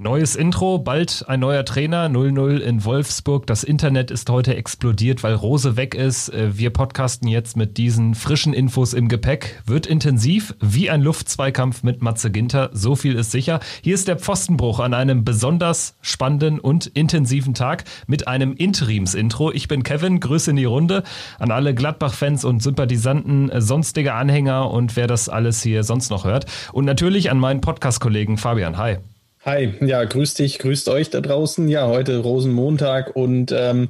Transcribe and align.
Neues 0.00 0.36
Intro, 0.36 0.78
bald 0.78 1.24
ein 1.26 1.40
neuer 1.40 1.64
Trainer, 1.64 2.06
0-0 2.06 2.58
in 2.58 2.84
Wolfsburg. 2.84 3.48
Das 3.48 3.64
Internet 3.64 4.12
ist 4.12 4.30
heute 4.30 4.54
explodiert, 4.54 5.24
weil 5.24 5.34
Rose 5.34 5.76
weg 5.76 5.96
ist. 5.96 6.28
Äh, 6.28 6.56
wir 6.56 6.70
podcasten 6.70 7.26
jetzt 7.26 7.56
mit 7.56 7.78
diesen 7.78 8.14
frischen 8.14 8.54
Infos 8.54 8.94
im 8.94 9.08
Gepäck. 9.08 9.60
Wird 9.66 9.86
intensiv, 9.88 10.54
wie 10.60 10.88
ein 10.88 11.02
Luftzweikampf 11.02 11.82
mit 11.82 12.00
Matze 12.00 12.30
Ginter, 12.30 12.70
so 12.72 12.94
viel 12.94 13.16
ist 13.16 13.32
sicher. 13.32 13.58
Hier 13.82 13.96
ist 13.96 14.06
der 14.06 14.20
Pfostenbruch 14.20 14.78
an 14.78 14.94
einem 14.94 15.24
besonders 15.24 15.96
spannenden 16.00 16.60
und 16.60 16.86
intensiven 16.86 17.54
Tag 17.54 17.82
mit 18.06 18.28
einem 18.28 18.54
Interims-Intro. 18.54 19.50
Ich 19.50 19.66
bin 19.66 19.82
Kevin, 19.82 20.20
Grüße 20.20 20.52
in 20.52 20.56
die 20.58 20.64
Runde 20.64 21.02
an 21.40 21.50
alle 21.50 21.74
Gladbach-Fans 21.74 22.44
und 22.44 22.62
Sympathisanten, 22.62 23.50
äh, 23.50 23.60
sonstige 23.60 24.14
Anhänger 24.14 24.70
und 24.70 24.94
wer 24.94 25.08
das 25.08 25.28
alles 25.28 25.60
hier 25.60 25.82
sonst 25.82 26.10
noch 26.10 26.24
hört. 26.24 26.46
Und 26.72 26.84
natürlich 26.84 27.32
an 27.32 27.40
meinen 27.40 27.60
Podcast-Kollegen 27.60 28.38
Fabian. 28.38 28.78
Hi. 28.78 28.98
Hi, 29.44 29.72
ja, 29.80 30.02
grüß 30.02 30.34
dich, 30.34 30.58
grüßt 30.58 30.88
euch 30.88 31.10
da 31.10 31.20
draußen. 31.20 31.68
Ja, 31.68 31.86
heute 31.86 32.18
Rosenmontag 32.18 33.14
und 33.14 33.52
ähm, 33.52 33.88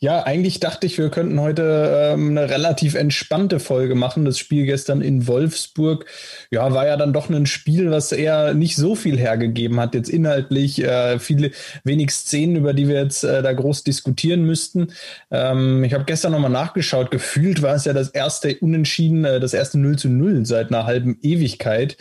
ja, 0.00 0.24
eigentlich 0.24 0.58
dachte 0.58 0.88
ich, 0.88 0.98
wir 0.98 1.08
könnten 1.08 1.40
heute 1.40 2.12
ähm, 2.14 2.30
eine 2.30 2.50
relativ 2.50 2.96
entspannte 2.96 3.60
Folge 3.60 3.94
machen. 3.94 4.24
Das 4.24 4.38
Spiel 4.38 4.66
gestern 4.66 5.00
in 5.00 5.28
Wolfsburg, 5.28 6.06
ja, 6.50 6.74
war 6.74 6.88
ja 6.88 6.96
dann 6.96 7.12
doch 7.12 7.30
ein 7.30 7.46
Spiel, 7.46 7.92
was 7.92 8.10
eher 8.10 8.54
nicht 8.54 8.74
so 8.74 8.96
viel 8.96 9.16
hergegeben 9.16 9.78
hat. 9.78 9.94
Jetzt 9.94 10.08
inhaltlich 10.08 10.82
äh, 10.82 11.20
viele, 11.20 11.52
wenig 11.84 12.10
Szenen, 12.10 12.56
über 12.56 12.74
die 12.74 12.88
wir 12.88 13.00
jetzt 13.00 13.22
äh, 13.22 13.40
da 13.40 13.52
groß 13.52 13.84
diskutieren 13.84 14.42
müssten. 14.42 14.88
Ähm, 15.30 15.84
ich 15.84 15.94
habe 15.94 16.04
gestern 16.06 16.32
nochmal 16.32 16.50
nachgeschaut. 16.50 17.12
Gefühlt 17.12 17.62
war 17.62 17.76
es 17.76 17.84
ja 17.84 17.92
das 17.92 18.08
erste 18.08 18.56
Unentschieden, 18.58 19.24
äh, 19.24 19.38
das 19.38 19.54
erste 19.54 19.78
0 19.78 19.96
zu 19.96 20.08
0 20.08 20.44
seit 20.44 20.72
einer 20.72 20.86
halben 20.86 21.18
Ewigkeit. 21.22 21.96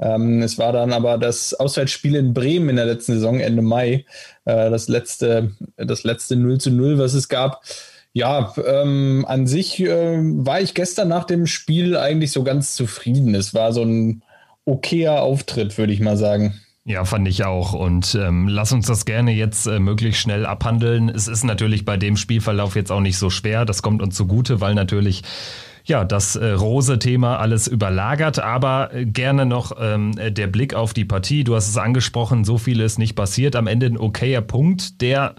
Ähm, 0.00 0.42
es 0.42 0.58
war 0.58 0.72
dann 0.72 0.92
aber 0.92 1.18
das 1.18 1.52
Auswärtsspiel 1.54 2.14
in 2.14 2.32
Bremen 2.32 2.70
in 2.70 2.76
der 2.76 2.86
letzten 2.86 3.12
Saison, 3.12 3.38
Ende 3.38 3.62
Mai, 3.62 4.06
äh, 4.46 4.70
das 4.70 4.88
letzte, 4.88 5.52
das 5.76 6.04
letzte 6.04 6.36
0 6.36 6.58
zu 6.58 6.70
0, 6.70 6.98
was 6.98 7.14
es 7.14 7.28
gab. 7.28 7.62
Ja, 8.12 8.54
ähm, 8.66 9.24
an 9.28 9.46
sich 9.46 9.78
äh, 9.80 10.18
war 10.18 10.60
ich 10.60 10.74
gestern 10.74 11.08
nach 11.08 11.24
dem 11.24 11.46
Spiel 11.46 11.96
eigentlich 11.96 12.32
so 12.32 12.42
ganz 12.42 12.74
zufrieden. 12.74 13.34
Es 13.34 13.54
war 13.54 13.72
so 13.72 13.82
ein 13.82 14.22
okayer 14.64 15.22
Auftritt, 15.22 15.78
würde 15.78 15.92
ich 15.92 16.00
mal 16.00 16.16
sagen. 16.16 16.54
Ja, 16.84 17.04
fand 17.04 17.28
ich 17.28 17.44
auch. 17.44 17.72
Und 17.72 18.16
ähm, 18.20 18.48
lass 18.48 18.72
uns 18.72 18.86
das 18.86 19.04
gerne 19.04 19.32
jetzt 19.32 19.66
äh, 19.66 19.78
möglichst 19.78 20.20
schnell 20.20 20.46
abhandeln. 20.46 21.08
Es 21.08 21.28
ist 21.28 21.44
natürlich 21.44 21.84
bei 21.84 21.96
dem 21.96 22.16
Spielverlauf 22.16 22.74
jetzt 22.74 22.90
auch 22.90 23.00
nicht 23.00 23.18
so 23.18 23.30
schwer. 23.30 23.64
Das 23.64 23.82
kommt 23.82 24.02
uns 24.02 24.16
zugute, 24.16 24.60
weil 24.60 24.74
natürlich 24.74 25.22
ja, 25.84 26.04
das 26.04 26.36
äh, 26.36 26.50
Rose-Thema 26.50 27.38
alles 27.38 27.66
überlagert, 27.66 28.38
aber 28.38 28.92
äh, 28.92 29.06
gerne 29.06 29.46
noch 29.46 29.72
ähm, 29.80 30.12
der 30.16 30.46
Blick 30.46 30.74
auf 30.74 30.94
die 30.94 31.04
Partie. 31.04 31.44
Du 31.44 31.54
hast 31.54 31.68
es 31.68 31.76
angesprochen, 31.76 32.44
so 32.44 32.58
viel 32.58 32.80
ist 32.80 32.98
nicht 32.98 33.14
passiert. 33.14 33.56
Am 33.56 33.66
Ende 33.66 33.86
ein 33.86 33.98
okayer 33.98 34.42
Punkt, 34.42 35.00
der 35.00 35.34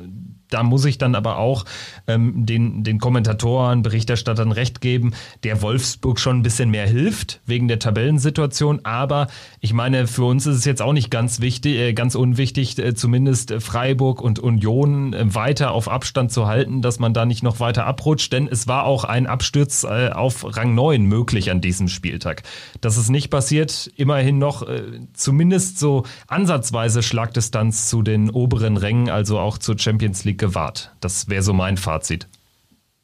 da 0.53 0.63
muss 0.63 0.85
ich 0.85 0.97
dann 0.97 1.15
aber 1.15 1.37
auch 1.37 1.65
ähm, 2.07 2.45
den, 2.45 2.83
den 2.83 2.99
Kommentatoren, 2.99 3.81
Berichterstattern 3.81 4.51
recht 4.51 4.81
geben, 4.81 5.13
der 5.43 5.61
Wolfsburg 5.61 6.19
schon 6.19 6.39
ein 6.39 6.43
bisschen 6.43 6.69
mehr 6.69 6.87
hilft 6.87 7.41
wegen 7.45 7.67
der 7.67 7.79
Tabellensituation. 7.79 8.81
Aber 8.83 9.27
ich 9.59 9.73
meine, 9.73 10.07
für 10.07 10.25
uns 10.25 10.45
ist 10.45 10.57
es 10.57 10.65
jetzt 10.65 10.81
auch 10.81 10.93
nicht 10.93 11.09
ganz 11.09 11.41
wichtig, 11.41 11.77
äh, 11.77 11.93
ganz 11.93 12.15
unwichtig, 12.15 12.77
äh, 12.77 12.93
zumindest 12.93 13.53
Freiburg 13.59 14.21
und 14.21 14.39
Union 14.39 15.13
äh, 15.13 15.33
weiter 15.33 15.71
auf 15.71 15.89
Abstand 15.89 16.31
zu 16.31 16.47
halten, 16.47 16.81
dass 16.81 16.99
man 16.99 17.13
da 17.13 17.25
nicht 17.25 17.43
noch 17.43 17.59
weiter 17.59 17.85
abrutscht, 17.85 18.33
denn 18.33 18.47
es 18.47 18.67
war 18.67 18.85
auch 18.85 19.03
ein 19.03 19.27
Absturz 19.27 19.83
äh, 19.83 20.09
auf 20.09 20.45
Rang 20.57 20.75
9 20.75 21.03
möglich 21.03 21.51
an 21.51 21.61
diesem 21.61 21.87
Spieltag. 21.87 22.43
Das 22.81 22.97
ist 22.97 23.09
nicht 23.09 23.29
passiert, 23.29 23.91
immerhin 23.95 24.37
noch 24.37 24.67
äh, 24.67 24.83
zumindest 25.13 25.79
so 25.79 26.03
ansatzweise 26.27 27.03
Schlagdistanz 27.03 27.89
zu 27.89 28.01
den 28.01 28.29
oberen 28.29 28.77
Rängen, 28.77 29.09
also 29.09 29.39
auch 29.39 29.57
zur 29.57 29.79
Champions 29.79 30.23
League 30.23 30.40
gewahrt. 30.41 30.91
Das 30.99 31.29
wäre 31.29 31.43
so 31.43 31.53
mein 31.53 31.77
Fazit. 31.77 32.27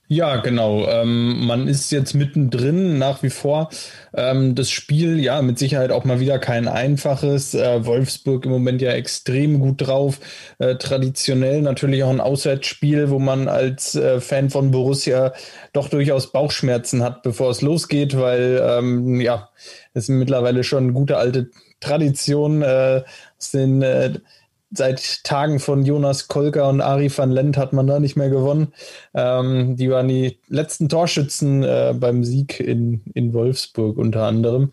Ja, 0.10 0.38
genau. 0.38 0.88
Ähm, 0.88 1.46
man 1.46 1.68
ist 1.68 1.92
jetzt 1.92 2.14
mittendrin 2.14 2.98
nach 2.98 3.24
wie 3.24 3.30
vor. 3.30 3.70
Ähm, 4.14 4.56
das 4.56 4.70
Spiel, 4.70 5.20
ja, 5.20 5.42
mit 5.42 5.60
Sicherheit 5.60 5.92
auch 5.92 6.06
mal 6.06 6.22
wieder 6.22 6.40
kein 6.40 6.70
einfaches. 6.70 7.54
Äh, 7.54 7.86
Wolfsburg 7.86 8.46
im 8.46 8.52
Moment 8.52 8.82
ja 8.82 8.92
extrem 8.92 9.60
gut 9.60 9.86
drauf. 9.86 10.22
Äh, 10.60 10.76
traditionell 10.78 11.62
natürlich 11.62 12.04
auch 12.04 12.10
ein 12.10 12.22
Auswärtsspiel, 12.22 13.10
wo 13.10 13.20
man 13.20 13.50
als 13.50 13.96
äh, 13.96 14.22
Fan 14.22 14.50
von 14.50 14.72
Borussia 14.72 15.34
doch 15.74 15.90
durchaus 15.90 16.32
Bauchschmerzen 16.32 17.04
hat, 17.04 17.22
bevor 17.22 17.52
es 17.52 17.62
losgeht, 17.62 18.18
weil, 18.18 18.62
ähm, 18.64 19.20
ja, 19.20 19.50
es 19.94 20.04
ist 20.04 20.10
mittlerweile 20.10 20.64
schon 20.64 20.86
eine 20.86 20.94
gute 20.94 21.18
alte 21.18 21.50
Tradition 21.82 22.62
äh, 22.62 23.04
aus 23.38 23.52
den 23.52 23.82
äh, 23.82 24.14
seit 24.72 25.24
Tagen 25.24 25.60
von 25.60 25.86
Jonas 25.86 26.28
Kolker 26.28 26.68
und 26.70 26.82
Ari 26.82 27.16
van 27.16 27.32
Lent 27.32 27.58
hat 27.58 27.74
man 27.74 27.88
da 27.88 28.00
nicht 28.00 28.16
mehr 28.16 28.30
gewonnen. 28.30 28.74
Ähm, 29.14 29.76
die 29.76 29.90
waren 29.90 30.08
die 30.08 30.40
letzten 30.48 30.90
Torschützen 30.90 31.64
äh, 31.64 31.94
beim 31.98 32.24
Sieg 32.24 32.60
in, 32.60 33.02
in 33.14 33.34
Wolfsburg 33.34 33.98
unter 33.98 34.24
anderem. 34.24 34.72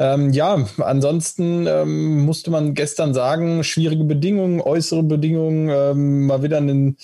Ähm, 0.00 0.30
ja, 0.30 0.64
ansonsten 0.78 1.66
ähm, 1.66 2.24
musste 2.24 2.52
man 2.52 2.74
gestern 2.74 3.14
sagen, 3.14 3.64
schwierige 3.64 4.04
Bedingungen, 4.04 4.60
äußere 4.60 5.02
Bedingungen, 5.02 5.70
ähm, 5.70 6.26
mal 6.26 6.42
wieder 6.44 6.58
eine, 6.58 6.94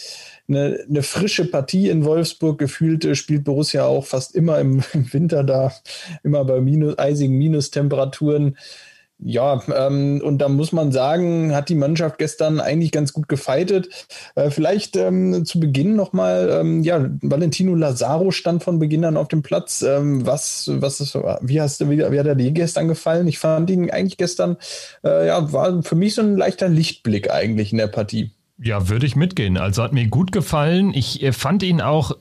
eine, 0.48 0.78
eine, 0.88 1.02
frische 1.02 1.50
Partie 1.50 1.88
in 1.88 2.04
Wolfsburg. 2.04 2.56
Gefühlt 2.58 3.04
äh, 3.04 3.16
spielt 3.16 3.42
Borussia 3.42 3.84
auch 3.84 4.06
fast 4.06 4.36
immer 4.36 4.60
im, 4.60 4.84
im 4.92 5.12
Winter 5.12 5.42
da, 5.42 5.72
immer 6.22 6.44
bei 6.44 6.60
minus, 6.60 6.96
eisigen 6.96 7.36
Minustemperaturen. 7.36 8.56
Ja, 9.26 9.62
ähm, 9.74 10.20
und 10.22 10.36
da 10.38 10.50
muss 10.50 10.72
man 10.72 10.92
sagen, 10.92 11.54
hat 11.54 11.70
die 11.70 11.74
Mannschaft 11.74 12.18
gestern 12.18 12.60
eigentlich 12.60 12.92
ganz 12.92 13.14
gut 13.14 13.26
gefeitet. 13.26 13.88
Äh, 14.34 14.50
vielleicht 14.50 14.96
ähm, 14.96 15.46
zu 15.46 15.58
Beginn 15.60 15.96
nochmal, 15.96 16.50
ähm, 16.52 16.82
ja, 16.82 17.08
Valentino 17.22 17.74
Lazaro 17.74 18.32
stand 18.32 18.62
von 18.62 18.78
Beginn 18.78 19.02
an 19.06 19.16
auf 19.16 19.28
dem 19.28 19.40
Platz. 19.42 19.80
Ähm, 19.80 20.26
was, 20.26 20.70
was 20.74 21.00
ist, 21.00 21.14
wie 21.14 21.58
hast 21.58 21.80
wie, 21.88 21.98
wie 21.98 22.18
hat 22.18 22.26
er 22.26 22.34
dir 22.34 22.50
gestern 22.50 22.86
gefallen? 22.86 23.26
Ich 23.26 23.38
fand 23.38 23.70
ihn 23.70 23.90
eigentlich 23.90 24.18
gestern, 24.18 24.58
äh, 25.02 25.26
ja, 25.26 25.50
war 25.54 25.82
für 25.82 25.94
mich 25.94 26.14
so 26.14 26.20
ein 26.20 26.36
leichter 26.36 26.68
Lichtblick 26.68 27.30
eigentlich 27.30 27.72
in 27.72 27.78
der 27.78 27.86
Partie. 27.86 28.32
Ja, 28.58 28.90
würde 28.90 29.06
ich 29.06 29.16
mitgehen. 29.16 29.56
Also 29.56 29.82
hat 29.82 29.94
mir 29.94 30.06
gut 30.06 30.32
gefallen. 30.32 30.92
Ich 30.94 31.22
äh, 31.22 31.32
fand 31.32 31.62
ihn 31.62 31.80
auch 31.80 32.12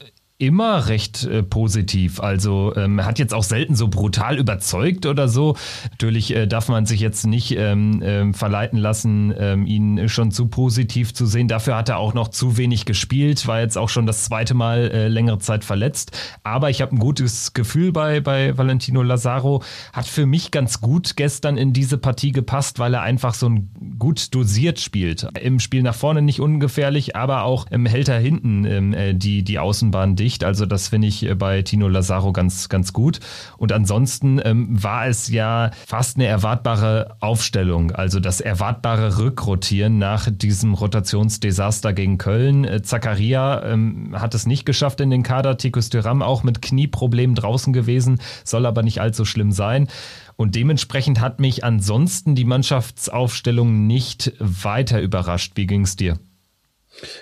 immer 0.45 0.87
recht 0.87 1.23
äh, 1.23 1.41
positiv. 1.41 2.19
Also 2.19 2.73
ähm, 2.75 3.03
hat 3.03 3.19
jetzt 3.19 3.33
auch 3.33 3.43
selten 3.43 3.75
so 3.75 3.87
brutal 3.87 4.37
überzeugt 4.37 5.05
oder 5.05 5.27
so. 5.27 5.55
Natürlich 5.91 6.35
äh, 6.35 6.47
darf 6.47 6.67
man 6.67 6.85
sich 6.85 6.99
jetzt 6.99 7.25
nicht 7.25 7.55
ähm, 7.57 8.01
ähm, 8.03 8.33
verleiten 8.33 8.77
lassen, 8.77 9.33
ähm, 9.37 9.65
ihn 9.65 10.09
schon 10.09 10.31
zu 10.31 10.47
positiv 10.47 11.13
zu 11.13 11.25
sehen. 11.25 11.47
Dafür 11.47 11.77
hat 11.77 11.89
er 11.89 11.97
auch 11.97 12.13
noch 12.13 12.27
zu 12.27 12.57
wenig 12.57 12.85
gespielt, 12.85 13.47
war 13.47 13.61
jetzt 13.61 13.77
auch 13.77 13.89
schon 13.89 14.05
das 14.05 14.25
zweite 14.25 14.53
Mal 14.53 14.91
äh, 14.91 15.07
längere 15.07 15.39
Zeit 15.39 15.63
verletzt. 15.63 16.17
Aber 16.43 16.69
ich 16.69 16.81
habe 16.81 16.95
ein 16.95 16.99
gutes 16.99 17.53
Gefühl 17.53 17.91
bei, 17.91 18.19
bei 18.19 18.57
Valentino 18.57 19.01
Lazaro. 19.01 19.63
Hat 19.93 20.07
für 20.07 20.25
mich 20.25 20.51
ganz 20.51 20.81
gut 20.81 21.15
gestern 21.15 21.57
in 21.57 21.73
diese 21.73 21.97
Partie 21.97 22.31
gepasst, 22.31 22.79
weil 22.79 22.93
er 22.93 23.01
einfach 23.01 23.33
so 23.33 23.47
ein 23.47 23.69
gut 23.99 24.33
dosiert 24.35 24.79
spielt. 24.79 25.27
Im 25.39 25.59
Spiel 25.59 25.83
nach 25.83 25.95
vorne 25.95 26.21
nicht 26.21 26.39
ungefährlich, 26.39 27.15
aber 27.15 27.43
auch 27.43 27.65
ähm, 27.71 27.85
hält 27.85 28.09
er 28.09 28.19
hinten 28.19 28.65
ähm, 28.65 28.93
äh, 28.93 29.13
die, 29.13 29.43
die 29.43 29.59
Außenbahn 29.59 30.15
dicht. 30.15 30.32
Also 30.41 30.65
das 30.65 30.87
finde 30.87 31.07
ich 31.07 31.23
äh, 31.23 31.35
bei 31.35 31.61
Tino 31.61 31.87
Lazaro 31.87 32.31
ganz, 32.31 32.69
ganz 32.69 32.93
gut. 32.93 33.19
Und 33.57 33.71
ansonsten 33.71 34.39
ähm, 34.43 34.67
war 34.71 35.07
es 35.07 35.27
ja 35.27 35.71
fast 35.85 36.15
eine 36.15 36.27
erwartbare 36.27 37.15
Aufstellung. 37.19 37.91
Also 37.91 38.19
das 38.19 38.41
erwartbare 38.41 39.17
Rückrotieren 39.17 39.97
nach 39.97 40.29
diesem 40.31 40.73
Rotationsdesaster 40.73 41.93
gegen 41.93 42.17
Köln. 42.17 42.63
Äh, 42.63 42.81
Zakaria 42.81 43.63
ähm, 43.63 44.15
hat 44.19 44.33
es 44.33 44.45
nicht 44.45 44.65
geschafft 44.65 45.01
in 45.01 45.09
den 45.09 45.23
Kader. 45.23 45.57
Tikus 45.57 45.89
Thuram 45.89 46.21
auch 46.21 46.43
mit 46.43 46.61
Knieproblemen 46.61 47.35
draußen 47.35 47.73
gewesen, 47.73 48.19
soll 48.43 48.65
aber 48.65 48.83
nicht 48.83 49.01
allzu 49.01 49.25
schlimm 49.25 49.51
sein. 49.51 49.87
Und 50.35 50.55
dementsprechend 50.55 51.21
hat 51.21 51.39
mich 51.39 51.63
ansonsten 51.63 52.35
die 52.35 52.45
Mannschaftsaufstellung 52.45 53.85
nicht 53.85 54.33
weiter 54.39 55.01
überrascht. 55.01 55.53
Wie 55.55 55.67
ging 55.67 55.81
es 55.81 55.95
dir? 55.95 56.17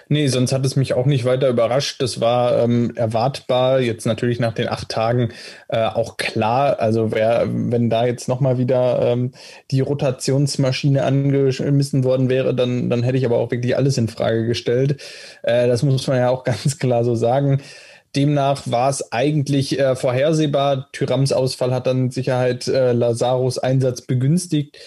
Nee, 0.09 0.27
sonst 0.27 0.51
hat 0.51 0.65
es 0.65 0.75
mich 0.75 0.94
auch 0.94 1.06
nicht 1.06 1.25
weiter 1.25 1.50
überrascht. 1.50 2.01
Das 2.01 2.19
war 2.19 2.63
ähm, 2.63 2.94
erwartbar. 2.95 3.79
Jetzt 3.79 4.06
natürlich 4.06 4.39
nach 4.39 4.53
den 4.53 4.68
acht 4.68 4.89
Tagen 4.89 5.29
äh, 5.69 5.85
auch 5.85 6.18
klar. 6.18 6.79
Also 6.79 7.12
wer, 7.12 7.47
wenn 7.47 7.89
da 7.89 8.06
jetzt 8.06 8.27
nochmal 8.27 8.57
wieder 8.57 9.00
ähm, 9.01 9.31
die 9.71 9.81
Rotationsmaschine 9.81 11.03
angeschmissen 11.03 12.03
worden 12.03 12.29
wäre, 12.29 12.53
dann, 12.53 12.89
dann 12.89 13.03
hätte 13.03 13.18
ich 13.18 13.25
aber 13.25 13.38
auch 13.38 13.51
wirklich 13.51 13.75
alles 13.75 13.97
in 13.97 14.07
Frage 14.07 14.45
gestellt. 14.45 15.01
Äh, 15.44 15.68
das 15.68 15.83
muss 15.83 16.07
man 16.07 16.18
ja 16.18 16.29
auch 16.29 16.44
ganz 16.45 16.77
klar 16.77 17.03
so 17.03 17.15
sagen. 17.15 17.62
Demnach 18.15 18.63
war 18.69 18.89
es 18.89 19.12
eigentlich 19.13 19.79
äh, 19.79 19.95
vorhersehbar. 19.95 20.89
Tyrams 20.91 21.31
Ausfall 21.31 21.73
hat 21.73 21.88
dann 21.88 22.03
mit 22.03 22.13
Sicherheit 22.13 22.68
äh, 22.68 22.91
Lazaros 22.91 23.57
Einsatz 23.57 24.01
begünstigt. 24.01 24.77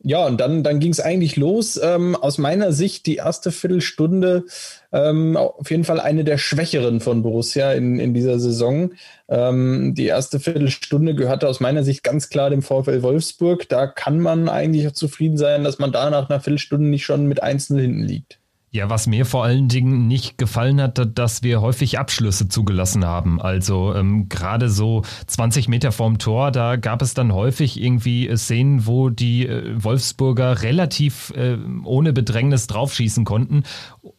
Ja, 0.00 0.24
und 0.26 0.40
dann, 0.40 0.62
dann 0.62 0.78
ging 0.78 0.92
es 0.92 1.00
eigentlich 1.00 1.36
los. 1.36 1.78
Ähm, 1.82 2.14
aus 2.14 2.38
meiner 2.38 2.72
Sicht 2.72 3.06
die 3.06 3.16
erste 3.16 3.50
Viertelstunde 3.50 4.44
ähm, 4.92 5.36
auf 5.36 5.70
jeden 5.70 5.82
Fall 5.82 5.98
eine 5.98 6.22
der 6.22 6.38
schwächeren 6.38 7.00
von 7.00 7.22
Borussia 7.22 7.72
in, 7.72 7.98
in 7.98 8.14
dieser 8.14 8.38
Saison. 8.38 8.92
Ähm, 9.28 9.94
die 9.96 10.06
erste 10.06 10.38
Viertelstunde 10.38 11.16
gehörte 11.16 11.48
aus 11.48 11.58
meiner 11.58 11.82
Sicht 11.82 12.04
ganz 12.04 12.28
klar 12.28 12.48
dem 12.50 12.62
VfL 12.62 13.02
Wolfsburg. 13.02 13.68
Da 13.68 13.88
kann 13.88 14.20
man 14.20 14.48
eigentlich 14.48 14.86
auch 14.86 14.92
zufrieden 14.92 15.36
sein, 15.36 15.64
dass 15.64 15.80
man 15.80 15.90
da 15.90 16.08
nach 16.10 16.30
einer 16.30 16.40
Viertelstunde 16.40 16.88
nicht 16.88 17.04
schon 17.04 17.26
mit 17.26 17.42
Einzelnen 17.42 17.82
hinten 17.82 18.04
liegt. 18.04 18.38
Ja, 18.70 18.90
was 18.90 19.06
mir 19.06 19.24
vor 19.24 19.44
allen 19.44 19.68
Dingen 19.68 20.08
nicht 20.08 20.36
gefallen 20.36 20.78
hat, 20.82 21.00
dass 21.18 21.42
wir 21.42 21.62
häufig 21.62 21.98
Abschlüsse 21.98 22.48
zugelassen 22.48 23.02
haben. 23.06 23.40
Also 23.40 23.94
ähm, 23.94 24.28
gerade 24.28 24.68
so 24.68 25.02
20 25.26 25.68
Meter 25.68 25.90
vorm 25.90 26.18
Tor, 26.18 26.50
da 26.50 26.76
gab 26.76 27.00
es 27.00 27.14
dann 27.14 27.32
häufig 27.32 27.80
irgendwie 27.80 28.30
Szenen, 28.36 28.86
wo 28.86 29.08
die 29.08 29.46
äh, 29.46 29.82
Wolfsburger 29.82 30.60
relativ 30.60 31.32
äh, 31.34 31.56
ohne 31.82 32.12
Bedrängnis 32.12 32.66
draufschießen 32.66 33.24
konnten. 33.24 33.62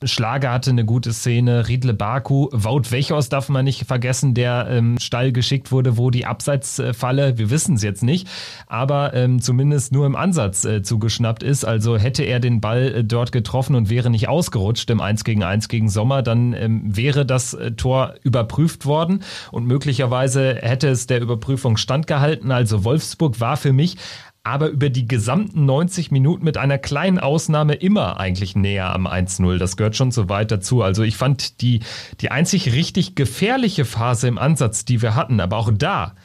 Schlager 0.04 0.52
hatte 0.52 0.72
eine 0.72 0.86
gute 0.86 1.14
Szene, 1.14 1.68
Riedle 1.68 1.94
Baku, 1.94 2.50
Wout 2.52 2.90
Wechos 2.90 3.30
darf 3.30 3.50
man 3.50 3.66
nicht 3.66 3.86
vergessen, 3.86 4.34
der 4.34 4.68
ähm, 4.70 4.98
steil 5.00 5.32
geschickt 5.32 5.72
wurde, 5.72 5.96
wo 5.96 6.10
die 6.10 6.26
Abseitsfalle, 6.26 7.38
wir 7.38 7.52
wissen 7.52 7.76
es 7.76 7.84
jetzt 7.84 8.02
nicht, 8.02 8.28
aber 8.66 9.14
ähm, 9.14 9.44
zumindest 9.44 9.92
nur 9.92 10.08
im 10.08 10.16
Ansatz 10.16 10.66
äh, 10.66 10.82
zugeschnappt 10.82 11.44
ist. 11.44 11.66
Also 11.66 11.98
hätte 11.98 12.24
er 12.24 12.40
den 12.40 12.62
Ball 12.62 12.96
äh, 12.96 13.04
dort 13.04 13.32
getroffen 13.32 13.76
und 13.76 13.92
wäre 13.92 14.10
nicht 14.10 14.28
ausgerutscht 14.50 14.90
im 14.90 15.00
1 15.00 15.24
gegen 15.24 15.44
1 15.44 15.68
gegen 15.68 15.90
Sommer, 15.90 16.24
dann 16.24 16.54
ähm, 16.54 16.82
wäre 16.84 17.26
das 17.26 17.54
äh, 17.54 17.72
Tor 17.72 18.16
überprüft 18.24 18.86
worden 18.86 19.24
und 19.52 19.66
möglicherweise 19.66 20.56
hätte 20.56 20.88
es 20.88 21.08
der 21.08 21.22
Überprüfung 21.22 21.78
standgehalten. 21.78 22.52
Also 22.52 22.84
Wolfsburg 22.84 23.40
war 23.40 23.58
für 23.58 23.74
mich 23.74 23.98
aber 24.44 24.70
über 24.70 24.90
die 24.90 25.08
gesamten 25.08 25.66
90 25.66 26.12
Minuten 26.12 26.44
mit 26.44 26.58
einer 26.58 26.80
kleinen 26.80 27.20
Ausnahme 27.20 27.76
immer 27.76 28.20
eigentlich 28.20 28.56
näher 28.56 28.96
am 28.96 29.06
1-0. 29.06 29.58
Das 29.58 29.78
gehört 29.78 29.96
schon 29.96 30.12
so 30.12 30.30
weit 30.30 30.50
dazu. 30.50 30.82
Also 30.82 31.04
ich 31.04 31.18
fand 31.18 31.62
die, 31.62 31.82
die 32.22 32.32
einzig 32.32 32.74
richtig 32.74 33.14
gefährliche 33.16 33.86
Phase 33.86 34.28
im 34.28 34.40
Ansatz, 34.40 34.86
die 34.86 35.02
wir 35.02 35.14
hatten, 35.14 35.40
aber 35.40 35.58
auch 35.58 35.70
da 35.72 36.16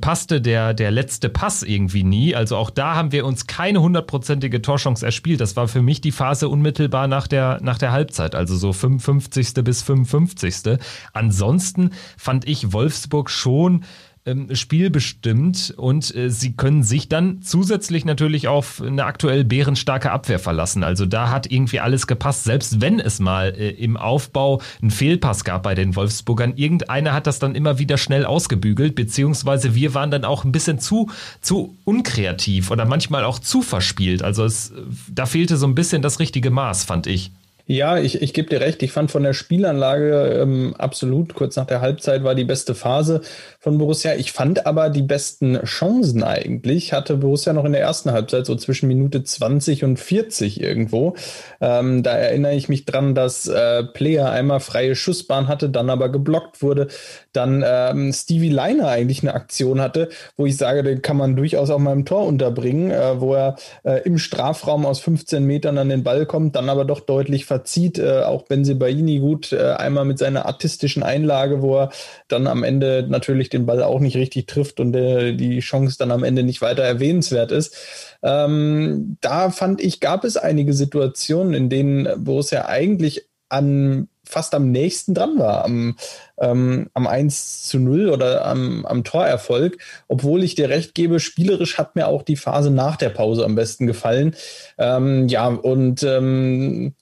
passte 0.00 0.40
der, 0.40 0.72
der 0.72 0.90
letzte 0.90 1.28
Pass 1.28 1.62
irgendwie 1.62 2.04
nie. 2.04 2.34
Also 2.34 2.56
auch 2.56 2.70
da 2.70 2.94
haben 2.94 3.12
wir 3.12 3.26
uns 3.26 3.46
keine 3.46 3.82
hundertprozentige 3.82 4.62
Torchance 4.62 5.04
erspielt. 5.04 5.40
Das 5.40 5.56
war 5.56 5.68
für 5.68 5.82
mich 5.82 6.00
die 6.00 6.12
Phase 6.12 6.48
unmittelbar 6.48 7.06
nach 7.06 7.26
der, 7.26 7.58
nach 7.62 7.78
der 7.78 7.92
Halbzeit, 7.92 8.34
also 8.34 8.56
so 8.56 8.72
55. 8.72 9.54
bis 9.62 9.82
55. 9.82 10.78
Ansonsten 11.12 11.90
fand 12.16 12.48
ich 12.48 12.72
Wolfsburg 12.72 13.30
schon 13.30 13.84
ähm, 14.26 14.54
spielbestimmt 14.54 15.74
und 15.76 16.14
äh, 16.14 16.30
sie 16.30 16.52
können 16.52 16.82
sich 16.82 17.08
dann 17.08 17.42
zusätzlich 17.42 18.04
natürlich 18.04 18.48
auf 18.48 18.80
eine 18.80 19.04
aktuell 19.04 19.44
bärenstarke 19.44 20.10
Abwehr 20.10 20.38
verlassen. 20.38 20.82
Also 20.82 21.04
da 21.04 21.30
hat 21.30 21.50
irgendwie 21.50 21.80
alles 21.80 22.06
gepasst, 22.06 22.44
selbst 22.44 22.80
wenn 22.80 23.00
es 23.00 23.20
mal 23.20 23.54
äh, 23.54 23.70
im 23.70 23.96
Aufbau 23.96 24.62
einen 24.80 24.90
Fehlpass 24.90 25.44
gab 25.44 25.64
bei 25.64 25.74
den 25.74 25.94
Wolfsburgern. 25.94 26.54
Irgendeiner 26.56 27.12
hat 27.12 27.26
das 27.26 27.38
dann 27.38 27.54
immer 27.54 27.78
wieder 27.78 27.98
schnell 27.98 28.24
ausgebügelt, 28.24 28.94
beziehungsweise 28.94 29.74
wir 29.74 29.92
waren 29.92 30.10
dann 30.10 30.24
auch 30.24 30.44
ein 30.44 30.52
bisschen 30.52 30.78
zu, 30.78 31.10
zu 31.42 31.76
unkreativ 31.84 32.70
oder 32.70 32.86
manchmal 32.86 33.24
auch 33.24 33.38
zu 33.38 33.60
verspielt. 33.60 34.22
Also 34.22 34.44
es, 34.44 34.72
da 35.12 35.26
fehlte 35.26 35.58
so 35.58 35.66
ein 35.66 35.74
bisschen 35.74 36.00
das 36.00 36.18
richtige 36.18 36.50
Maß, 36.50 36.84
fand 36.84 37.06
ich. 37.06 37.30
Ja, 37.66 37.96
ich, 37.96 38.20
ich 38.20 38.34
gebe 38.34 38.50
dir 38.50 38.60
recht. 38.60 38.82
Ich 38.82 38.92
fand 38.92 39.10
von 39.10 39.22
der 39.22 39.32
Spielanlage 39.32 40.38
ähm, 40.42 40.74
absolut, 40.76 41.34
kurz 41.34 41.56
nach 41.56 41.66
der 41.66 41.80
Halbzeit 41.80 42.22
war 42.22 42.34
die 42.34 42.44
beste 42.44 42.74
Phase 42.74 43.22
von 43.64 43.78
Borussia. 43.78 44.14
Ich 44.14 44.30
fand 44.32 44.66
aber 44.66 44.90
die 44.90 45.00
besten 45.00 45.58
Chancen 45.64 46.22
eigentlich, 46.22 46.92
hatte 46.92 47.16
Borussia 47.16 47.54
noch 47.54 47.64
in 47.64 47.72
der 47.72 47.80
ersten 47.80 48.12
Halbzeit, 48.12 48.44
so 48.44 48.54
zwischen 48.56 48.88
Minute 48.88 49.24
20 49.24 49.84
und 49.84 49.98
40 49.98 50.60
irgendwo. 50.60 51.14
Ähm, 51.62 52.02
da 52.02 52.10
erinnere 52.10 52.54
ich 52.54 52.68
mich 52.68 52.84
dran, 52.84 53.14
dass 53.14 53.48
äh, 53.48 53.82
Player 53.84 54.30
einmal 54.30 54.60
freie 54.60 54.94
Schussbahn 54.94 55.48
hatte, 55.48 55.70
dann 55.70 55.88
aber 55.88 56.10
geblockt 56.10 56.60
wurde. 56.60 56.88
Dann 57.32 57.64
ähm, 57.66 58.12
Stevie 58.12 58.50
Leiner 58.50 58.88
eigentlich 58.88 59.22
eine 59.22 59.32
Aktion 59.32 59.80
hatte, 59.80 60.10
wo 60.36 60.44
ich 60.44 60.58
sage, 60.58 60.82
den 60.82 61.00
kann 61.00 61.16
man 61.16 61.34
durchaus 61.34 61.70
auch 61.70 61.78
mal 61.78 61.94
im 61.94 62.04
Tor 62.04 62.26
unterbringen, 62.26 62.90
äh, 62.90 63.18
wo 63.18 63.32
er 63.32 63.56
äh, 63.84 64.02
im 64.04 64.18
Strafraum 64.18 64.84
aus 64.84 65.00
15 65.00 65.42
Metern 65.42 65.78
an 65.78 65.88
den 65.88 66.04
Ball 66.04 66.26
kommt, 66.26 66.54
dann 66.54 66.68
aber 66.68 66.84
doch 66.84 67.00
deutlich 67.00 67.46
verzieht. 67.46 67.98
Äh, 67.98 68.24
auch 68.24 68.42
Benzebaini 68.42 69.20
gut, 69.20 69.54
äh, 69.54 69.72
einmal 69.72 70.04
mit 70.04 70.18
seiner 70.18 70.44
artistischen 70.44 71.02
Einlage, 71.02 71.62
wo 71.62 71.78
er 71.78 71.90
dann 72.28 72.46
am 72.46 72.62
Ende 72.62 73.06
natürlich 73.08 73.53
den 73.54 73.66
Ball 73.66 73.82
auch 73.82 74.00
nicht 74.00 74.16
richtig 74.16 74.46
trifft 74.46 74.80
und 74.80 74.94
äh, 74.94 75.34
die 75.34 75.60
Chance 75.60 75.96
dann 75.98 76.10
am 76.10 76.24
Ende 76.24 76.42
nicht 76.42 76.60
weiter 76.60 76.82
erwähnenswert 76.82 77.52
ist. 77.52 77.76
Ähm, 78.22 79.16
da 79.20 79.50
fand 79.50 79.80
ich, 79.80 80.00
gab 80.00 80.24
es 80.24 80.36
einige 80.36 80.74
Situationen, 80.74 81.54
in 81.54 81.68
denen 81.70 82.24
Borussia 82.24 82.66
eigentlich 82.66 83.26
an 83.48 84.08
fast 84.24 84.54
am 84.54 84.70
nächsten 84.70 85.14
dran 85.14 85.38
war, 85.38 85.64
am, 85.64 85.96
ähm, 86.38 86.88
am 86.94 87.06
1 87.06 87.64
zu 87.64 87.78
0 87.78 88.08
oder 88.08 88.44
am, 88.46 88.84
am 88.86 89.04
Torerfolg. 89.04 89.78
Obwohl 90.08 90.42
ich 90.42 90.54
dir 90.54 90.68
recht 90.68 90.94
gebe, 90.94 91.20
spielerisch 91.20 91.78
hat 91.78 91.94
mir 91.94 92.08
auch 92.08 92.22
die 92.22 92.36
Phase 92.36 92.70
nach 92.70 92.96
der 92.96 93.10
Pause 93.10 93.44
am 93.44 93.54
besten 93.54 93.86
gefallen. 93.86 94.34
Ähm, 94.78 95.28
ja, 95.28 95.48
und 95.48 96.02
ähm, 96.02 96.94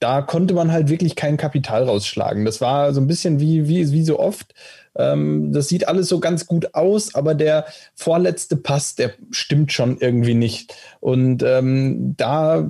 da 0.00 0.22
konnte 0.22 0.54
man 0.54 0.72
halt 0.72 0.88
wirklich 0.88 1.14
kein 1.14 1.36
Kapital 1.36 1.84
rausschlagen. 1.84 2.44
Das 2.44 2.60
war 2.60 2.92
so 2.92 3.00
ein 3.00 3.06
bisschen 3.06 3.38
wie, 3.38 3.68
wie, 3.68 3.92
wie 3.92 4.04
so 4.04 4.18
oft. 4.18 4.54
Ähm, 4.96 5.52
das 5.52 5.68
sieht 5.68 5.88
alles 5.88 6.08
so 6.08 6.20
ganz 6.20 6.46
gut 6.46 6.74
aus, 6.74 7.14
aber 7.14 7.34
der 7.34 7.66
vorletzte 7.94 8.56
Pass, 8.56 8.94
der 8.94 9.12
stimmt 9.30 9.72
schon 9.72 9.98
irgendwie 9.98 10.34
nicht. 10.34 10.74
Und 11.00 11.42
ähm, 11.42 12.14
da, 12.16 12.68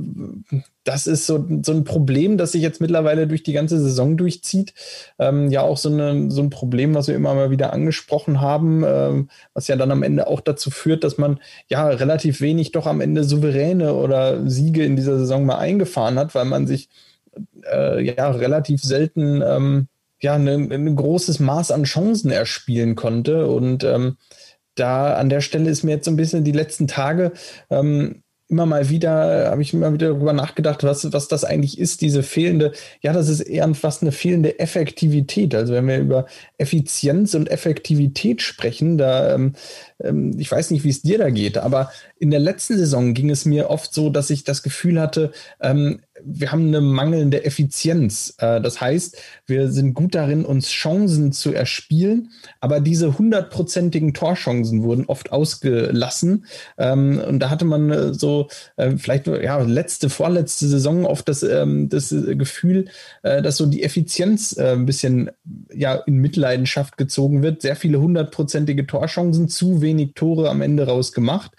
das 0.85 1.07
ist 1.07 1.27
so, 1.27 1.47
so 1.63 1.73
ein 1.73 1.85
Problem, 1.85 2.39
das 2.39 2.53
sich 2.53 2.63
jetzt 2.63 2.81
mittlerweile 2.81 3.27
durch 3.27 3.43
die 3.43 3.53
ganze 3.53 3.81
Saison 3.81 4.17
durchzieht. 4.17 4.75
Ähm, 5.19 5.51
ja, 5.51 5.63
auch 5.63 5.77
so, 5.77 5.89
eine, 5.91 6.31
so 6.31 6.43
ein 6.43 6.51
Problem, 6.51 6.95
was 6.95 7.09
wir 7.09 7.15
immer 7.15 7.35
mal 7.35 7.51
wieder 7.51 7.73
angesprochen 7.73 8.41
haben, 8.41 8.85
ähm, 8.87 9.29
was 9.55 9.69
ja 9.69 9.77
dann 9.77 9.91
am 9.91 10.03
Ende 10.03 10.27
auch 10.27 10.41
dazu 10.41 10.71
führt, 10.71 11.05
dass 11.05 11.19
man 11.19 11.41
ja 11.69 11.87
relativ 11.89 12.41
wenig 12.41 12.73
doch 12.73 12.87
am 12.87 13.01
Ende 13.01 13.25
souveräne 13.25 13.95
oder 13.95 14.49
Siege 14.49 14.85
in 14.85 14.97
dieser 14.97 15.19
Saison 15.19 15.45
mal 15.45 15.59
eingefahren 15.59 16.19
hat, 16.19 16.35
weil 16.35 16.45
man 16.45 16.67
sich 16.67 16.89
äh, 17.71 18.03
ja 18.03 18.31
relativ 18.31 18.83
selten 18.83 19.43
ähm, 19.45 19.89
ja 20.23 20.35
ein 20.35 20.45
ne 20.45 20.95
großes 20.95 21.41
Maß 21.41 21.71
an 21.71 21.85
Chancen 21.85 22.31
erspielen 22.31 22.95
konnte 22.95 23.47
und 23.47 23.85
ähm, 23.85 24.17
da 24.75 25.15
an 25.15 25.29
der 25.29 25.41
Stelle 25.43 25.69
ist 25.69 25.83
mir 25.83 25.93
jetzt 25.93 26.07
so 26.07 26.11
ein 26.11 26.17
bisschen 26.17 26.45
die 26.45 26.53
letzten 26.53 26.87
Tage 26.87 27.33
ähm, 27.71 28.23
immer 28.53 28.67
mal 28.67 28.91
wieder, 28.91 29.51
habe 29.51 29.63
ich 29.63 29.73
immer 29.73 29.93
wieder 29.93 30.09
darüber 30.09 30.35
nachgedacht, 30.35 30.85
was, 30.85 31.11
was 31.13 31.27
das 31.27 31.43
eigentlich 31.43 31.79
ist, 31.79 32.03
diese 32.03 32.23
fehlende, 32.23 32.73
ja, 33.01 33.13
das 33.13 33.29
ist 33.29 33.41
eher 33.41 33.75
fast 33.75 34.03
eine 34.03 34.13
fehlende 34.13 34.59
Effektivität. 34.59 35.55
Also 35.55 35.73
wenn 35.73 35.89
wir 35.89 35.99
über 35.99 36.27
Effizienz 36.59 37.35
und 37.35 37.51
Effektivität 37.51 38.43
sprechen, 38.43 38.99
da, 38.99 39.35
ähm, 39.35 39.55
ähm 40.05 40.39
ich 40.39 40.53
weiß 40.53 40.71
nicht, 40.71 40.85
wie 40.85 40.91
es 40.91 41.03
dir 41.03 41.19
da 41.19 41.31
geht, 41.31 41.57
aber 41.57 41.91
in 42.19 42.31
der 42.31 42.41
letzten 42.41 42.77
Saison 42.77 43.15
ging 43.15 43.31
es 43.31 43.47
mir 43.47 43.71
oft 43.71 43.93
so, 43.95 44.11
dass 44.11 44.29
ich 44.29 44.45
das 44.45 44.63
Gefühl 44.63 45.01
hatte, 45.01 45.33
ähm, 45.61 46.03
wir 46.25 46.53
haben 46.53 46.69
eine 46.69 46.81
mangelnde 46.81 47.45
Effizienz. 47.45 48.35
Äh, 48.39 48.61
das 48.61 48.81
heißt, 48.81 49.17
wir 49.47 49.71
sind 49.71 49.95
gut 49.95 50.15
darin, 50.15 50.45
uns 50.45 50.69
Chancen 50.69 51.33
zu 51.33 51.53
erspielen, 51.53 52.31
aber 52.61 52.81
diese 52.81 53.19
hundertprozentigen 53.19 54.15
Torchancen 54.15 54.83
wurden 54.83 55.07
oft 55.07 55.33
ausgelassen. 55.33 56.47
Ähm, 56.79 57.23
und 57.27 57.41
da 57.41 57.51
hatte 57.51 57.65
man 57.65 57.91
äh, 57.91 58.15
so 58.15 58.49
äh, 58.77 58.97
vielleicht 58.97 59.27
ja 59.27 59.61
letzte, 59.63 60.11
vorletzte 60.11 60.67
Saison 60.67 61.07
oft 61.07 61.29
das, 61.29 61.43
ähm, 61.43 61.89
das 61.89 62.11
Gefühl, 62.11 62.87
dass 63.23 63.57
so 63.57 63.67
die 63.67 63.83
Effizienz 63.83 64.57
ein 64.57 64.87
bisschen 64.87 65.31
ja 65.73 65.95
in 65.95 66.19
Mitleidenschaft 66.19 66.97
gezogen 66.97 67.43
wird. 67.43 67.63
Sehr 67.63 67.77
viele 67.77 68.01
hundertprozentige 68.01 68.87
Torchancen, 68.87 69.49
zu 69.49 69.81
wenig 69.81 70.15
Tore 70.15 70.51
am 70.51 70.61
Ende 70.61 70.87
rausgemacht. 70.87 71.53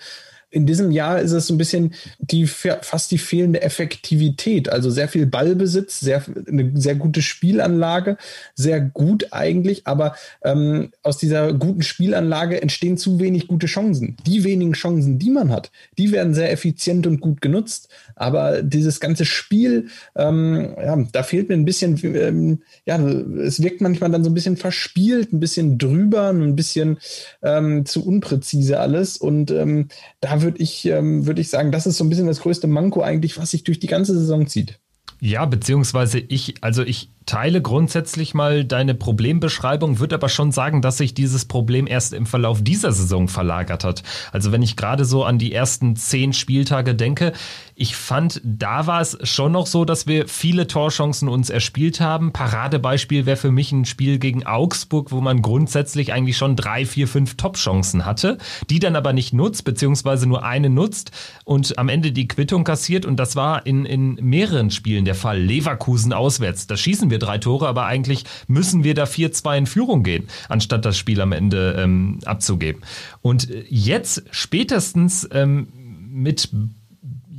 In 0.54 0.68
diesem 0.68 0.92
Jahr 0.92 1.20
ist 1.20 1.32
es 1.32 1.48
so 1.48 1.54
ein 1.56 1.58
bisschen 1.58 1.96
die 2.20 2.46
fast 2.46 3.10
die 3.10 3.18
fehlende 3.18 3.64
Effektivität. 3.64 4.70
Also 4.70 4.92
sehr 4.92 5.08
viel 5.08 5.26
Ballbesitz, 5.26 6.00
sehr, 6.00 6.24
eine 6.48 6.72
sehr 6.76 6.94
gute 6.94 7.24
Spielanlage, 7.24 8.18
sehr 8.54 8.80
gut 8.80 9.28
eigentlich, 9.32 9.88
aber 9.88 10.16
ähm, 10.44 10.92
aus 11.02 11.18
dieser 11.18 11.54
guten 11.54 11.82
Spielanlage 11.82 12.62
entstehen 12.62 12.98
zu 12.98 13.20
wenig 13.20 13.48
gute 13.48 13.66
Chancen. 13.66 14.16
Die 14.28 14.44
wenigen 14.44 14.74
Chancen, 14.74 15.18
die 15.18 15.32
man 15.32 15.52
hat, 15.52 15.72
die 15.98 16.12
werden 16.12 16.36
sehr 16.36 16.52
effizient 16.52 17.08
und 17.08 17.20
gut 17.20 17.42
genutzt. 17.42 17.90
Aber 18.16 18.62
dieses 18.62 19.00
ganze 19.00 19.26
Spiel, 19.26 19.88
ähm, 20.16 20.76
ja, 20.78 20.96
da 21.12 21.24
fehlt 21.24 21.50
mir 21.50 21.56
ein 21.56 21.66
bisschen, 21.66 22.00
ähm, 22.04 22.62
ja, 22.86 23.00
es 23.00 23.64
wirkt 23.64 23.82
manchmal 23.82 24.12
dann 24.12 24.24
so 24.24 24.30
ein 24.30 24.36
bisschen 24.36 24.58
verspielt, 24.58 25.34
ein 25.34 25.40
bisschen 25.40 25.80
drüber, 25.80 26.30
ein 26.30 26.56
bisschen 26.56 27.00
ähm, 27.42 27.88
zu 27.88 28.06
unpräzise 28.06 28.80
alles. 28.80 29.18
Und 29.18 29.50
ähm, 29.50 29.88
da 30.22 30.43
würde 30.44 30.60
ich, 30.60 30.86
ähm, 30.86 31.26
würde 31.26 31.42
ich 31.42 31.50
sagen, 31.50 31.72
das 31.72 31.88
ist 31.88 31.98
so 31.98 32.04
ein 32.04 32.10
bisschen 32.10 32.28
das 32.28 32.42
größte 32.42 32.68
Manko 32.68 33.02
eigentlich, 33.02 33.38
was 33.38 33.52
sich 33.52 33.64
durch 33.64 33.80
die 33.80 33.88
ganze 33.88 34.14
Saison 34.14 34.46
zieht. 34.48 34.80
Ja, 35.26 35.46
beziehungsweise 35.46 36.20
ich, 36.20 36.56
also 36.60 36.84
ich 36.84 37.10
teile 37.26 37.62
grundsätzlich 37.62 38.34
mal 38.34 38.66
deine 38.66 38.94
Problembeschreibung, 38.94 40.00
würde 40.00 40.16
aber 40.16 40.28
schon 40.28 40.52
sagen, 40.52 40.82
dass 40.82 40.98
sich 40.98 41.14
dieses 41.14 41.46
Problem 41.46 41.88
erst 41.88 42.12
im 42.12 42.26
Verlauf 42.26 42.62
dieser 42.62 42.92
Saison 42.92 43.30
verlagert 43.30 43.86
hat. 43.86 44.04
Also 44.34 44.52
wenn 44.52 44.62
ich 44.62 44.76
gerade 44.76 45.06
so 45.06 45.24
an 45.24 45.38
die 45.38 45.54
ersten 45.54 45.96
zehn 45.96 46.34
Spieltage 46.34 46.94
denke, 46.94 47.32
ich 47.76 47.96
fand, 47.96 48.40
da 48.44 48.86
war 48.86 49.02
es 49.02 49.18
schon 49.24 49.52
noch 49.52 49.66
so, 49.66 49.84
dass 49.84 50.06
wir 50.06 50.28
viele 50.28 50.68
Torchancen 50.68 51.28
uns 51.28 51.50
erspielt 51.50 52.00
haben. 52.00 52.32
Paradebeispiel 52.32 53.26
wäre 53.26 53.38
für 53.38 53.52
mich 53.52 53.72
ein 53.72 53.86
Spiel 53.86 54.20
gegen 54.20 54.46
Augsburg, 54.46 55.12
wo 55.12 55.22
man 55.22 55.42
grundsätzlich 55.42 56.14
eigentlich 56.14 56.38
schon 56.38 56.56
drei, 56.56 56.86
vier, 56.86 57.08
fünf 57.08 57.36
Top-Chancen 57.36 58.06
hatte, 58.06 58.38
die 58.70 58.80
dann 58.80 58.96
aber 58.96 59.12
nicht 59.12 59.34
nutzt, 59.34 59.66
beziehungsweise 59.66 60.28
nur 60.28 60.44
eine 60.44 60.70
nutzt 60.70 61.12
und 61.46 61.80
am 61.80 61.90
Ende 61.90 62.12
die 62.12 62.28
Quittung 62.28 62.64
kassiert. 62.64 63.06
Und 63.06 63.18
das 63.18 63.36
war 63.36 63.66
in, 63.66 63.86
in 63.86 64.16
mehreren 64.16 64.70
Spielen 64.70 65.06
der 65.06 65.16
Fall. 65.16 65.40
Leverkusen 65.40 66.14
auswärts, 66.14 66.68
da 66.68 66.78
schießen 66.78 67.10
wir 67.10 67.18
drei 67.18 67.40
Tore, 67.40 67.68
aber 67.68 67.86
eigentlich 67.86 68.26
müssen 68.48 68.84
wir 68.84 68.94
da 68.94 69.06
4-2 69.06 69.58
in 69.58 69.66
Führung 69.66 70.04
gehen, 70.04 70.28
anstatt 70.48 70.86
das 70.86 70.98
Spiel 70.98 71.20
am 71.22 71.32
Ende 71.32 71.76
ähm, 71.80 72.20
abzugeben. 72.26 72.84
Und 73.22 73.48
jetzt 73.70 74.24
spätestens 74.32 75.28
ähm, 75.32 75.68
mit 76.12 76.50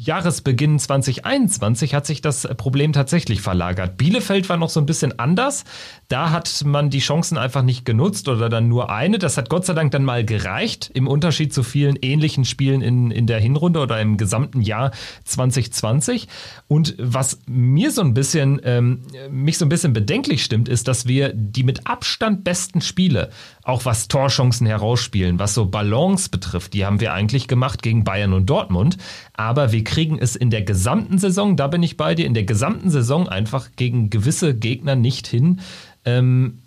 Jahresbeginn 0.04 0.78
2021 0.78 1.94
hat 1.94 2.04
sich 2.04 2.20
das 2.20 2.46
Problem 2.56 2.92
tatsächlich 2.92 3.40
verlagert. 3.40 3.96
Bielefeld 3.96 4.48
war 4.48 4.58
noch 4.58 4.68
so 4.68 4.78
ein 4.80 4.86
bisschen 4.86 5.18
anders. 5.18 5.64
Da 6.08 6.30
hat 6.30 6.62
man 6.66 6.90
die 6.90 6.98
Chancen 6.98 7.38
einfach 7.38 7.62
nicht 7.62 7.86
genutzt 7.86 8.28
oder 8.28 8.50
dann 8.50 8.68
nur 8.68 8.90
eine. 8.90 9.18
Das 9.18 9.38
hat 9.38 9.48
Gott 9.48 9.64
sei 9.64 9.72
Dank 9.72 9.92
dann 9.92 10.04
mal 10.04 10.24
gereicht, 10.24 10.90
im 10.92 11.08
Unterschied 11.08 11.54
zu 11.54 11.62
vielen 11.62 11.96
ähnlichen 11.96 12.44
Spielen 12.44 12.82
in, 12.82 13.10
in 13.10 13.26
der 13.26 13.40
Hinrunde 13.40 13.80
oder 13.80 14.00
im 14.00 14.18
gesamten 14.18 14.60
Jahr 14.60 14.90
2020. 15.24 16.28
Und 16.68 16.94
was 16.98 17.38
mir 17.46 17.90
so 17.90 18.02
ein 18.02 18.12
bisschen, 18.12 18.60
ähm, 18.64 19.02
mich 19.30 19.56
so 19.56 19.64
ein 19.64 19.70
bisschen 19.70 19.94
bedenklich 19.94 20.44
stimmt, 20.44 20.68
ist, 20.68 20.86
dass 20.86 21.06
wir 21.06 21.32
die 21.32 21.64
mit 21.64 21.86
Abstand 21.86 22.44
besten 22.44 22.82
Spiele, 22.82 23.30
auch 23.64 23.84
was 23.84 24.08
Torchancen 24.08 24.66
herausspielen, 24.66 25.38
was 25.38 25.54
so 25.54 25.66
Balance 25.66 26.28
betrifft, 26.28 26.74
die 26.74 26.84
haben 26.84 27.00
wir 27.00 27.12
eigentlich 27.12 27.48
gemacht 27.48 27.82
gegen 27.82 28.04
Bayern 28.04 28.32
und 28.32 28.46
Dortmund. 28.46 28.98
Aber 29.32 29.72
wir 29.72 29.82
kriegen 29.82 30.18
es 30.18 30.36
in 30.36 30.50
der 30.50 30.62
gesamten 30.62 31.18
Saison, 31.18 31.56
da 31.56 31.66
bin 31.66 31.82
ich 31.82 31.96
bei 31.96 32.14
dir, 32.14 32.26
in 32.26 32.34
der 32.34 32.44
gesamten 32.44 32.90
Saison 32.90 33.28
einfach 33.28 33.70
gegen 33.76 34.10
gewisse 34.10 34.54
Gegner 34.54 34.96
nicht 34.96 35.26
hin, 35.26 35.60
ähm, 36.04 36.58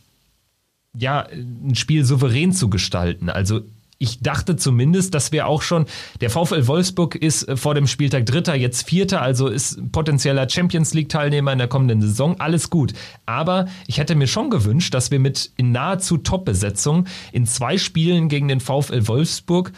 ja, 0.95 1.27
ein 1.31 1.75
Spiel 1.75 2.03
souverän 2.03 2.51
zu 2.51 2.69
gestalten. 2.69 3.29
Also 3.29 3.61
ich 3.99 4.19
dachte 4.19 4.55
zumindest, 4.55 5.13
dass 5.13 5.31
wir 5.31 5.47
auch 5.47 5.61
schon, 5.61 5.85
der 6.21 6.29
VfL 6.29 6.67
Wolfsburg 6.67 7.15
ist 7.15 7.47
äh, 7.47 7.57
vor 7.57 7.75
dem 7.75 7.87
Spieltag 7.87 8.25
Dritter, 8.25 8.55
jetzt 8.55 8.87
Vierter, 8.87 9.21
also 9.21 9.47
ist 9.47 9.91
potenzieller 9.91 10.49
Champions 10.49 10.93
League-Teilnehmer 10.93 11.51
in 11.51 11.57
der 11.57 11.67
kommenden 11.67 12.01
Saison. 12.01 12.39
Alles 12.39 12.69
gut. 12.69 12.93
Aber 13.25 13.67
ich 13.87 13.97
hätte 13.97 14.15
mir 14.15 14.27
schon 14.27 14.49
gewünscht, 14.49 14.93
dass 14.93 15.11
wir 15.11 15.19
mit 15.19 15.51
in 15.57 15.71
nahezu 15.71 16.17
Top-Besetzung 16.17 17.05
in 17.31 17.45
zwei 17.45 17.77
Spielen 17.77 18.29
gegen 18.29 18.47
den 18.47 18.59
VfL 18.59 19.07
Wolfsburg 19.07 19.71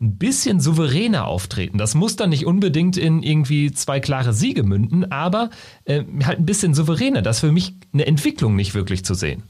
ein 0.00 0.18
bisschen 0.18 0.60
souveräner 0.60 1.26
auftreten. 1.26 1.78
Das 1.78 1.94
muss 1.94 2.16
dann 2.16 2.30
nicht 2.30 2.46
unbedingt 2.46 2.96
in 2.96 3.22
irgendwie 3.22 3.72
zwei 3.72 4.00
klare 4.00 4.32
Siege 4.32 4.64
münden, 4.64 5.10
aber 5.10 5.50
äh, 5.84 6.02
halt 6.24 6.40
ein 6.40 6.46
bisschen 6.46 6.74
souveräner. 6.74 7.22
Das 7.22 7.36
ist 7.36 7.40
für 7.40 7.52
mich 7.52 7.74
eine 7.92 8.06
Entwicklung 8.06 8.56
nicht 8.56 8.74
wirklich 8.74 9.04
zu 9.04 9.14
sehen. 9.14 9.44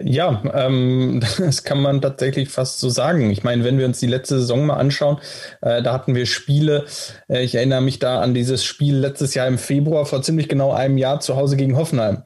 Ja, 0.00 0.42
ähm, 0.54 1.20
das 1.38 1.64
kann 1.64 1.80
man 1.80 2.00
tatsächlich 2.00 2.48
fast 2.48 2.80
so 2.80 2.88
sagen. 2.88 3.30
Ich 3.30 3.44
meine, 3.44 3.64
wenn 3.64 3.78
wir 3.78 3.86
uns 3.86 4.00
die 4.00 4.06
letzte 4.06 4.40
Saison 4.40 4.66
mal 4.66 4.76
anschauen, 4.76 5.18
äh, 5.60 5.82
da 5.82 5.92
hatten 5.92 6.14
wir 6.14 6.26
Spiele. 6.26 6.86
Äh, 7.28 7.42
ich 7.42 7.54
erinnere 7.54 7.82
mich 7.82 7.98
da 7.98 8.20
an 8.20 8.34
dieses 8.34 8.64
Spiel 8.64 8.96
letztes 8.96 9.34
Jahr 9.34 9.46
im 9.46 9.58
Februar 9.58 10.06
vor 10.06 10.22
ziemlich 10.22 10.48
genau 10.48 10.72
einem 10.72 10.98
Jahr 10.98 11.20
zu 11.20 11.36
Hause 11.36 11.56
gegen 11.56 11.76
Hoffenheim. 11.76 12.22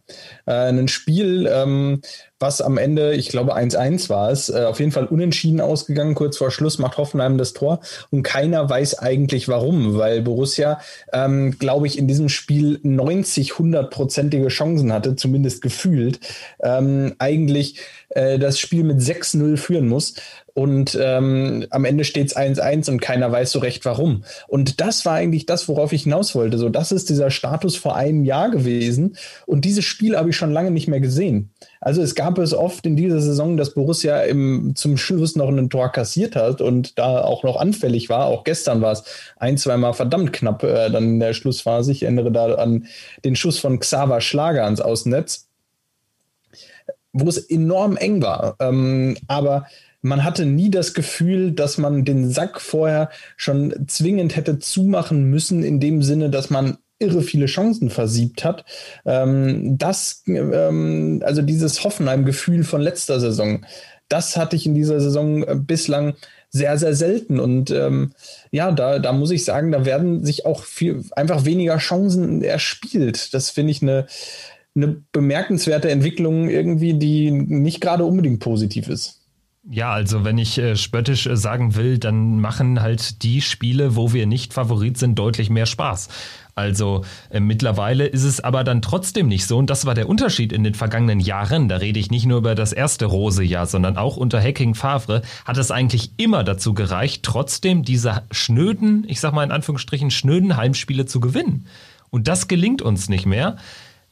Äh, 0.46 0.68
ein 0.68 0.88
Spiel, 0.88 1.48
ähm, 1.52 2.00
was 2.38 2.60
am 2.60 2.76
Ende, 2.76 3.14
ich 3.14 3.28
glaube 3.30 3.56
1-1 3.56 4.10
war 4.10 4.30
es, 4.30 4.48
äh, 4.50 4.64
auf 4.64 4.78
jeden 4.78 4.92
Fall 4.92 5.06
unentschieden 5.06 5.60
ausgegangen. 5.60 6.14
Kurz 6.14 6.36
vor 6.36 6.50
Schluss 6.50 6.78
macht 6.78 6.98
Hoffenheim 6.98 7.38
das 7.38 7.54
Tor 7.54 7.80
und 8.10 8.22
keiner 8.22 8.68
weiß 8.68 8.98
eigentlich 8.98 9.48
warum, 9.48 9.96
weil 9.96 10.20
Borussia, 10.22 10.80
ähm, 11.12 11.58
glaube 11.58 11.86
ich, 11.86 11.98
in 11.98 12.08
diesem 12.08 12.28
Spiel 12.28 12.78
90, 12.82 13.52
100-prozentige 13.52 14.48
Chancen 14.48 14.92
hatte, 14.92 15.16
zumindest 15.16 15.62
gefühlt, 15.62 16.20
ähm, 16.62 17.14
eigentlich 17.18 17.80
äh, 18.10 18.38
das 18.38 18.58
Spiel 18.58 18.84
mit 18.84 19.00
6-0 19.00 19.56
führen 19.56 19.88
muss. 19.88 20.14
Und 20.56 20.98
ähm, 20.98 21.66
am 21.68 21.84
Ende 21.84 22.04
steht 22.04 22.28
es 22.28 22.34
1-1 22.34 22.88
und 22.88 22.98
keiner 22.98 23.30
weiß 23.30 23.52
so 23.52 23.58
recht 23.58 23.84
warum. 23.84 24.24
Und 24.48 24.80
das 24.80 25.04
war 25.04 25.12
eigentlich 25.12 25.44
das, 25.44 25.68
worauf 25.68 25.92
ich 25.92 26.04
hinaus 26.04 26.34
wollte. 26.34 26.56
So, 26.56 26.70
das 26.70 26.92
ist 26.92 27.10
dieser 27.10 27.30
Status 27.30 27.76
vor 27.76 27.94
einem 27.94 28.24
Jahr 28.24 28.50
gewesen. 28.50 29.18
Und 29.44 29.66
dieses 29.66 29.84
Spiel 29.84 30.16
habe 30.16 30.30
ich 30.30 30.36
schon 30.38 30.52
lange 30.52 30.70
nicht 30.70 30.88
mehr 30.88 31.00
gesehen. 31.00 31.50
Also 31.78 32.00
es 32.00 32.14
gab 32.14 32.38
es 32.38 32.54
oft 32.54 32.86
in 32.86 32.96
dieser 32.96 33.20
Saison, 33.20 33.58
dass 33.58 33.74
Borussia 33.74 34.22
im, 34.22 34.72
zum 34.76 34.96
Schluss 34.96 35.36
noch 35.36 35.50
ein 35.50 35.68
Tor 35.68 35.92
kassiert 35.92 36.36
hat 36.36 36.62
und 36.62 36.98
da 36.98 37.20
auch 37.20 37.44
noch 37.44 37.56
anfällig 37.56 38.08
war. 38.08 38.24
Auch 38.24 38.42
gestern 38.42 38.80
war 38.80 38.92
es 38.92 39.04
ein, 39.36 39.58
zweimal 39.58 39.92
verdammt 39.92 40.32
knapp 40.32 40.62
äh, 40.62 40.88
dann 40.88 41.04
in 41.04 41.20
der 41.20 41.34
Schlussphase. 41.34 41.92
Ich 41.92 42.02
erinnere 42.02 42.32
da 42.32 42.54
an 42.54 42.86
den 43.26 43.36
Schuss 43.36 43.58
von 43.58 43.78
Xaver 43.78 44.22
Schlager 44.22 44.64
ans 44.64 44.80
Außennetz 44.80 45.42
wo 47.18 47.28
es 47.28 47.38
enorm 47.38 47.96
eng 47.96 48.22
war. 48.22 48.56
Ähm, 48.60 49.16
aber 49.26 49.66
man 50.06 50.24
hatte 50.24 50.46
nie 50.46 50.70
das 50.70 50.94
Gefühl, 50.94 51.52
dass 51.52 51.78
man 51.78 52.04
den 52.04 52.30
Sack 52.30 52.60
vorher 52.60 53.10
schon 53.36 53.86
zwingend 53.88 54.36
hätte 54.36 54.58
zumachen 54.58 55.24
müssen, 55.24 55.62
in 55.64 55.80
dem 55.80 56.02
Sinne, 56.02 56.30
dass 56.30 56.48
man 56.48 56.78
irre 56.98 57.22
viele 57.22 57.46
Chancen 57.46 57.90
versiebt 57.90 58.44
hat. 58.44 58.64
Ähm, 59.04 59.76
das, 59.78 60.22
ähm, 60.26 61.22
also 61.24 61.42
dieses 61.42 61.84
Hoffenheim-Gefühl 61.84 62.64
von 62.64 62.80
letzter 62.80 63.20
Saison, 63.20 63.66
das 64.08 64.36
hatte 64.36 64.56
ich 64.56 64.64
in 64.64 64.74
dieser 64.74 65.00
Saison 65.00 65.42
äh, 65.42 65.56
bislang 65.56 66.14
sehr, 66.50 66.78
sehr 66.78 66.94
selten. 66.94 67.40
Und 67.40 67.70
ähm, 67.70 68.12
ja, 68.50 68.70
da, 68.70 68.98
da 69.00 69.12
muss 69.12 69.32
ich 69.32 69.44
sagen, 69.44 69.72
da 69.72 69.84
werden 69.84 70.24
sich 70.24 70.46
auch 70.46 70.62
viel, 70.62 71.04
einfach 71.16 71.44
weniger 71.44 71.78
Chancen 71.78 72.42
erspielt. 72.42 73.34
Das 73.34 73.50
finde 73.50 73.72
ich 73.72 73.82
eine, 73.82 74.06
eine 74.74 75.02
bemerkenswerte 75.12 75.90
Entwicklung 75.90 76.48
irgendwie, 76.48 76.94
die 76.94 77.32
nicht 77.32 77.80
gerade 77.80 78.04
unbedingt 78.04 78.40
positiv 78.40 78.88
ist. 78.88 79.25
Ja, 79.68 79.92
also 79.92 80.24
wenn 80.24 80.38
ich 80.38 80.58
äh, 80.58 80.76
spöttisch 80.76 81.26
äh, 81.26 81.36
sagen 81.36 81.74
will, 81.74 81.98
dann 81.98 82.40
machen 82.40 82.80
halt 82.80 83.24
die 83.24 83.40
Spiele, 83.40 83.96
wo 83.96 84.12
wir 84.12 84.26
nicht 84.26 84.54
Favorit 84.54 84.96
sind, 84.96 85.18
deutlich 85.18 85.50
mehr 85.50 85.66
Spaß. 85.66 86.08
Also 86.54 87.04
äh, 87.30 87.40
mittlerweile 87.40 88.06
ist 88.06 88.22
es 88.22 88.40
aber 88.40 88.62
dann 88.62 88.80
trotzdem 88.80 89.26
nicht 89.26 89.44
so. 89.44 89.58
Und 89.58 89.68
das 89.68 89.84
war 89.84 89.94
der 89.94 90.08
Unterschied 90.08 90.52
in 90.52 90.62
den 90.62 90.74
vergangenen 90.74 91.18
Jahren. 91.18 91.68
Da 91.68 91.78
rede 91.78 91.98
ich 91.98 92.12
nicht 92.12 92.26
nur 92.26 92.38
über 92.38 92.54
das 92.54 92.72
erste 92.72 93.06
Rose-Jahr, 93.06 93.66
sondern 93.66 93.96
auch 93.96 94.16
unter 94.16 94.40
Hacking 94.40 94.76
Favre 94.76 95.22
hat 95.44 95.58
es 95.58 95.72
eigentlich 95.72 96.12
immer 96.16 96.44
dazu 96.44 96.72
gereicht, 96.72 97.24
trotzdem 97.24 97.82
diese 97.82 98.22
schnöden, 98.30 99.04
ich 99.08 99.18
sag 99.18 99.32
mal 99.32 99.42
in 99.42 99.50
Anführungsstrichen, 99.50 100.12
schnöden 100.12 100.56
Heimspiele 100.56 101.06
zu 101.06 101.18
gewinnen. 101.18 101.66
Und 102.10 102.28
das 102.28 102.46
gelingt 102.46 102.82
uns 102.82 103.08
nicht 103.08 103.26
mehr. 103.26 103.56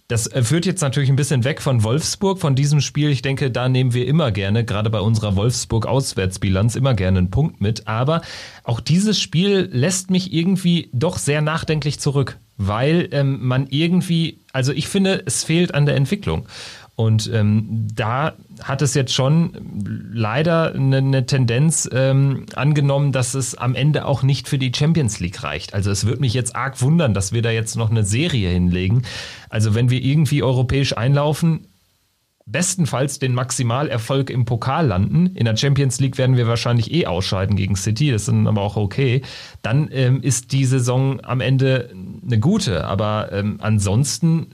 Das 0.08 0.26
äh, 0.26 0.42
führt 0.42 0.66
jetzt 0.66 0.82
natürlich 0.82 1.08
ein 1.08 1.16
bisschen 1.16 1.44
weg 1.44 1.62
von 1.62 1.82
Wolfsburg, 1.82 2.38
von 2.38 2.54
diesem 2.54 2.82
Spiel. 2.82 3.08
Ich 3.08 3.22
denke, 3.22 3.50
da 3.50 3.70
nehmen 3.70 3.94
wir 3.94 4.06
immer 4.06 4.32
gerne, 4.32 4.62
gerade 4.62 4.90
bei 4.90 5.00
unserer 5.00 5.34
Wolfsburg-Auswärtsbilanz, 5.34 6.76
immer 6.76 6.92
gerne 6.92 7.18
einen 7.20 7.30
Punkt 7.30 7.62
mit. 7.62 7.88
Aber 7.88 8.20
auch 8.64 8.80
dieses 8.80 9.18
Spiel 9.18 9.70
lässt 9.72 10.10
mich 10.10 10.30
irgendwie 10.34 10.90
doch 10.92 11.16
sehr 11.16 11.40
nachdenklich 11.40 12.00
zurück, 12.00 12.38
weil 12.58 13.08
ähm, 13.12 13.46
man 13.46 13.66
irgendwie, 13.68 14.40
also 14.52 14.72
ich 14.72 14.88
finde, 14.88 15.22
es 15.24 15.42
fehlt 15.42 15.72
an 15.72 15.86
der 15.86 15.96
Entwicklung. 15.96 16.46
Und 16.96 17.28
ähm, 17.32 17.88
da 17.92 18.34
hat 18.62 18.80
es 18.80 18.94
jetzt 18.94 19.12
schon 19.12 20.10
leider 20.12 20.74
eine, 20.74 20.98
eine 20.98 21.26
Tendenz 21.26 21.88
ähm, 21.92 22.46
angenommen, 22.54 23.10
dass 23.10 23.34
es 23.34 23.56
am 23.56 23.74
Ende 23.74 24.06
auch 24.06 24.22
nicht 24.22 24.48
für 24.48 24.58
die 24.58 24.72
Champions 24.74 25.18
League 25.18 25.42
reicht. 25.42 25.74
Also 25.74 25.90
es 25.90 26.06
würde 26.06 26.20
mich 26.20 26.34
jetzt 26.34 26.54
arg 26.54 26.80
wundern, 26.82 27.12
dass 27.12 27.32
wir 27.32 27.42
da 27.42 27.50
jetzt 27.50 27.74
noch 27.76 27.90
eine 27.90 28.04
Serie 28.04 28.48
hinlegen. 28.50 29.02
Also 29.48 29.74
wenn 29.74 29.90
wir 29.90 30.02
irgendwie 30.02 30.44
europäisch 30.44 30.96
einlaufen, 30.96 31.66
bestenfalls 32.46 33.18
den 33.18 33.34
Maximalerfolg 33.34 34.30
im 34.30 34.44
Pokal 34.44 34.86
landen. 34.86 35.34
In 35.34 35.46
der 35.46 35.56
Champions 35.56 35.98
League 35.98 36.18
werden 36.18 36.36
wir 36.36 36.46
wahrscheinlich 36.46 36.92
eh 36.92 37.06
ausscheiden 37.06 37.56
gegen 37.56 37.74
City, 37.74 38.10
das 38.10 38.28
ist 38.28 38.34
aber 38.34 38.60
auch 38.60 38.76
okay. 38.76 39.22
Dann 39.62 39.88
ähm, 39.92 40.20
ist 40.20 40.52
die 40.52 40.66
Saison 40.66 41.24
am 41.24 41.40
Ende 41.40 41.90
eine 42.24 42.38
gute, 42.38 42.84
aber 42.84 43.32
ähm, 43.32 43.58
ansonsten 43.60 44.46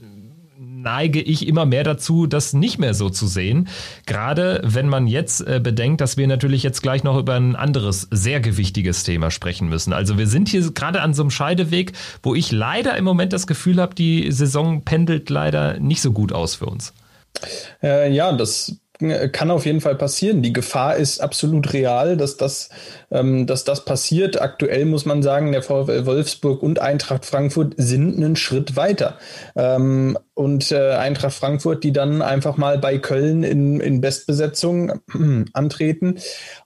neige 0.81 1.21
ich 1.21 1.47
immer 1.47 1.65
mehr 1.65 1.83
dazu, 1.83 2.27
das 2.27 2.53
nicht 2.53 2.79
mehr 2.79 2.93
so 2.93 3.09
zu 3.09 3.27
sehen. 3.27 3.67
Gerade 4.05 4.61
wenn 4.63 4.87
man 4.87 5.07
jetzt 5.07 5.41
äh, 5.41 5.59
bedenkt, 5.61 6.01
dass 6.01 6.17
wir 6.17 6.27
natürlich 6.27 6.63
jetzt 6.63 6.81
gleich 6.81 7.03
noch 7.03 7.17
über 7.17 7.35
ein 7.35 7.55
anderes, 7.55 8.07
sehr 8.11 8.39
gewichtiges 8.39 9.03
Thema 9.03 9.31
sprechen 9.31 9.69
müssen. 9.69 9.93
Also 9.93 10.17
wir 10.17 10.27
sind 10.27 10.49
hier 10.49 10.71
gerade 10.71 11.01
an 11.01 11.13
so 11.13 11.23
einem 11.23 11.31
Scheideweg, 11.31 11.93
wo 12.23 12.35
ich 12.35 12.51
leider 12.51 12.97
im 12.97 13.03
Moment 13.03 13.33
das 13.33 13.47
Gefühl 13.47 13.81
habe, 13.81 13.95
die 13.95 14.31
Saison 14.31 14.83
pendelt 14.83 15.29
leider 15.29 15.79
nicht 15.79 16.01
so 16.01 16.11
gut 16.11 16.33
aus 16.33 16.55
für 16.55 16.65
uns. 16.65 16.93
Äh, 17.81 18.11
ja, 18.13 18.31
das 18.33 18.77
kann 19.31 19.51
auf 19.51 19.65
jeden 19.65 19.81
Fall 19.81 19.95
passieren. 19.95 20.41
Die 20.41 20.53
Gefahr 20.53 20.95
ist 20.95 21.19
absolut 21.19 21.73
real, 21.73 22.17
dass 22.17 22.37
das, 22.37 22.69
ähm, 23.11 23.47
dass 23.47 23.63
das 23.63 23.85
passiert. 23.85 24.41
Aktuell 24.41 24.85
muss 24.85 25.05
man 25.05 25.23
sagen, 25.23 25.51
der 25.51 25.63
VfL 25.63 26.05
Wolfsburg 26.05 26.63
und 26.63 26.79
Eintracht 26.79 27.25
Frankfurt 27.25 27.73
sind 27.77 28.15
einen 28.15 28.35
Schritt 28.35 28.75
weiter. 28.75 29.17
Ähm, 29.55 30.17
und 30.33 30.71
äh, 30.71 30.93
Eintracht 30.93 31.33
Frankfurt, 31.33 31.83
die 31.83 31.91
dann 31.91 32.21
einfach 32.21 32.57
mal 32.57 32.77
bei 32.77 32.97
Köln 32.97 33.43
in, 33.43 33.79
in 33.79 34.01
Bestbesetzung 34.01 34.89
äh, 34.89 35.45
antreten 35.53 36.17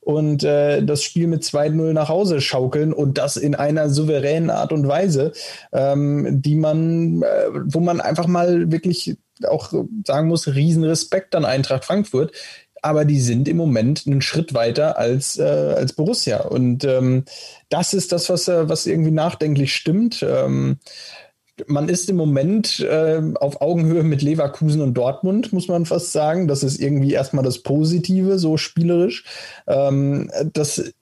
und 0.02 0.44
äh, 0.44 0.84
das 0.84 1.04
Spiel 1.04 1.28
mit 1.28 1.44
2-0 1.44 1.94
nach 1.94 2.08
Hause 2.08 2.42
schaukeln 2.42 2.94
und 2.94 3.18
das 3.18 3.38
in 3.38 3.56
einer 3.56 3.90
souveränen 3.90 4.50
Art 4.50 4.72
und 4.72 4.88
Weise, 4.88 5.34
ähm, 5.74 6.42
die 6.42 6.56
man, 6.56 7.24
äh, 7.24 7.50
wo 7.66 7.80
man 7.80 8.02
einfach 8.02 8.28
mal 8.28 8.72
wirklich 8.72 9.18
auch 9.48 9.74
sagen 10.06 10.28
muss, 10.28 10.48
Riesenrespekt 10.48 11.36
an 11.36 11.46
Eintracht 11.46 11.86
Frankfurt. 11.86 12.32
Aber 12.82 13.04
die 13.04 13.20
sind 13.20 13.48
im 13.48 13.58
Moment 13.58 14.04
einen 14.06 14.22
Schritt 14.22 14.54
weiter 14.54 15.00
als, 15.00 15.40
äh, 15.40 15.44
als 15.44 15.94
Borussia. 15.94 16.42
Und 16.42 16.84
ähm, 16.84 17.26
das 17.70 17.94
ist 17.94 18.12
das, 18.12 18.30
was, 18.30 18.48
äh, 18.48 18.70
was 18.70 18.86
irgendwie 18.86 19.12
nachdenklich 19.12 19.74
stimmt. 19.74 20.24
Ähm, 20.28 20.78
man 21.68 21.90
ist 21.90 22.10
im 22.10 22.18
Moment 22.18 22.82
äh, 22.82 23.22
auf 23.36 23.62
Augenhöhe 23.62 24.04
mit 24.04 24.22
Leverkusen 24.22 24.82
und 24.82 24.94
Dortmund, 24.94 25.54
muss 25.54 25.68
man 25.68 25.86
fast 25.86 26.12
sagen. 26.12 26.48
Das 26.48 26.64
ist 26.64 26.80
irgendwie 26.80 27.14
erstmal 27.14 27.44
das 27.46 27.64
Positive, 27.64 28.38
so 28.38 28.58
spielerisch. 28.58 29.24
Ähm, 29.68 30.30
das 30.54 30.94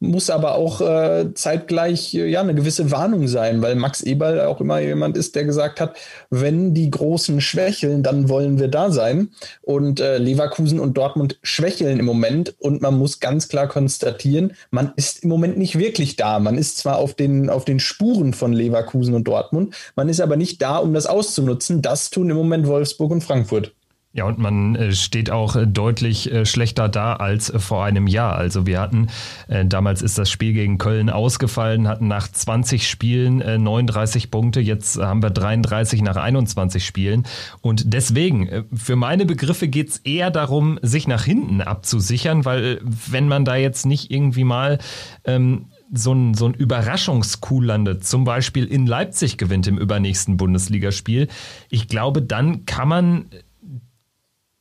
muss 0.00 0.30
aber 0.30 0.54
auch 0.54 0.80
äh, 0.80 1.32
zeitgleich 1.34 2.14
äh, 2.14 2.26
ja 2.26 2.40
eine 2.40 2.54
gewisse 2.54 2.90
Warnung 2.90 3.28
sein, 3.28 3.62
weil 3.62 3.76
Max 3.76 4.00
Eberl 4.00 4.40
auch 4.40 4.60
immer 4.60 4.80
jemand 4.80 5.16
ist, 5.16 5.36
der 5.36 5.44
gesagt 5.44 5.80
hat, 5.80 5.96
wenn 6.30 6.74
die 6.74 6.90
Großen 6.90 7.40
schwächeln, 7.40 8.02
dann 8.02 8.28
wollen 8.28 8.58
wir 8.58 8.68
da 8.68 8.90
sein. 8.90 9.28
Und 9.60 10.00
äh, 10.00 10.18
Leverkusen 10.18 10.80
und 10.80 10.96
Dortmund 10.96 11.38
schwächeln 11.42 12.00
im 12.00 12.06
Moment 12.06 12.54
und 12.58 12.80
man 12.80 12.98
muss 12.98 13.20
ganz 13.20 13.48
klar 13.48 13.68
konstatieren, 13.68 14.54
man 14.70 14.92
ist 14.96 15.22
im 15.22 15.28
Moment 15.28 15.58
nicht 15.58 15.78
wirklich 15.78 16.16
da. 16.16 16.40
Man 16.40 16.56
ist 16.56 16.78
zwar 16.78 16.96
auf 16.96 17.14
den 17.14 17.50
auf 17.50 17.64
den 17.64 17.78
Spuren 17.78 18.32
von 18.32 18.52
Leverkusen 18.52 19.14
und 19.14 19.24
Dortmund, 19.24 19.74
man 19.96 20.08
ist 20.08 20.20
aber 20.20 20.36
nicht 20.36 20.62
da, 20.62 20.78
um 20.78 20.94
das 20.94 21.06
auszunutzen. 21.06 21.82
Das 21.82 22.10
tun 22.10 22.30
im 22.30 22.36
Moment 22.36 22.66
Wolfsburg 22.66 23.10
und 23.12 23.22
Frankfurt. 23.22 23.74
Ja, 24.12 24.24
und 24.24 24.38
man 24.38 24.74
äh, 24.74 24.92
steht 24.92 25.30
auch 25.30 25.54
äh, 25.54 25.68
deutlich 25.68 26.32
äh, 26.32 26.44
schlechter 26.44 26.88
da 26.88 27.14
als 27.14 27.52
vor 27.56 27.84
einem 27.84 28.08
Jahr. 28.08 28.34
Also 28.34 28.66
wir 28.66 28.80
hatten, 28.80 29.08
damals 29.48 30.02
ist 30.02 30.18
das 30.18 30.30
Spiel 30.30 30.52
gegen 30.52 30.78
Köln 30.78 31.10
ausgefallen, 31.10 31.86
hatten 31.86 32.08
nach 32.08 32.30
20 32.30 32.88
Spielen 32.88 33.38
39 33.38 34.30
Punkte, 34.30 34.60
jetzt 34.60 34.98
haben 34.98 35.22
wir 35.22 35.30
33 35.30 36.02
nach 36.02 36.16
21 36.16 36.84
Spielen. 36.84 37.24
Und 37.60 37.92
deswegen, 37.92 38.64
für 38.72 38.96
meine 38.96 39.26
Begriffe 39.26 39.68
geht 39.68 39.90
es 39.90 39.98
eher 39.98 40.30
darum, 40.30 40.78
sich 40.82 41.06
nach 41.06 41.24
hinten 41.24 41.60
abzusichern, 41.60 42.44
weil 42.44 42.80
wenn 42.82 43.28
man 43.28 43.44
da 43.44 43.56
jetzt 43.56 43.86
nicht 43.86 44.10
irgendwie 44.10 44.44
mal 44.44 44.78
ähm, 45.24 45.66
so 45.92 46.12
ein, 46.12 46.34
so 46.34 46.46
ein 46.46 46.54
Überraschungskuh 46.54 47.60
landet, 47.60 48.04
zum 48.04 48.24
Beispiel 48.24 48.64
in 48.64 48.86
Leipzig 48.86 49.36
gewinnt 49.36 49.66
im 49.66 49.78
übernächsten 49.78 50.36
Bundesligaspiel, 50.36 51.28
ich 51.68 51.88
glaube, 51.88 52.22
dann 52.22 52.64
kann 52.66 52.88
man 52.88 53.26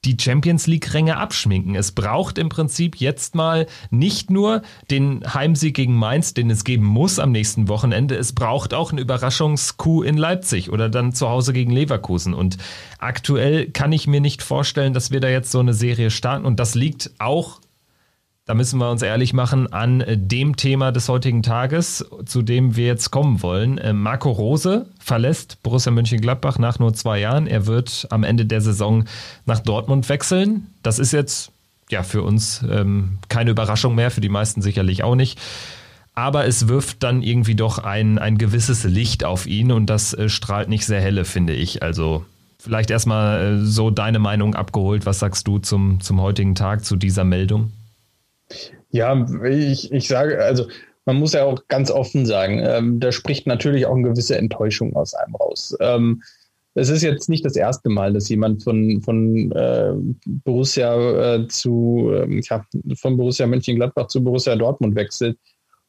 die 0.05 0.17
Champions 0.19 0.65
League-Ränge 0.67 1.17
abschminken. 1.17 1.75
Es 1.75 1.91
braucht 1.91 2.37
im 2.37 2.47
Prinzip 2.47 2.97
jetzt 2.97 3.35
mal 3.35 3.67
nicht 3.89 4.29
nur 4.29 4.61
den 4.89 5.23
Heimsieg 5.33 5.75
gegen 5.75 5.95
Mainz, 5.95 6.33
den 6.33 6.49
es 6.49 6.63
geben 6.63 6.85
muss 6.85 7.19
am 7.19 7.31
nächsten 7.31 7.67
Wochenende, 7.67 8.15
es 8.15 8.33
braucht 8.33 8.73
auch 8.73 8.91
einen 8.91 8.99
Überraschungskuh 8.99 10.03
in 10.03 10.17
Leipzig 10.17 10.71
oder 10.71 10.89
dann 10.89 11.11
zu 11.11 11.27
Hause 11.27 11.51
gegen 11.51 11.71
Leverkusen. 11.71 12.33
Und 12.33 12.57
aktuell 12.97 13.69
kann 13.71 13.91
ich 13.91 14.07
mir 14.07 14.21
nicht 14.21 14.41
vorstellen, 14.41 14.93
dass 14.93 15.11
wir 15.11 15.19
da 15.19 15.27
jetzt 15.27 15.51
so 15.51 15.59
eine 15.59 15.73
Serie 15.73 16.11
starten. 16.11 16.45
Und 16.45 16.59
das 16.59 16.75
liegt 16.75 17.11
auch 17.19 17.59
da 18.49 18.55
müssen 18.55 18.79
wir 18.79 18.89
uns 18.89 19.03
ehrlich 19.03 19.31
machen, 19.33 19.71
an 19.71 20.01
äh, 20.01 20.17
dem 20.17 20.55
Thema 20.55 20.91
des 20.91 21.07
heutigen 21.07 21.43
Tages, 21.43 22.03
zu 22.25 22.41
dem 22.41 22.75
wir 22.75 22.87
jetzt 22.87 23.11
kommen 23.11 23.43
wollen. 23.43 23.77
Äh, 23.77 23.93
Marco 23.93 24.31
Rose 24.31 24.87
verlässt 24.99 25.61
Borussia 25.61 25.91
Mönchengladbach 25.91 26.57
nach 26.57 26.79
nur 26.79 26.95
zwei 26.95 27.19
Jahren. 27.19 27.45
Er 27.45 27.67
wird 27.67 28.07
am 28.09 28.23
Ende 28.23 28.47
der 28.47 28.61
Saison 28.61 29.05
nach 29.45 29.59
Dortmund 29.59 30.09
wechseln. 30.09 30.65
Das 30.81 30.97
ist 30.97 31.13
jetzt 31.13 31.51
ja 31.91 32.01
für 32.01 32.23
uns 32.23 32.65
ähm, 32.67 33.19
keine 33.29 33.51
Überraschung 33.51 33.93
mehr, 33.93 34.09
für 34.09 34.19
die 34.19 34.29
meisten 34.29 34.63
sicherlich 34.63 35.03
auch 35.03 35.13
nicht. 35.13 35.39
Aber 36.15 36.47
es 36.47 36.67
wirft 36.67 37.03
dann 37.03 37.21
irgendwie 37.21 37.53
doch 37.53 37.77
ein, 37.77 38.17
ein 38.17 38.39
gewisses 38.39 38.83
Licht 38.83 39.23
auf 39.23 39.45
ihn 39.45 39.71
und 39.71 39.91
das 39.91 40.15
äh, 40.15 40.27
strahlt 40.27 40.69
nicht 40.69 40.87
sehr 40.87 41.01
helle, 41.01 41.23
finde 41.23 41.53
ich. 41.53 41.83
Also 41.83 42.25
vielleicht 42.57 42.89
erstmal 42.89 43.59
äh, 43.59 43.63
so 43.63 43.91
deine 43.91 44.17
Meinung 44.17 44.55
abgeholt. 44.55 45.05
Was 45.05 45.19
sagst 45.19 45.47
du 45.47 45.59
zum, 45.59 46.01
zum 46.01 46.19
heutigen 46.19 46.55
Tag, 46.55 46.83
zu 46.83 46.95
dieser 46.95 47.25
Meldung? 47.25 47.73
Ja, 48.91 49.25
ich, 49.45 49.91
ich 49.91 50.07
sage, 50.07 50.43
also 50.43 50.67
man 51.05 51.17
muss 51.17 51.33
ja 51.33 51.45
auch 51.45 51.67
ganz 51.67 51.91
offen 51.91 52.25
sagen, 52.25 52.59
ähm, 52.63 52.99
da 52.99 53.11
spricht 53.11 53.47
natürlich 53.47 53.85
auch 53.85 53.95
eine 53.95 54.09
gewisse 54.09 54.37
Enttäuschung 54.37 54.95
aus 54.95 55.13
einem 55.13 55.35
raus. 55.35 55.75
Ähm, 55.79 56.21
es 56.75 56.89
ist 56.89 57.01
jetzt 57.01 57.29
nicht 57.29 57.45
das 57.45 57.55
erste 57.55 57.89
Mal, 57.89 58.13
dass 58.13 58.29
jemand 58.29 58.63
von, 58.63 59.01
von 59.01 59.51
äh, 59.51 59.93
Borussia 60.25 61.35
äh, 61.35 61.47
zu, 61.47 62.11
äh, 62.13 62.41
ja, 62.41 62.63
von 62.95 63.17
Borussia 63.17 63.47
Mönchengladbach 63.47 64.07
zu 64.07 64.23
Borussia 64.23 64.55
Dortmund 64.55 64.95
wechselt 64.95 65.37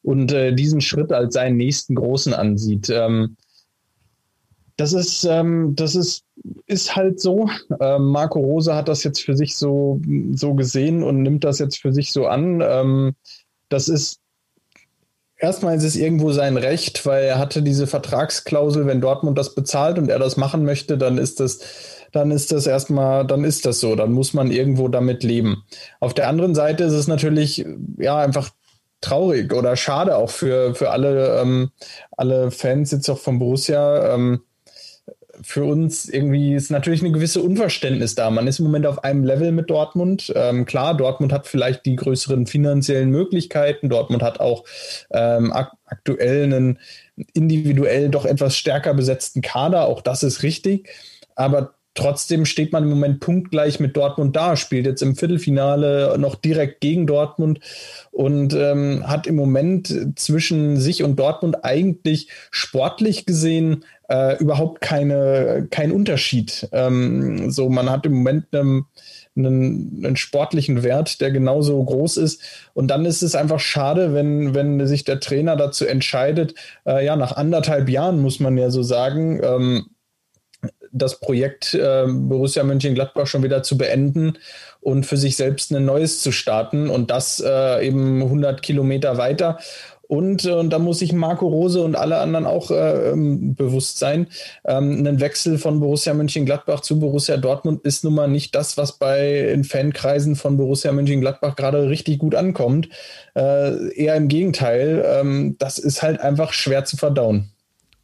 und 0.01 0.31
äh, 0.31 0.53
diesen 0.53 0.81
Schritt 0.81 1.11
als 1.11 1.35
seinen 1.35 1.57
nächsten 1.57 1.95
großen 1.95 2.33
ansieht. 2.33 2.89
Ähm, 2.89 3.37
das 4.77 4.93
ist, 4.93 5.23
ähm, 5.25 5.75
das 5.75 5.95
ist, 5.95 6.23
ist 6.65 6.95
halt 6.95 7.19
so. 7.19 7.49
Ähm, 7.79 8.05
Marco 8.05 8.39
Rose 8.39 8.75
hat 8.75 8.87
das 8.87 9.03
jetzt 9.03 9.21
für 9.21 9.35
sich 9.35 9.55
so, 9.57 10.01
so 10.33 10.53
gesehen 10.53 11.03
und 11.03 11.21
nimmt 11.21 11.43
das 11.43 11.59
jetzt 11.59 11.77
für 11.77 11.93
sich 11.93 12.11
so 12.11 12.27
an. 12.27 12.61
Ähm, 12.61 13.15
das 13.69 13.87
ist 13.87 14.21
erstmal 15.41 15.75
ist 15.75 15.83
es 15.83 15.95
irgendwo 15.95 16.31
sein 16.31 16.57
Recht, 16.57 17.05
weil 17.05 17.23
er 17.23 17.39
hatte 17.39 17.63
diese 17.63 17.87
Vertragsklausel, 17.87 18.85
wenn 18.85 19.01
Dortmund 19.01 19.37
das 19.37 19.55
bezahlt 19.55 19.97
und 19.97 20.09
er 20.09 20.19
das 20.19 20.37
machen 20.37 20.63
möchte, 20.63 20.97
dann 20.97 21.17
ist 21.17 21.39
das, 21.39 21.59
dann 22.11 22.31
ist 22.31 22.51
das 22.51 22.67
erstmal, 22.67 23.25
dann 23.25 23.43
ist 23.43 23.65
das 23.65 23.79
so, 23.79 23.95
dann 23.95 24.11
muss 24.13 24.33
man 24.33 24.51
irgendwo 24.51 24.87
damit 24.87 25.23
leben. 25.23 25.63
Auf 25.99 26.13
der 26.13 26.27
anderen 26.27 26.55
Seite 26.55 26.83
ist 26.83 26.93
es 26.93 27.07
natürlich 27.07 27.65
ja 27.97 28.17
einfach 28.17 28.51
traurig 29.01 29.51
oder 29.51 29.75
schade 29.75 30.15
auch 30.15 30.29
für, 30.29 30.75
für 30.75 30.91
alle, 30.91 31.41
ähm, 31.41 31.71
alle 32.11 32.51
Fans 32.51 32.91
jetzt 32.91 33.09
auch 33.09 33.17
von 33.17 33.39
Borussia. 33.39 34.13
Ähm, 34.13 34.41
für 35.43 35.63
uns 35.63 36.07
irgendwie 36.07 36.53
ist 36.53 36.71
natürlich 36.71 37.01
eine 37.01 37.11
gewisse 37.11 37.41
Unverständnis 37.41 38.15
da. 38.15 38.29
Man 38.29 38.47
ist 38.47 38.59
im 38.59 38.65
Moment 38.65 38.85
auf 38.85 39.03
einem 39.03 39.23
Level 39.23 39.51
mit 39.51 39.69
Dortmund. 39.69 40.31
Ähm, 40.35 40.65
klar, 40.65 40.95
Dortmund 40.95 41.33
hat 41.33 41.47
vielleicht 41.47 41.85
die 41.85 41.95
größeren 41.95 42.45
finanziellen 42.47 43.09
Möglichkeiten. 43.09 43.89
Dortmund 43.89 44.23
hat 44.23 44.39
auch 44.39 44.63
ähm, 45.11 45.51
ak 45.51 45.71
aktuell 45.85 46.45
einen 46.45 46.79
individuell 47.33 48.09
doch 48.09 48.25
etwas 48.25 48.55
stärker 48.55 48.93
besetzten 48.93 49.41
Kader. 49.41 49.85
Auch 49.87 50.01
das 50.01 50.23
ist 50.23 50.43
richtig. 50.43 50.89
Aber 51.35 51.73
Trotzdem 51.93 52.45
steht 52.45 52.71
man 52.71 52.83
im 52.83 52.89
Moment 52.89 53.19
punktgleich 53.19 53.81
mit 53.81 53.97
Dortmund 53.97 54.33
da, 54.33 54.55
spielt 54.55 54.85
jetzt 54.85 55.01
im 55.01 55.17
Viertelfinale 55.17 56.15
noch 56.17 56.35
direkt 56.35 56.79
gegen 56.79 57.05
Dortmund 57.05 57.59
und 58.11 58.53
ähm, 58.53 59.05
hat 59.05 59.27
im 59.27 59.35
Moment 59.35 60.17
zwischen 60.17 60.77
sich 60.77 61.03
und 61.03 61.17
Dortmund 61.19 61.65
eigentlich 61.65 62.29
sportlich 62.49 63.25
gesehen 63.25 63.83
äh, 64.11 64.37
überhaupt 64.39 64.81
keine, 64.81 65.67
kein 65.71 65.91
Unterschied. 65.91 66.67
Ähm, 66.73 67.49
so, 67.49 67.69
man 67.69 67.89
hat 67.89 68.05
im 68.05 68.13
Moment 68.13 68.45
einen, 68.51 68.85
einen, 69.37 70.03
einen, 70.03 70.15
sportlichen 70.17 70.83
Wert, 70.83 71.21
der 71.21 71.31
genauso 71.31 71.81
groß 71.81 72.17
ist. 72.17 72.41
Und 72.73 72.89
dann 72.89 73.05
ist 73.05 73.21
es 73.21 73.35
einfach 73.35 73.59
schade, 73.59 74.13
wenn, 74.13 74.53
wenn 74.53 74.85
sich 74.85 75.05
der 75.05 75.21
Trainer 75.21 75.55
dazu 75.55 75.85
entscheidet, 75.85 76.55
äh, 76.85 77.05
ja, 77.05 77.15
nach 77.15 77.37
anderthalb 77.37 77.87
Jahren 77.87 78.21
muss 78.21 78.39
man 78.41 78.57
ja 78.57 78.69
so 78.69 78.83
sagen, 78.83 79.39
ähm, 79.43 79.85
das 80.91 81.19
Projekt 81.19 81.73
äh, 81.73 82.05
Borussia 82.07 82.63
Mönchengladbach 82.63 83.25
schon 83.27 83.43
wieder 83.43 83.63
zu 83.63 83.77
beenden 83.77 84.37
und 84.81 85.05
für 85.05 85.17
sich 85.17 85.35
selbst 85.35 85.71
ein 85.71 85.85
neues 85.85 86.21
zu 86.21 86.31
starten 86.31 86.89
und 86.89 87.11
das 87.11 87.39
äh, 87.39 87.87
eben 87.87 88.21
100 88.21 88.61
Kilometer 88.61 89.17
weiter. 89.17 89.59
Und, 90.11 90.45
und 90.45 90.71
da 90.71 90.77
muss 90.77 90.99
sich 90.99 91.13
Marco 91.13 91.47
Rose 91.47 91.81
und 91.81 91.95
alle 91.95 92.17
anderen 92.17 92.45
auch 92.45 92.69
äh, 92.69 93.11
ähm, 93.11 93.55
bewusst 93.55 93.97
sein. 93.97 94.27
Ähm, 94.65 95.07
ein 95.07 95.21
Wechsel 95.21 95.57
von 95.57 95.79
Borussia 95.79 96.13
Mönchengladbach 96.13 96.81
zu 96.81 96.99
Borussia 96.99 97.37
Dortmund 97.37 97.85
ist 97.85 98.03
nun 98.03 98.15
mal 98.15 98.27
nicht 98.27 98.53
das, 98.53 98.75
was 98.75 98.97
bei 98.97 99.39
in 99.53 99.63
Fankreisen 99.63 100.35
von 100.35 100.57
Borussia 100.57 100.91
Mönchengladbach 100.91 101.55
gerade 101.55 101.87
richtig 101.87 102.19
gut 102.19 102.35
ankommt. 102.35 102.89
Äh, 103.37 103.93
eher 103.93 104.17
im 104.17 104.27
Gegenteil. 104.27 105.01
Ähm, 105.07 105.55
das 105.59 105.77
ist 105.77 106.03
halt 106.03 106.19
einfach 106.19 106.51
schwer 106.51 106.83
zu 106.83 106.97
verdauen. 106.97 107.53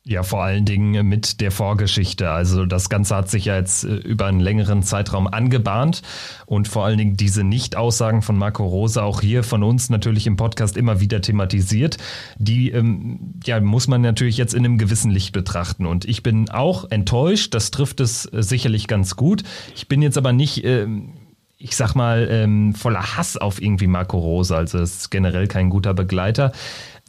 Ja, 0.07 0.23
vor 0.23 0.41
allen 0.41 0.63
Dingen 0.63 1.05
mit 1.05 1.41
der 1.41 1.51
Vorgeschichte. 1.51 2.29
Also 2.31 2.65
das 2.65 2.87
Ganze 2.87 3.13
hat 3.13 3.29
sich 3.29 3.43
ja 3.43 3.57
jetzt 3.57 3.83
äh, 3.83 3.95
über 3.95 4.27
einen 4.27 4.39
längeren 4.39 4.81
Zeitraum 4.81 5.27
angebahnt 5.27 6.01
und 6.45 6.69
vor 6.69 6.85
allen 6.85 6.97
Dingen 6.97 7.17
diese 7.17 7.43
Nicht-Aussagen 7.43 8.21
von 8.21 8.37
Marco 8.37 8.65
Rose 8.65 9.03
auch 9.03 9.19
hier 9.19 9.43
von 9.43 9.63
uns 9.63 9.89
natürlich 9.89 10.25
im 10.25 10.37
Podcast 10.37 10.77
immer 10.77 11.01
wieder 11.01 11.19
thematisiert. 11.19 11.97
Die 12.37 12.71
ähm, 12.71 13.33
ja, 13.43 13.59
muss 13.59 13.89
man 13.89 13.99
natürlich 13.99 14.37
jetzt 14.37 14.53
in 14.53 14.63
einem 14.63 14.77
gewissen 14.77 15.11
Licht 15.11 15.33
betrachten. 15.33 15.85
Und 15.85 16.05
ich 16.05 16.23
bin 16.23 16.49
auch 16.49 16.89
enttäuscht, 16.89 17.53
das 17.53 17.71
trifft 17.71 17.99
es 17.99 18.31
äh, 18.31 18.41
sicherlich 18.41 18.87
ganz 18.87 19.17
gut. 19.17 19.43
Ich 19.75 19.89
bin 19.89 20.01
jetzt 20.01 20.17
aber 20.17 20.31
nicht... 20.31 20.63
Ähm, 20.63 21.15
ich 21.59 21.75
sag 21.75 21.95
mal, 21.95 22.27
ähm, 22.29 22.75
voller 22.75 23.17
Hass 23.17 23.35
auf 23.35 23.59
irgendwie 23.59 23.87
Marco 23.87 24.19
Rose. 24.19 24.55
Also 24.55 24.77
es 24.77 24.97
ist 24.97 25.09
generell 25.09 25.47
kein 25.47 25.71
guter 25.71 25.95
Begleiter. 25.95 26.51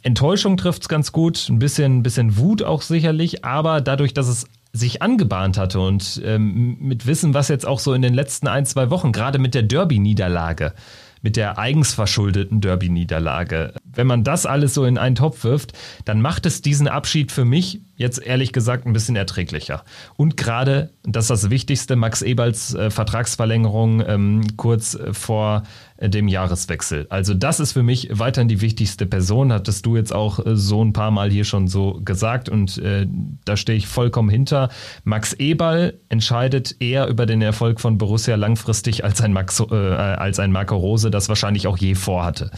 Enttäuschung 0.03 0.57
trifft 0.57 0.83
es 0.83 0.89
ganz 0.89 1.11
gut, 1.11 1.47
ein 1.49 1.59
bisschen, 1.59 2.03
bisschen 2.03 2.37
Wut 2.37 2.63
auch 2.63 2.81
sicherlich, 2.81 3.43
aber 3.43 3.81
dadurch, 3.81 4.13
dass 4.13 4.27
es 4.27 4.45
sich 4.71 5.01
angebahnt 5.01 5.57
hatte 5.57 5.79
und 5.79 6.21
ähm, 6.23 6.77
mit 6.79 7.07
Wissen, 7.07 7.33
was 7.33 7.47
jetzt 7.47 7.65
auch 7.65 7.79
so 7.79 7.93
in 7.93 8.01
den 8.01 8.13
letzten 8.13 8.47
ein, 8.47 8.65
zwei 8.65 8.89
Wochen, 8.89 9.11
gerade 9.11 9.39
mit 9.39 9.55
der 9.55 9.63
Derby-Niederlage, 9.63 10.73
mit 11.21 11.35
der 11.35 11.57
eigens 11.57 11.93
verschuldeten 11.93 12.61
Derby-Niederlage. 12.61 13.73
Wenn 13.83 14.07
man 14.07 14.23
das 14.23 14.45
alles 14.45 14.73
so 14.73 14.85
in 14.85 14.97
einen 14.97 15.15
Topf 15.15 15.43
wirft, 15.43 15.73
dann 16.05 16.21
macht 16.21 16.45
es 16.45 16.61
diesen 16.61 16.87
Abschied 16.87 17.31
für 17.31 17.45
mich 17.45 17.81
jetzt 17.99 18.25
ehrlich 18.25 18.53
gesagt 18.53 18.87
ein 18.87 18.93
bisschen 18.93 19.17
erträglicher. 19.17 19.83
Und 20.15 20.37
gerade, 20.37 20.91
das 21.03 21.25
ist 21.25 21.29
das 21.29 21.49
Wichtigste, 21.49 21.97
Max 21.97 22.21
Eberls 22.21 22.73
äh, 22.73 22.89
Vertragsverlängerung 22.89 24.01
ähm, 24.07 24.41
kurz 24.55 24.97
vor 25.11 25.63
äh, 25.97 26.09
dem 26.09 26.29
Jahreswechsel. 26.29 27.07
Also 27.09 27.33
das 27.33 27.59
ist 27.59 27.73
für 27.73 27.83
mich 27.83 28.09
weiterhin 28.11 28.47
die 28.47 28.61
wichtigste 28.61 29.05
Person, 29.05 29.51
hattest 29.51 29.85
du 29.85 29.97
jetzt 29.97 30.13
auch 30.13 30.43
äh, 30.45 30.55
so 30.55 30.83
ein 30.83 30.93
paar 30.93 31.11
Mal 31.11 31.29
hier 31.29 31.43
schon 31.43 31.67
so 31.67 31.99
gesagt 32.03 32.47
und 32.47 32.77
äh, 32.77 33.05
da 33.43 33.57
stehe 33.57 33.77
ich 33.77 33.87
vollkommen 33.87 34.29
hinter. 34.29 34.69
Max 35.03 35.33
Eberl 35.33 35.99
entscheidet 36.07 36.77
eher 36.79 37.07
über 37.07 37.25
den 37.25 37.41
Erfolg 37.41 37.81
von 37.81 37.97
Borussia 37.97 38.35
langfristig 38.35 39.03
als 39.03 39.19
ein, 39.21 39.33
Max, 39.33 39.59
als 39.59 40.39
ein 40.39 40.51
Marco 40.53 40.77
Rose 40.77 41.11
das 41.11 41.27
wahrscheinlich 41.27 41.67
auch 41.67 41.77
je 41.77 41.95
vorhatte. 41.95 42.49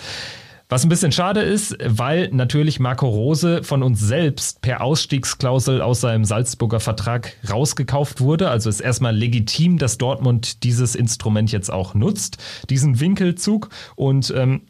Was 0.71 0.85
ein 0.85 0.89
bisschen 0.89 1.11
schade 1.11 1.41
ist, 1.41 1.75
weil 1.83 2.29
natürlich 2.31 2.79
Marco 2.79 3.05
Rose 3.05 3.61
von 3.61 3.83
uns 3.83 3.99
selbst 3.99 4.61
per 4.61 4.79
Ausstiegsklausel 4.79 5.81
aus 5.81 5.99
seinem 5.99 6.23
Salzburger 6.23 6.79
Vertrag 6.79 7.35
rausgekauft 7.49 8.21
wurde. 8.21 8.49
Also 8.49 8.69
ist 8.69 8.79
erstmal 8.79 9.13
legitim, 9.13 9.77
dass 9.77 9.97
Dortmund 9.97 10.63
dieses 10.63 10.95
Instrument 10.95 11.51
jetzt 11.51 11.73
auch 11.73 11.93
nutzt, 11.93 12.37
diesen 12.69 13.01
Winkelzug. 13.01 13.67
Und 13.97 14.33
ähm, 14.33 14.61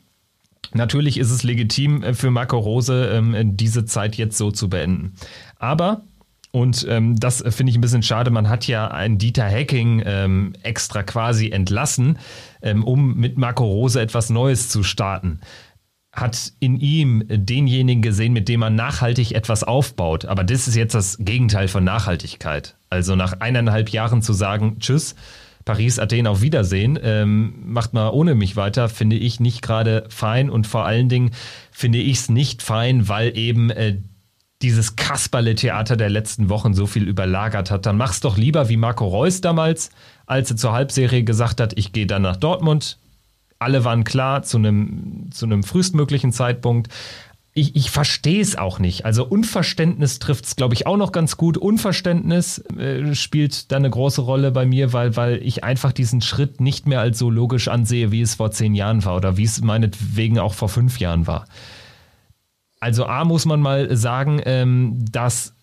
natürlich 0.74 1.20
ist 1.20 1.30
es 1.30 1.44
legitim 1.44 2.16
für 2.16 2.32
Marco 2.32 2.58
Rose, 2.58 3.12
ähm, 3.14 3.56
diese 3.56 3.86
Zeit 3.86 4.16
jetzt 4.16 4.40
so 4.40 4.50
zu 4.50 4.72
beenden. 4.72 5.14
Aber 5.60 6.02
und 6.54 6.86
ähm, 6.90 7.18
das 7.18 7.44
finde 7.48 7.70
ich 7.70 7.78
ein 7.78 7.82
bisschen 7.82 8.04
schade. 8.04 8.30
Man 8.30 8.50
hat 8.50 8.68
ja 8.68 8.88
einen 8.90 9.18
Dieter 9.18 9.50
Hacking 9.50 10.02
ähm, 10.04 10.54
extra 10.64 11.02
quasi 11.04 11.50
entlassen, 11.50 12.18
ähm, 12.62 12.84
um 12.84 13.16
mit 13.16 13.38
Marco 13.38 13.64
Rose 13.64 14.02
etwas 14.02 14.30
Neues 14.32 14.68
zu 14.68 14.84
starten 14.84 15.40
hat 16.12 16.52
in 16.60 16.78
ihm 16.78 17.24
denjenigen 17.30 18.02
gesehen, 18.02 18.34
mit 18.34 18.50
dem 18.50 18.60
man 18.60 18.76
nachhaltig 18.76 19.32
etwas 19.32 19.64
aufbaut. 19.64 20.26
Aber 20.26 20.44
das 20.44 20.68
ist 20.68 20.76
jetzt 20.76 20.94
das 20.94 21.18
Gegenteil 21.20 21.68
von 21.68 21.84
Nachhaltigkeit. 21.84 22.76
Also 22.90 23.16
nach 23.16 23.40
eineinhalb 23.40 23.90
Jahren 23.90 24.22
zu 24.22 24.34
sagen, 24.34 24.78
tschüss, 24.80 25.16
Paris, 25.64 26.00
Athen, 26.00 26.28
auf 26.28 26.42
Wiedersehen, 26.42 27.00
ähm, 27.02 27.54
macht 27.66 27.94
mal 27.94 28.10
ohne 28.10 28.36
mich 28.36 28.56
weiter, 28.56 28.90
finde 28.90 29.16
ich 29.16 29.40
nicht 29.40 29.62
gerade 29.62 30.06
fein 30.10 30.50
und 30.50 30.68
vor 30.68 30.86
allen 30.86 31.08
Dingen 31.08 31.32
finde 31.72 32.00
ich 32.00 32.18
es 32.18 32.30
nicht 32.30 32.62
fein, 32.62 33.08
weil 33.08 33.38
eben 33.38 33.70
äh, 33.70 33.98
dieses 34.62 34.96
Kasperle-Theater 34.96 35.98
der 35.98 36.10
letzten 36.10 36.50
Wochen 36.50 36.74
so 36.74 36.88
viel 36.88 37.08
überlagert 37.08 37.72
hat. 37.72 37.86
Dann 37.86 37.98
mach's 37.98 38.20
doch 38.20 38.38
lieber 38.38 38.70
wie 38.70 38.78
Marco 38.78 39.08
Reus 39.08 39.42
damals, 39.42 39.92
als 40.26 40.52
er 40.52 40.58
zur 40.58 40.74
Halbserie 40.74 41.24
gesagt 41.24 41.62
hat, 41.62 41.78
ich 41.78 41.94
gehe 41.94 42.06
dann 42.06 42.22
nach 42.22 42.38
Dortmund, 42.38 42.98
alle 43.62 43.86
waren 43.86 44.04
klar 44.04 44.44
zu 44.44 44.58
einem, 44.58 45.30
zu 45.32 45.46
einem 45.46 45.64
frühestmöglichen 45.64 46.32
Zeitpunkt. 46.32 46.92
Ich, 47.54 47.76
ich 47.76 47.92
verstehe 47.92 48.42
es 48.42 48.58
auch 48.58 48.80
nicht. 48.80 49.06
Also 49.06 49.26
Unverständnis 49.26 50.20
trifft 50.20 50.46
es, 50.46 50.56
glaube 50.56 50.74
ich, 50.74 50.88
auch 50.88 50.96
noch 50.96 51.12
ganz 51.12 51.36
gut. 51.36 51.58
Unverständnis 51.58 52.60
äh, 52.78 53.14
spielt 53.14 53.72
da 53.72 53.76
eine 53.76 53.90
große 53.90 54.22
Rolle 54.22 54.52
bei 54.52 54.66
mir, 54.66 54.94
weil, 54.94 55.16
weil 55.18 55.42
ich 55.44 55.64
einfach 55.64 55.92
diesen 55.92 56.22
Schritt 56.22 56.62
nicht 56.62 56.88
mehr 56.88 57.02
als 57.02 57.20
so 57.20 57.30
logisch 57.30 57.68
ansehe, 57.68 58.12
wie 58.12 58.22
es 58.22 58.36
vor 58.36 58.52
zehn 58.52 58.74
Jahren 58.74 59.04
war 59.04 59.18
oder 59.18 59.36
wie 59.38 59.44
es 59.44 59.62
meinetwegen 59.62 60.40
auch 60.40 60.54
vor 60.54 60.70
fünf 60.70 61.00
Jahren 61.00 61.28
war. 61.28 61.46
Also 62.80 63.06
A 63.06 63.26
muss 63.26 63.46
man 63.46 63.62
mal 63.62 63.96
sagen, 63.96 64.42
ähm, 64.46 65.06
dass 65.12 65.54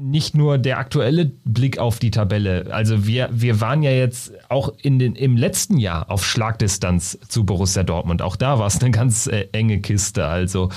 nicht 0.00 0.36
nur 0.36 0.58
der 0.58 0.78
aktuelle 0.78 1.26
Blick 1.44 1.78
auf 1.78 1.98
die 1.98 2.12
Tabelle. 2.12 2.66
Also 2.70 3.04
wir, 3.04 3.28
wir 3.32 3.60
waren 3.60 3.82
ja 3.82 3.90
jetzt 3.90 4.32
auch 4.48 4.72
in 4.80 5.00
den, 5.00 5.16
im 5.16 5.36
letzten 5.36 5.76
Jahr 5.76 6.08
auf 6.08 6.24
Schlagdistanz 6.24 7.18
zu 7.26 7.44
Borussia 7.44 7.82
Dortmund. 7.82 8.22
Auch 8.22 8.36
da 8.36 8.60
war 8.60 8.68
es 8.68 8.80
eine 8.80 8.92
ganz 8.92 9.26
äh, 9.26 9.48
enge 9.50 9.80
Kiste, 9.80 10.24
also 10.24 10.70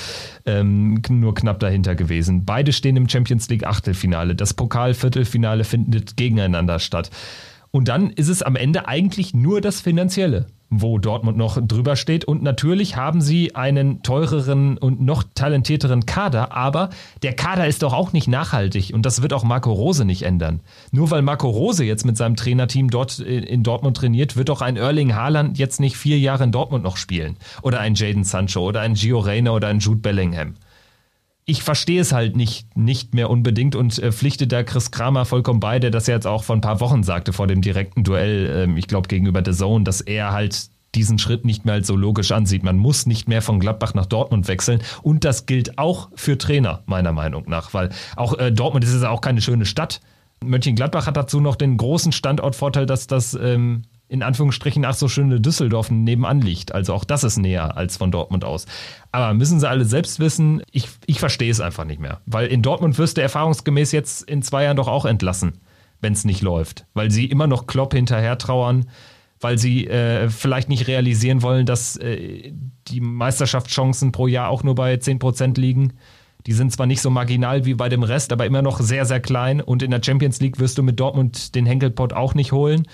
ähm, 0.48 1.04
nur 1.08 1.36
knapp 1.36 1.60
dahinter 1.60 1.94
gewesen. 1.94 2.46
Beide 2.46 2.74
stehen 2.74 2.98
im 2.98 3.08
Champions 3.08 3.48
League 3.48 3.64
Achtelfinale. 3.64 4.34
Das 4.34 4.56
Pokal-Viertelfinale 4.56 5.66
findet 5.66 6.18
gegeneinander 6.18 6.80
statt. 6.80 7.12
Und 7.70 7.90
dann 7.90 8.10
ist 8.10 8.28
es 8.28 8.42
am 8.42 8.56
Ende 8.56 8.88
eigentlich 8.88 9.36
nur 9.36 9.62
das 9.62 9.82
Finanzielle 9.82 10.48
wo 10.72 10.98
Dortmund 10.98 11.38
noch 11.38 11.60
drüber 11.62 11.96
steht. 11.96 12.26
Und 12.26 12.42
natürlich 12.42 12.96
haben 12.96 13.22
sie 13.22 13.54
einen 13.54 14.02
teureren 14.02 14.78
und 14.78 15.02
noch 15.02 15.24
talentierteren 15.36 16.06
Kader, 16.06 16.54
aber 16.54 16.90
der 17.22 17.34
Kader 17.34 17.68
ist 17.68 17.84
doch 17.84 17.94
auch 17.94 18.14
nicht 18.14 18.28
nachhaltig 18.28 18.92
und 18.94 19.06
das 19.06 19.22
wird 19.22 19.34
auch 19.34 19.44
Marco 19.44 19.72
Rose 19.72 20.06
nicht 20.06 20.24
ändern. 20.24 20.62
Nur 20.92 21.12
weil 21.12 21.22
Marco 21.22 21.50
Rose 21.50 21.84
jetzt 21.84 22.06
mit 22.06 22.18
seinem 22.18 22.38
Trainerteam 22.38 22.90
dort 22.90 23.20
in 23.20 23.64
Dortmund 23.64 23.98
trainiert, 23.98 24.38
wird 24.38 24.50
doch 24.50 24.62
ein 24.62 24.78
Erling 24.78 25.14
Haaland 25.14 25.60
jetzt 25.60 25.80
nicht 25.82 25.98
vier 25.98 26.18
Jahre 26.18 26.46
in 26.46 26.52
Dortmund 26.52 26.84
noch 26.84 26.98
spielen. 26.98 27.36
Oder 27.62 27.82
ein 27.82 27.96
Jaden 27.96 28.24
Sancho 28.24 28.62
oder 28.62 28.80
ein 28.80 28.94
Gio 28.94 29.20
Reyna 29.20 29.52
oder 29.52 29.68
ein 29.68 29.80
Jude 29.80 30.00
Bellingham 30.00 30.56
ich 31.52 31.64
verstehe 31.64 32.00
es 32.00 32.14
halt 32.14 32.38
nicht, 32.38 32.78
nicht 32.78 33.14
mehr 33.14 33.30
unbedingt 33.30 33.76
und 33.76 34.00
äh, 34.00 34.14
pflichte 34.14 34.48
da 34.48 34.64
Chris 34.64 34.90
Kramer 34.90 35.26
vollkommen 35.26 35.60
bei, 35.60 35.80
der 35.80 35.92
das 35.92 36.08
ja 36.08 36.16
jetzt 36.16 36.26
auch 36.26 36.46
vor 36.46 36.56
ein 36.56 36.62
paar 36.62 36.80
Wochen 36.80 37.04
sagte 37.04 37.34
vor 37.34 37.46
dem 37.46 37.62
direkten 37.62 38.06
Duell, 38.06 38.64
ähm, 38.64 38.78
ich 38.78 38.88
glaube 38.88 39.10
gegenüber 39.10 39.44
The 39.46 39.52
Zone, 39.52 39.84
dass 39.84 40.00
er 40.00 40.32
halt 40.32 40.70
diesen 40.96 41.20
Schritt 41.20 41.44
nicht 41.44 41.66
mehr 41.66 41.74
als 41.74 41.88
so 41.88 41.98
logisch 41.98 42.32
ansieht. 42.32 42.64
Man 42.64 42.78
muss 42.78 43.06
nicht 43.06 43.28
mehr 43.28 43.42
von 43.42 43.60
Gladbach 43.60 43.94
nach 43.94 44.06
Dortmund 44.06 44.48
wechseln. 44.48 44.82
Und 45.02 45.26
das 45.26 45.46
gilt 45.46 45.78
auch 45.78 46.10
für 46.16 46.38
Trainer, 46.38 46.84
meiner 46.86 47.12
Meinung 47.12 47.44
nach, 47.48 47.74
weil 47.74 47.90
auch 48.16 48.38
äh, 48.38 48.52
Dortmund 48.52 48.86
ist 48.86 49.02
ja 49.02 49.10
auch 49.10 49.22
keine 49.22 49.42
schöne 49.42 49.66
Stadt. 49.66 50.00
Mönchengladbach 50.44 51.06
hat 51.06 51.18
dazu 51.18 51.42
noch 51.42 51.58
den 51.58 51.76
großen 51.76 52.14
Standortvorteil, 52.14 52.86
dass 52.86 53.08
das 53.08 53.34
ähm, 53.34 53.84
in 54.12 54.24
Anführungsstrichen 54.24 54.84
ach 54.84 54.94
so 54.94 55.08
schöne 55.08 55.40
Düsseldorf 55.40 55.90
nebenan 55.90 56.42
liegt. 56.42 56.74
Also 56.76 56.94
auch 56.94 57.06
das 57.06 57.24
ist 57.24 57.38
näher 57.38 57.78
als 57.78 57.96
von 57.96 58.12
Dortmund 58.12 58.44
aus. 58.44 58.66
Aber 59.14 59.34
müssen 59.34 59.62
sie 59.62 59.70
alle 59.70 59.86
selbst 59.86 60.20
wissen, 60.20 60.62
ich, 60.70 60.90
ich 61.06 61.22
verstehe 61.22 61.50
es 61.50 61.62
einfach 61.62 61.86
nicht 61.86 62.02
mehr. 62.02 62.20
Weil 62.26 62.48
in 62.48 62.62
Dortmund 62.62 62.98
wirst 62.98 63.16
du 63.16 63.22
erfahrungsgemäß 63.22 63.94
jetzt 63.94 64.24
in 64.24 64.42
zwei 64.42 64.66
Jahren 64.66 64.76
doch 64.76 64.90
auch 64.90 65.06
entlassen, 65.06 65.60
wenn 66.02 66.12
es 66.12 66.26
nicht 66.26 66.42
läuft. 66.42 66.86
Weil 66.94 67.10
sie 67.10 67.26
immer 67.26 67.48
noch 67.48 67.68
Klopp 67.68 67.94
hinterher 67.94 68.38
trauern, 68.38 68.88
weil 69.40 69.58
sie 69.58 69.88
äh, 69.88 70.30
vielleicht 70.30 70.68
nicht 70.68 70.88
realisieren 70.88 71.42
wollen, 71.42 71.66
dass 71.66 71.96
äh, 71.96 72.52
die 72.90 73.00
Meisterschaftschancen 73.00 74.12
pro 74.12 74.28
Jahr 74.28 74.50
auch 74.50 74.64
nur 74.64 74.76
bei 74.76 74.94
10% 74.94 75.58
liegen. 75.58 75.94
Die 76.48 76.54
sind 76.54 76.74
zwar 76.74 76.86
nicht 76.86 77.02
so 77.02 77.10
marginal 77.10 77.64
wie 77.64 77.76
bei 77.76 77.88
dem 77.88 78.04
Rest, 78.04 78.34
aber 78.34 78.46
immer 78.46 78.62
noch 78.62 78.82
sehr, 78.82 79.06
sehr 79.06 79.22
klein. 79.22 79.62
Und 79.62 79.82
in 79.82 79.92
der 79.92 80.04
Champions 80.04 80.42
League 80.42 80.60
wirst 80.60 80.78
du 80.78 80.84
mit 80.84 81.00
Dortmund 81.00 81.56
den 81.56 81.66
Henkelpot 81.66 82.12
auch 82.12 82.34
nicht 82.34 82.52
holen. 82.52 82.86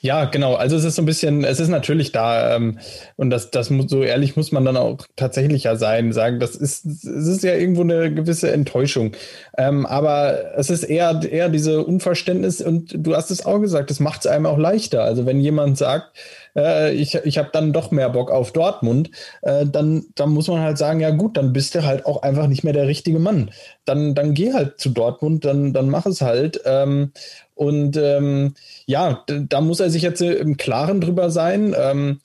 Ja, 0.00 0.24
genau. 0.24 0.54
Also 0.54 0.76
es 0.76 0.84
ist 0.84 0.96
so 0.96 1.02
ein 1.02 1.06
bisschen, 1.06 1.44
es 1.44 1.60
ist 1.60 1.68
natürlich 1.68 2.12
da, 2.12 2.56
ähm, 2.56 2.78
und 3.16 3.30
das, 3.30 3.50
das 3.50 3.70
muss, 3.70 3.90
so 3.90 4.02
ehrlich 4.02 4.36
muss 4.36 4.52
man 4.52 4.64
dann 4.64 4.76
auch 4.76 4.98
tatsächlich 5.16 5.64
ja 5.64 5.76
sein, 5.76 6.12
sagen, 6.12 6.40
das 6.40 6.56
ist, 6.56 6.84
es 6.86 7.26
ist 7.26 7.42
ja 7.42 7.54
irgendwo 7.54 7.82
eine 7.82 8.12
gewisse 8.12 8.50
Enttäuschung. 8.50 9.12
Ähm, 9.56 9.86
aber 9.86 10.56
es 10.56 10.70
ist 10.70 10.84
eher, 10.84 11.20
eher 11.30 11.48
diese 11.48 11.84
Unverständnis, 11.84 12.60
und 12.60 12.94
du 12.96 13.14
hast 13.14 13.30
es 13.30 13.44
auch 13.44 13.58
gesagt, 13.60 13.90
das 13.90 14.00
macht 14.00 14.20
es 14.20 14.26
einem 14.26 14.46
auch 14.46 14.58
leichter. 14.58 15.04
Also 15.04 15.26
wenn 15.26 15.40
jemand 15.40 15.78
sagt, 15.78 16.16
äh, 16.56 16.92
ich, 16.94 17.14
ich 17.14 17.38
habe 17.38 17.50
dann 17.52 17.72
doch 17.72 17.90
mehr 17.90 18.10
Bock 18.10 18.30
auf 18.30 18.52
Dortmund, 18.52 19.10
äh, 19.42 19.66
dann, 19.66 20.06
dann 20.14 20.30
muss 20.30 20.48
man 20.48 20.60
halt 20.60 20.78
sagen, 20.78 21.00
ja 21.00 21.10
gut, 21.10 21.36
dann 21.36 21.52
bist 21.52 21.74
du 21.74 21.84
halt 21.84 22.06
auch 22.06 22.22
einfach 22.22 22.46
nicht 22.46 22.64
mehr 22.64 22.72
der 22.72 22.86
richtige 22.86 23.18
Mann. 23.18 23.50
Dann, 23.84 24.14
dann 24.14 24.34
geh 24.34 24.52
halt 24.52 24.80
zu 24.80 24.90
Dortmund, 24.90 25.44
dann, 25.44 25.72
dann 25.72 25.88
mach 25.90 26.06
es 26.06 26.20
halt. 26.20 26.60
Ähm, 26.64 27.12
und 27.54 27.96
ähm, 27.96 28.54
ja, 28.86 29.24
da 29.26 29.60
muss 29.60 29.80
er 29.80 29.90
sich 29.90 30.02
jetzt 30.02 30.22
im 30.22 30.56
Klaren 30.56 31.00
drüber 31.00 31.30
sein. 31.30 31.74
Ähm, 31.78 32.20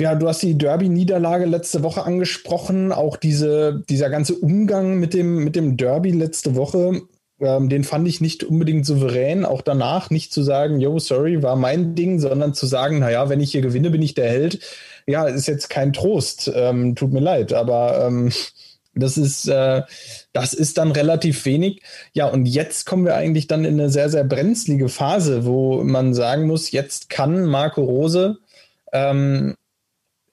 Ja, 0.00 0.14
du 0.14 0.28
hast 0.28 0.42
die 0.42 0.56
Derby-Niederlage 0.56 1.44
letzte 1.44 1.82
Woche 1.82 2.04
angesprochen. 2.04 2.92
Auch 2.92 3.16
diese, 3.16 3.82
dieser 3.88 4.10
ganze 4.10 4.34
Umgang 4.36 4.98
mit 5.00 5.12
dem, 5.12 5.42
mit 5.42 5.56
dem 5.56 5.76
Derby 5.76 6.12
letzte 6.12 6.54
Woche, 6.54 7.02
ähm, 7.40 7.68
den 7.68 7.84
fand 7.84 8.08
ich 8.08 8.20
nicht 8.20 8.44
unbedingt 8.44 8.86
souverän. 8.86 9.44
Auch 9.44 9.62
danach 9.62 10.10
nicht 10.10 10.32
zu 10.32 10.42
sagen, 10.42 10.80
yo, 10.80 10.98
sorry, 10.98 11.42
war 11.42 11.56
mein 11.56 11.94
Ding, 11.94 12.18
sondern 12.18 12.54
zu 12.54 12.66
sagen, 12.66 12.98
naja, 12.98 13.28
wenn 13.28 13.40
ich 13.40 13.52
hier 13.52 13.62
gewinne, 13.62 13.90
bin 13.90 14.02
ich 14.02 14.14
der 14.14 14.28
Held. 14.28 14.60
Ja, 15.06 15.26
ist 15.26 15.46
jetzt 15.46 15.70
kein 15.70 15.92
Trost. 15.92 16.50
Ähm, 16.54 16.94
tut 16.94 17.12
mir 17.12 17.20
leid, 17.20 17.52
aber 17.52 18.06
ähm, 18.06 18.32
das 18.94 19.16
ist, 19.16 19.48
äh, 19.48 19.82
das 20.32 20.52
ist 20.52 20.78
dann 20.78 20.90
relativ 20.90 21.44
wenig. 21.44 21.82
Ja, 22.12 22.26
und 22.26 22.46
jetzt 22.46 22.84
kommen 22.84 23.04
wir 23.04 23.14
eigentlich 23.14 23.46
dann 23.46 23.64
in 23.64 23.74
eine 23.74 23.90
sehr, 23.90 24.10
sehr 24.10 24.24
brenzlige 24.24 24.88
Phase, 24.88 25.46
wo 25.46 25.82
man 25.84 26.14
sagen 26.14 26.46
muss, 26.46 26.72
jetzt 26.72 27.08
kann 27.08 27.44
Marco 27.46 27.82
Rose 27.82 28.38
ähm, 28.92 29.54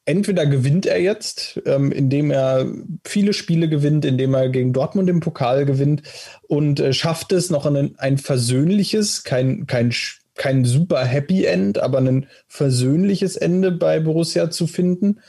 entweder 0.06 0.46
gewinnt 0.46 0.86
er 0.86 1.02
jetzt, 1.02 1.62
ähm, 1.65 1.91
indem 1.91 2.32
er 2.32 2.65
viele 3.04 3.34
Spiele 3.34 3.68
gewinnt, 3.68 4.06
indem 4.06 4.34
er 4.36 4.50
gegen 4.50 4.72
Dortmund 4.72 5.10
im 5.10 5.20
Pokal 5.20 5.65
gewinnt 5.65 6.04
und 6.48 6.80
äh, 6.80 6.94
schafft 6.94 7.32
es 7.32 7.50
noch 7.50 7.65
ein, 7.65 7.96
ein 7.98 8.18
versöhnliches, 8.18 9.24
kein, 9.24 9.65
kein, 9.65 9.94
kein 10.36 10.63
super 10.65 11.04
Happy 11.04 11.46
End, 11.46 11.80
aber 11.80 12.00
ein 12.00 12.28
versöhnliches 12.48 13.36
Ende 13.36 13.72
bei 13.72 14.00
Borussia 14.00 14.52
zu 14.52 14.68
finden. 14.68 15.22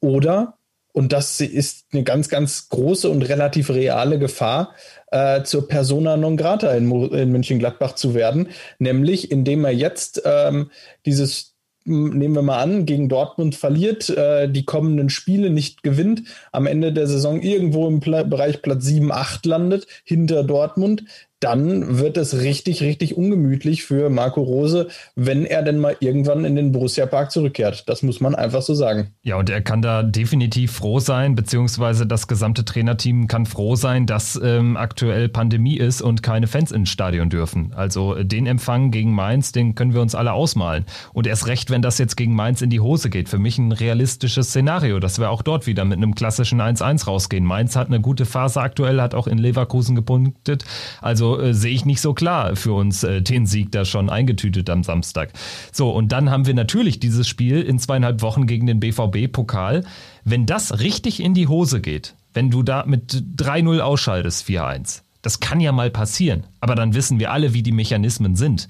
Oder, 0.00 0.58
und 0.92 1.12
das 1.12 1.40
ist 1.40 1.86
eine 1.92 2.04
ganz, 2.04 2.28
ganz 2.28 2.68
große 2.68 3.10
und 3.10 3.22
relativ 3.22 3.70
reale 3.70 4.20
Gefahr, 4.20 4.74
äh, 5.10 5.42
zur 5.42 5.66
Persona 5.66 6.16
non 6.16 6.36
grata 6.36 6.72
in, 6.72 6.90
in 7.10 7.32
München-Gladbach 7.32 7.94
zu 7.94 8.14
werden, 8.14 8.48
nämlich 8.78 9.32
indem 9.32 9.64
er 9.64 9.72
jetzt 9.72 10.22
ähm, 10.24 10.70
dieses 11.04 11.57
nehmen 11.84 12.34
wir 12.34 12.42
mal 12.42 12.60
an, 12.60 12.86
gegen 12.86 13.08
Dortmund 13.08 13.54
verliert, 13.54 14.10
äh, 14.10 14.50
die 14.50 14.64
kommenden 14.64 15.10
Spiele 15.10 15.50
nicht 15.50 15.82
gewinnt, 15.82 16.22
am 16.52 16.66
Ende 16.66 16.92
der 16.92 17.06
Saison 17.06 17.40
irgendwo 17.40 17.88
im 17.88 18.00
Pla 18.00 18.22
Bereich 18.22 18.62
Platz 18.62 18.84
7, 18.84 19.10
8 19.10 19.46
landet, 19.46 19.86
hinter 20.04 20.44
Dortmund, 20.44 21.04
dann 21.40 21.98
wird 21.98 22.16
es 22.16 22.40
richtig, 22.40 22.82
richtig 22.82 23.16
ungemütlich 23.16 23.84
für 23.84 24.10
Marco 24.10 24.42
Rose, 24.42 24.88
wenn 25.14 25.44
er 25.44 25.62
denn 25.62 25.78
mal 25.78 25.96
irgendwann 26.00 26.44
in 26.44 26.56
den 26.56 26.72
Borussia 26.72 27.06
Park 27.06 27.30
zurückkehrt. 27.30 27.88
Das 27.88 28.02
muss 28.02 28.20
man 28.20 28.34
einfach 28.34 28.62
so 28.62 28.74
sagen. 28.74 29.14
Ja, 29.22 29.36
und 29.36 29.48
er 29.48 29.62
kann 29.62 29.80
da 29.80 30.02
definitiv 30.02 30.72
froh 30.72 30.98
sein, 30.98 31.36
beziehungsweise 31.36 32.06
das 32.06 32.26
gesamte 32.26 32.64
Trainerteam 32.64 33.28
kann 33.28 33.46
froh 33.46 33.76
sein, 33.76 34.06
dass 34.06 34.40
ähm, 34.42 34.76
aktuell 34.76 35.28
Pandemie 35.28 35.76
ist 35.76 36.02
und 36.02 36.24
keine 36.24 36.48
Fans 36.48 36.72
ins 36.72 36.90
Stadion 36.90 37.30
dürfen. 37.30 37.72
Also 37.74 38.16
äh, 38.16 38.24
den 38.24 38.46
Empfang 38.46 38.90
gegen 38.90 39.12
Mainz, 39.12 39.52
den 39.52 39.76
können 39.76 39.94
wir 39.94 40.00
uns 40.00 40.16
alle 40.16 40.32
ausmalen. 40.32 40.86
Und 41.12 41.28
erst 41.28 41.46
recht, 41.46 41.70
wenn 41.70 41.82
das 41.82 41.98
jetzt 41.98 42.16
gegen 42.16 42.34
Mainz 42.34 42.62
in 42.62 42.70
die 42.70 42.80
Hose 42.80 43.10
geht. 43.10 43.28
Für 43.28 43.38
mich 43.38 43.58
ein 43.58 43.70
realistisches 43.70 44.48
Szenario, 44.48 44.98
dass 44.98 45.20
wir 45.20 45.30
auch 45.30 45.42
dort 45.42 45.68
wieder 45.68 45.84
mit 45.84 45.98
einem 45.98 46.16
klassischen 46.16 46.60
1-1 46.60 47.06
rausgehen. 47.06 47.44
Mainz 47.44 47.76
hat 47.76 47.86
eine 47.86 48.00
gute 48.00 48.26
Phase 48.26 48.60
aktuell, 48.60 49.00
hat 49.00 49.14
auch 49.14 49.28
in 49.28 49.38
Leverkusen 49.38 49.94
gepunktet. 49.94 50.64
Also 51.00 51.27
äh, 51.36 51.52
sehe 51.52 51.74
ich 51.74 51.84
nicht 51.84 52.00
so 52.00 52.14
klar 52.14 52.56
für 52.56 52.72
uns 52.72 53.02
äh, 53.02 53.20
den 53.20 53.46
Sieg 53.46 53.72
da 53.72 53.84
schon 53.84 54.08
eingetütet 54.08 54.70
am 54.70 54.82
Samstag. 54.82 55.32
So, 55.72 55.90
und 55.90 56.12
dann 56.12 56.30
haben 56.30 56.46
wir 56.46 56.54
natürlich 56.54 57.00
dieses 57.00 57.28
Spiel 57.28 57.60
in 57.60 57.78
zweieinhalb 57.78 58.22
Wochen 58.22 58.46
gegen 58.46 58.66
den 58.66 58.80
BVB-Pokal. 58.80 59.84
Wenn 60.24 60.46
das 60.46 60.80
richtig 60.80 61.20
in 61.20 61.34
die 61.34 61.48
Hose 61.48 61.80
geht, 61.80 62.14
wenn 62.32 62.50
du 62.50 62.62
da 62.62 62.84
mit 62.86 63.24
3-0 63.36 63.80
ausschaltest, 63.80 64.46
4-1, 64.48 65.02
das 65.22 65.40
kann 65.40 65.60
ja 65.60 65.72
mal 65.72 65.90
passieren. 65.90 66.44
Aber 66.60 66.74
dann 66.74 66.94
wissen 66.94 67.18
wir 67.18 67.32
alle, 67.32 67.52
wie 67.52 67.62
die 67.62 67.72
Mechanismen 67.72 68.36
sind. 68.36 68.68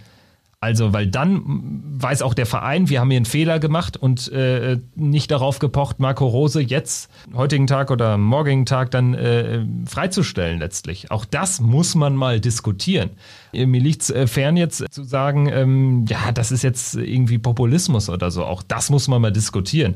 Also, 0.61 0.92
weil 0.92 1.07
dann 1.07 1.42
weiß 2.01 2.21
auch 2.23 2.35
der 2.35 2.47
Verein, 2.47 2.88
wir 2.88 2.99
haben 2.99 3.11
hier 3.11 3.18
einen 3.18 3.27
Fehler 3.27 3.61
gemacht 3.61 3.97
und 3.97 4.33
äh, 4.33 4.79
nicht 4.97 5.31
darauf 5.31 5.61
gepocht, 5.61 6.01
Marco 6.01 6.27
Rose 6.27 6.61
jetzt, 6.61 7.11
heutigen 7.33 7.68
Tag 7.68 7.92
oder 7.92 8.18
morgigen 8.18 8.66
Tag 8.66 8.90
dann 8.90 9.14
äh, 9.14 9.64
freizustellen 9.87 10.59
letztlich. 10.59 11.12
Auch 11.12 11.25
das 11.25 11.61
muss 11.61 11.94
man 11.94 12.16
mal 12.16 12.40
diskutieren. 12.40 13.11
Mir 13.53 13.81
liegt 13.81 14.11
es 14.11 14.31
fern 14.31 14.57
jetzt 14.57 14.85
zu 14.90 15.05
sagen, 15.05 15.49
ähm, 15.49 16.07
ja, 16.09 16.33
das 16.33 16.51
ist 16.51 16.62
jetzt 16.62 16.97
irgendwie 16.97 17.38
Populismus 17.38 18.09
oder 18.09 18.33
so. 18.33 18.44
Auch 18.44 18.64
das 18.64 18.90
muss 18.90 19.07
man 19.07 19.23
mal 19.23 19.33
diskutieren. 19.33 19.94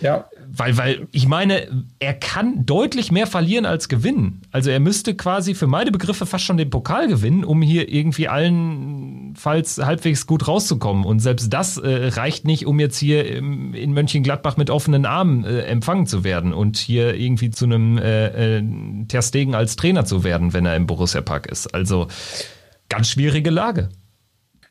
Ja. 0.00 0.26
Weil, 0.54 0.76
weil, 0.76 1.08
ich 1.12 1.26
meine, 1.26 1.84
er 1.98 2.12
kann 2.12 2.66
deutlich 2.66 3.10
mehr 3.10 3.26
verlieren 3.26 3.64
als 3.64 3.88
gewinnen. 3.88 4.42
Also 4.50 4.70
er 4.70 4.80
müsste 4.80 5.14
quasi 5.14 5.54
für 5.54 5.66
meine 5.66 5.90
Begriffe 5.90 6.26
fast 6.26 6.44
schon 6.44 6.58
den 6.58 6.68
Pokal 6.68 7.08
gewinnen, 7.08 7.42
um 7.42 7.62
hier 7.62 7.90
irgendwie 7.90 8.28
allenfalls 8.28 9.78
halbwegs 9.78 10.26
gut 10.26 10.46
rauszukommen. 10.46 11.04
Und 11.04 11.20
selbst 11.20 11.50
das 11.54 11.78
äh, 11.78 12.08
reicht 12.08 12.44
nicht, 12.44 12.66
um 12.66 12.78
jetzt 12.80 12.98
hier 12.98 13.26
im, 13.34 13.72
in 13.72 13.94
Mönchengladbach 13.94 14.58
mit 14.58 14.68
offenen 14.68 15.06
Armen 15.06 15.44
äh, 15.44 15.62
empfangen 15.62 16.06
zu 16.06 16.22
werden 16.22 16.52
und 16.52 16.76
hier 16.76 17.14
irgendwie 17.14 17.50
zu 17.50 17.64
einem 17.64 17.96
äh, 17.96 18.58
äh, 18.58 18.62
Ter 19.08 19.22
als 19.54 19.76
Trainer 19.76 20.04
zu 20.04 20.22
werden, 20.22 20.52
wenn 20.52 20.66
er 20.66 20.76
im 20.76 20.86
Borussia 20.86 21.22
Park 21.22 21.46
ist. 21.46 21.74
Also 21.74 22.08
ganz 22.90 23.08
schwierige 23.08 23.48
Lage 23.48 23.88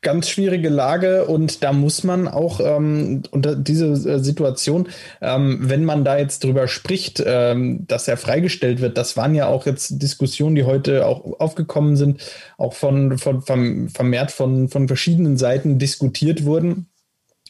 ganz 0.02 0.28
schwierige 0.28 0.68
Lage 0.68 1.26
und 1.26 1.62
da 1.62 1.72
muss 1.72 2.02
man 2.04 2.28
auch 2.28 2.60
ähm, 2.60 3.22
unter 3.30 3.54
diese 3.54 3.86
äh, 3.86 4.18
Situation, 4.18 4.88
ähm, 5.20 5.58
wenn 5.62 5.84
man 5.84 6.04
da 6.04 6.18
jetzt 6.18 6.42
drüber 6.44 6.66
spricht, 6.68 7.22
ähm, 7.24 7.86
dass 7.86 8.08
er 8.08 8.16
freigestellt 8.16 8.80
wird, 8.80 8.98
das 8.98 9.16
waren 9.16 9.34
ja 9.34 9.46
auch 9.46 9.64
jetzt 9.64 10.02
Diskussionen, 10.02 10.56
die 10.56 10.64
heute 10.64 11.06
auch 11.06 11.40
aufgekommen 11.40 11.96
sind, 11.96 12.20
auch 12.58 12.74
von, 12.74 13.16
von, 13.16 13.42
von 13.42 13.88
vermehrt 13.88 14.32
von, 14.32 14.68
von 14.68 14.88
verschiedenen 14.88 15.36
Seiten 15.36 15.78
diskutiert 15.78 16.44
wurden. 16.44 16.91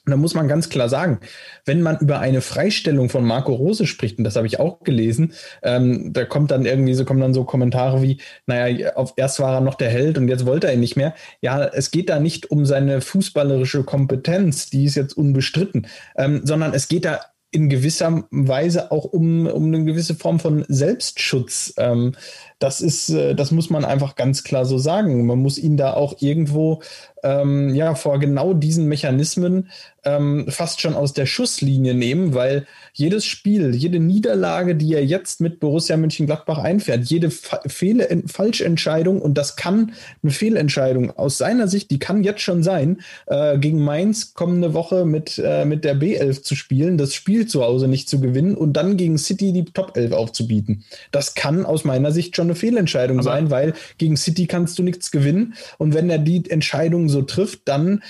Und 0.05 0.11
da 0.11 0.17
muss 0.17 0.35
man 0.35 0.49
ganz 0.49 0.69
klar 0.69 0.88
sagen, 0.88 1.21
wenn 1.65 1.81
man 1.81 1.99
über 1.99 2.19
eine 2.19 2.41
Freistellung 2.41 3.09
von 3.09 3.25
Marco 3.25 3.53
Rose 3.53 3.87
spricht, 3.87 4.19
und 4.19 4.25
das 4.25 4.35
habe 4.35 4.49
ich 4.49 4.59
auch 4.59 4.81
gelesen, 4.81 5.33
ähm, 5.62 6.12
da 6.12 6.25
kommt 6.25 6.51
dann 6.51 6.67
irgendwie 6.67 6.95
so, 6.95 7.05
kommen 7.05 7.21
dann 7.21 7.35
so 7.35 7.45
Kommentare 7.45 8.03
wie, 8.03 8.21
naja, 8.47 8.97
auf, 8.97 9.12
erst 9.17 9.38
war 9.38 9.55
er 9.55 9.61
noch 9.61 9.77
der 9.77 9.91
Held 9.91 10.19
und 10.19 10.27
jetzt 10.27 10.45
wollte 10.45 10.67
er 10.67 10.75
ihn 10.75 10.81
nicht 10.81 10.97
mehr. 10.97 11.15
Ja, 11.41 11.65
es 11.65 11.93
geht 11.93 12.09
da 12.09 12.19
nicht 12.19 12.51
um 12.51 12.67
seine 12.67 13.01
fußballerische 13.01 13.85
Kompetenz, 13.85 14.71
die 14.71 14.87
ist 14.87 14.97
jetzt 14.97 15.17
unbestritten, 15.17 15.87
ähm, 16.17 16.41
sondern 16.45 16.75
es 16.75 16.88
geht 16.88 17.05
da 17.05 17.21
in 17.53 17.69
gewisser 17.69 18.25
Weise 18.31 18.91
auch 18.91 19.05
um, 19.05 19.47
um 19.47 19.67
eine 19.67 19.85
gewisse 19.85 20.15
Form 20.15 20.41
von 20.41 20.65
Selbstschutz. 20.69 21.75
Ähm, 21.77 22.17
das 22.62 22.81
ist, 22.81 23.11
äh, 23.11 23.35
das 23.35 23.51
muss 23.51 23.70
man 23.70 23.85
einfach 23.85 24.14
ganz 24.14 24.44
klar 24.44 24.64
so 24.64 24.79
sagen. 24.79 25.27
Man 25.27 25.38
muss 25.38 25.59
ihn 25.59 25.77
da 25.77 25.94
auch 25.94 26.16
irgendwo 26.20 26.81
ähm, 27.22 27.75
ja 27.75 27.94
vor 27.94 28.18
genau 28.18 28.53
diesen 28.55 28.87
Mechanismen 28.87 29.68
ähm, 30.05 30.46
fast 30.48 30.81
schon 30.81 30.94
aus 30.94 31.12
der 31.12 31.27
Schusslinie 31.27 31.94
nehmen, 31.94 32.35
weil 32.35 32.66
jedes 32.92 33.25
Spiel, 33.25 33.75
jede 33.75 34.01
Niederlage, 34.01 34.75
die 34.75 34.94
er 34.94 35.05
jetzt 35.05 35.40
mit 35.40 35.61
Borussia 35.61 35.96
Mönchengladbach 35.96 36.59
einfährt, 36.59 37.05
jede 37.05 37.31
Fa 37.31 37.61
Fehle 37.66 38.22
Falschentscheidung, 38.27 39.22
und 39.22 39.38
das 39.38 39.55
kann 39.55 39.92
eine 40.22 40.33
Fehlentscheidung 40.33 41.16
aus 41.16 41.38
seiner 41.38 41.68
Sicht, 41.68 41.90
die 41.92 42.01
kann 42.01 42.25
jetzt 42.25 42.40
schon 42.40 42.64
sein, 42.64 43.01
äh, 43.27 43.59
gegen 43.59 43.85
Mainz 43.85 44.35
kommende 44.35 44.75
Woche 44.75 45.05
mit, 45.05 45.40
äh, 45.42 45.64
mit 45.64 45.85
der 45.85 45.96
B11 45.96 46.42
zu 46.42 46.57
spielen, 46.57 46.98
das 46.98 47.14
Spiel 47.14 47.46
zu 47.46 47.62
Hause 47.62 47.87
nicht 47.87 48.09
zu 48.09 48.20
gewinnen 48.20 48.57
und 48.57 48.72
dann 48.72 48.96
gegen 48.96 49.18
City 49.18 49.53
die 49.53 49.64
Top 49.66 49.96
11 49.96 50.12
aufzubieten. 50.12 50.85
Das 51.12 51.35
kann 51.35 51.64
aus 51.64 51.85
meiner 51.85 52.11
Sicht 52.11 52.35
schon 52.35 52.46
eine 52.46 52.52
Fehlentscheidung 52.55 53.19
Aber 53.19 53.25
sein, 53.25 53.51
weil 53.51 53.75
gegen 53.99 54.17
City 54.17 54.47
kannst 54.47 54.79
du 54.79 54.83
nichts 54.83 55.11
gewinnen 55.11 55.55
und 55.79 55.95
wenn 55.95 56.11
er 56.11 56.19
die 56.19 56.49
Entscheidung 56.51 57.09
so 57.09 57.23
trifft, 57.23 57.62
dann 57.67 58.03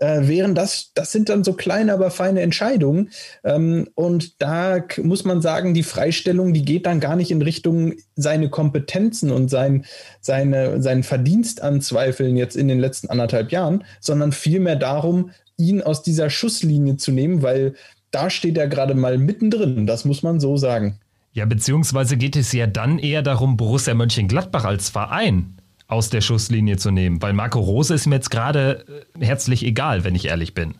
äh, 0.00 0.26
wären 0.26 0.54
das, 0.54 0.92
das 0.94 1.12
sind 1.12 1.28
dann 1.28 1.44
so 1.44 1.52
kleine, 1.52 1.92
aber 1.92 2.10
feine 2.10 2.40
Entscheidungen. 2.40 3.10
Ähm, 3.44 3.88
und 3.94 4.40
da 4.42 4.82
muss 5.02 5.24
man 5.24 5.42
sagen, 5.42 5.74
die 5.74 5.82
Freistellung, 5.82 6.52
die 6.52 6.64
geht 6.64 6.86
dann 6.86 7.00
gar 7.00 7.16
nicht 7.16 7.30
in 7.30 7.42
Richtung 7.42 7.94
seine 8.16 8.48
Kompetenzen 8.48 9.30
und 9.30 9.50
sein, 9.50 9.84
seine, 10.20 10.82
seinen 10.82 11.02
Verdienst 11.02 11.62
anzweifeln 11.62 12.36
jetzt 12.36 12.56
in 12.56 12.66
den 12.66 12.80
letzten 12.80 13.08
anderthalb 13.08 13.52
Jahren, 13.52 13.84
sondern 14.00 14.32
vielmehr 14.32 14.76
darum, 14.76 15.30
ihn 15.56 15.82
aus 15.82 16.02
dieser 16.02 16.30
Schusslinie 16.30 16.96
zu 16.96 17.12
nehmen, 17.12 17.42
weil 17.42 17.74
da 18.10 18.30
steht 18.30 18.58
er 18.58 18.66
gerade 18.66 18.94
mal 18.94 19.18
mittendrin, 19.18 19.86
das 19.86 20.04
muss 20.04 20.22
man 20.22 20.40
so 20.40 20.56
sagen. 20.56 20.98
Ja, 21.32 21.44
beziehungsweise 21.46 22.16
geht 22.16 22.36
es 22.36 22.52
ja 22.52 22.66
dann 22.66 22.98
eher 22.98 23.22
darum, 23.22 23.56
Borussia 23.56 23.94
Mönchengladbach 23.94 24.64
als 24.64 24.90
Verein 24.90 25.54
aus 25.86 26.10
der 26.10 26.20
Schusslinie 26.20 26.76
zu 26.76 26.90
nehmen, 26.90 27.20
weil 27.22 27.32
Marco 27.32 27.60
Rose 27.60 27.94
ist 27.94 28.06
mir 28.06 28.16
jetzt 28.16 28.30
gerade 28.30 28.84
äh, 29.18 29.24
herzlich 29.24 29.64
egal, 29.64 30.04
wenn 30.04 30.14
ich 30.14 30.26
ehrlich 30.26 30.54
bin. 30.54 30.74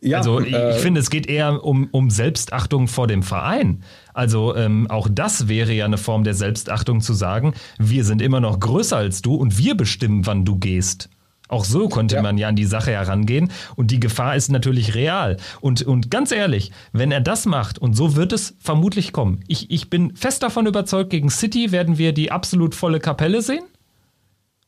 Ja, 0.00 0.18
also 0.18 0.40
ich, 0.40 0.52
äh, 0.52 0.74
finde, 0.74 1.00
es 1.00 1.10
geht 1.10 1.28
eher 1.28 1.64
um, 1.64 1.88
um 1.90 2.10
Selbstachtung 2.10 2.88
vor 2.88 3.06
dem 3.06 3.22
Verein. 3.22 3.82
Also 4.12 4.54
ähm, 4.54 4.88
auch 4.90 5.08
das 5.10 5.48
wäre 5.48 5.72
ja 5.72 5.84
eine 5.84 5.98
Form 5.98 6.24
der 6.24 6.34
Selbstachtung 6.34 7.00
zu 7.00 7.14
sagen, 7.14 7.54
wir 7.78 8.04
sind 8.04 8.22
immer 8.22 8.40
noch 8.40 8.60
größer 8.60 8.96
als 8.96 9.22
du 9.22 9.34
und 9.34 9.58
wir 9.58 9.76
bestimmen, 9.76 10.26
wann 10.26 10.44
du 10.44 10.56
gehst. 10.56 11.08
Auch 11.48 11.64
so 11.64 11.88
konnte 11.88 12.16
ja. 12.16 12.22
man 12.22 12.38
ja 12.38 12.48
an 12.48 12.56
die 12.56 12.64
Sache 12.64 12.90
herangehen 12.90 13.50
und 13.76 13.90
die 13.90 14.00
Gefahr 14.00 14.36
ist 14.36 14.50
natürlich 14.50 14.94
real. 14.94 15.36
Und, 15.60 15.82
und 15.82 16.10
ganz 16.10 16.32
ehrlich, 16.32 16.72
wenn 16.92 17.12
er 17.12 17.20
das 17.20 17.46
macht, 17.46 17.78
und 17.78 17.94
so 17.94 18.16
wird 18.16 18.32
es 18.32 18.54
vermutlich 18.58 19.12
kommen, 19.12 19.40
ich, 19.46 19.70
ich 19.70 19.90
bin 19.90 20.16
fest 20.16 20.42
davon 20.42 20.66
überzeugt, 20.66 21.10
gegen 21.10 21.30
City 21.30 21.72
werden 21.72 21.98
wir 21.98 22.12
die 22.12 22.32
absolut 22.32 22.74
volle 22.74 23.00
Kapelle 23.00 23.42
sehen. 23.42 23.64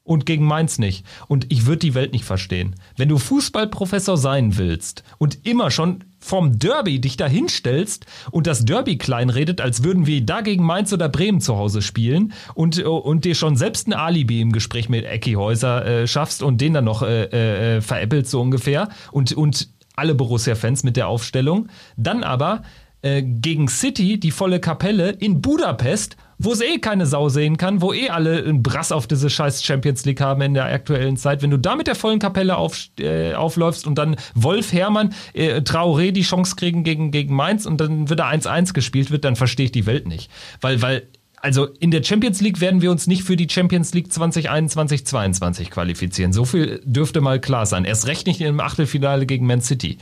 Und 0.09 0.27
gegen 0.27 0.45
Mainz 0.45 0.79
nicht. 0.79 1.05
Und 1.29 1.47
ich 1.51 1.67
würde 1.67 1.81
die 1.81 1.95
Welt 1.95 2.13
nicht 2.13 2.25
verstehen. 2.25 2.75
Wenn 2.97 3.09
du 3.09 3.19
Fußballprofessor 3.19 4.17
sein 4.17 4.57
willst 4.57 5.05
und 5.19 5.47
immer 5.47 5.71
schon 5.71 6.05
vom 6.19 6.59
Derby 6.59 7.01
dich 7.01 7.17
dahinstellst 7.17 8.07
und 8.31 8.47
das 8.47 8.65
Derby 8.65 8.99
kleinredet, 8.99 9.61
als 9.61 9.85
würden 9.85 10.07
wir 10.07 10.25
da 10.25 10.41
gegen 10.41 10.65
Mainz 10.65 10.93
oder 10.93 11.09
Bremen 11.09 11.41
zu 11.41 11.57
Hause 11.57 11.83
spielen 11.83 12.33
und, 12.55 12.79
und 12.83 13.25
dir 13.25 13.35
schon 13.35 13.57
selbst 13.57 13.87
ein 13.87 13.93
Alibi 13.93 14.41
im 14.41 14.53
Gespräch 14.53 14.89
mit 14.89 15.05
Ecki 15.05 15.35
Häuser 15.35 15.85
äh, 15.85 16.07
schaffst 16.07 16.43
und 16.43 16.61
den 16.61 16.75
dann 16.75 16.85
noch 16.85 17.03
äh, 17.03 17.77
äh, 17.77 17.81
veräppelst 17.81 18.31
so 18.31 18.41
ungefähr 18.41 18.89
und, 19.13 19.33
und 19.33 19.69
alle 19.95 20.15
Borussia-Fans 20.15 20.85
mit 20.85 20.97
der 20.97 21.09
Aufstellung, 21.09 21.69
dann 21.97 22.23
aber 22.23 22.63
äh, 23.03 23.23
gegen 23.23 23.69
City 23.69 24.19
die 24.19 24.31
volle 24.31 24.61
Kapelle 24.61 25.11
in 25.11 25.41
Budapest 25.41 26.17
wo 26.39 26.53
es 26.53 26.61
eh 26.61 26.79
keine 26.79 27.07
Sau 27.07 27.29
sehen 27.29 27.57
kann, 27.57 27.83
wo 27.83 27.93
eh 27.93 28.09
alle 28.11 28.39
einen 28.39 28.63
Brass 28.63 28.93
auf 28.93 29.07
diese 29.07 29.29
scheiß 29.29 29.65
Champions 29.65 30.05
League 30.05 30.21
haben 30.21 30.41
in 30.41 30.55
der 30.55 30.67
aktuellen 30.67 31.17
Zeit. 31.17 31.43
Wenn 31.43 31.51
du 31.51 31.59
da 31.59 31.77
mit 31.77 31.87
der 31.87 31.95
vollen 31.95 32.21
Kapelle 32.21 32.57
auf, 32.57 32.89
äh, 33.01 33.35
aufläufst 33.35 33.87
und 33.87 33.97
dann 33.97 34.17
Wolf 34.35 34.73
Hermann, 34.73 35.15
äh, 35.35 35.61
Traoré 35.61 36.13
die 36.13 36.23
Chance 36.23 36.57
kriegen 36.57 36.85
gegen, 36.85 37.11
gegen 37.11 37.35
Mainz 37.35 37.67
und 37.67 37.81
dann 37.81 38.09
wird 38.09 38.21
da 38.21 38.29
1-1 38.29 38.73
gespielt 38.73 39.11
wird, 39.11 39.25
dann 39.25 39.37
verstehe 39.37 39.67
ich 39.67 39.73
die 39.73 39.87
Welt 39.87 40.07
nicht. 40.07 40.31
Weil, 40.61 40.81
weil 40.81 41.09
also 41.41 41.67
in 41.67 41.91
der 41.91 42.03
Champions 42.03 42.41
League 42.41 42.61
werden 42.61 42.83
wir 42.83 42.91
uns 42.91 43.07
nicht 43.07 43.23
für 43.23 43.37
die 43.37 43.49
Champions 43.49 43.95
League 43.95 44.13
2021, 44.13 45.07
2022 45.07 45.71
qualifizieren. 45.71 46.33
So 46.33 46.45
viel 46.45 46.81
dürfte 46.85 47.21
mal 47.21 47.41
klar 47.41 47.67
sein. 47.67 47.85
Erst 47.85 48.07
recht 48.07 48.27
nicht 48.27 48.41
im 48.41 48.61
Achtelfinale 48.61 49.27
gegen 49.27 49.47
Man 49.47 49.61
City. 49.61 49.99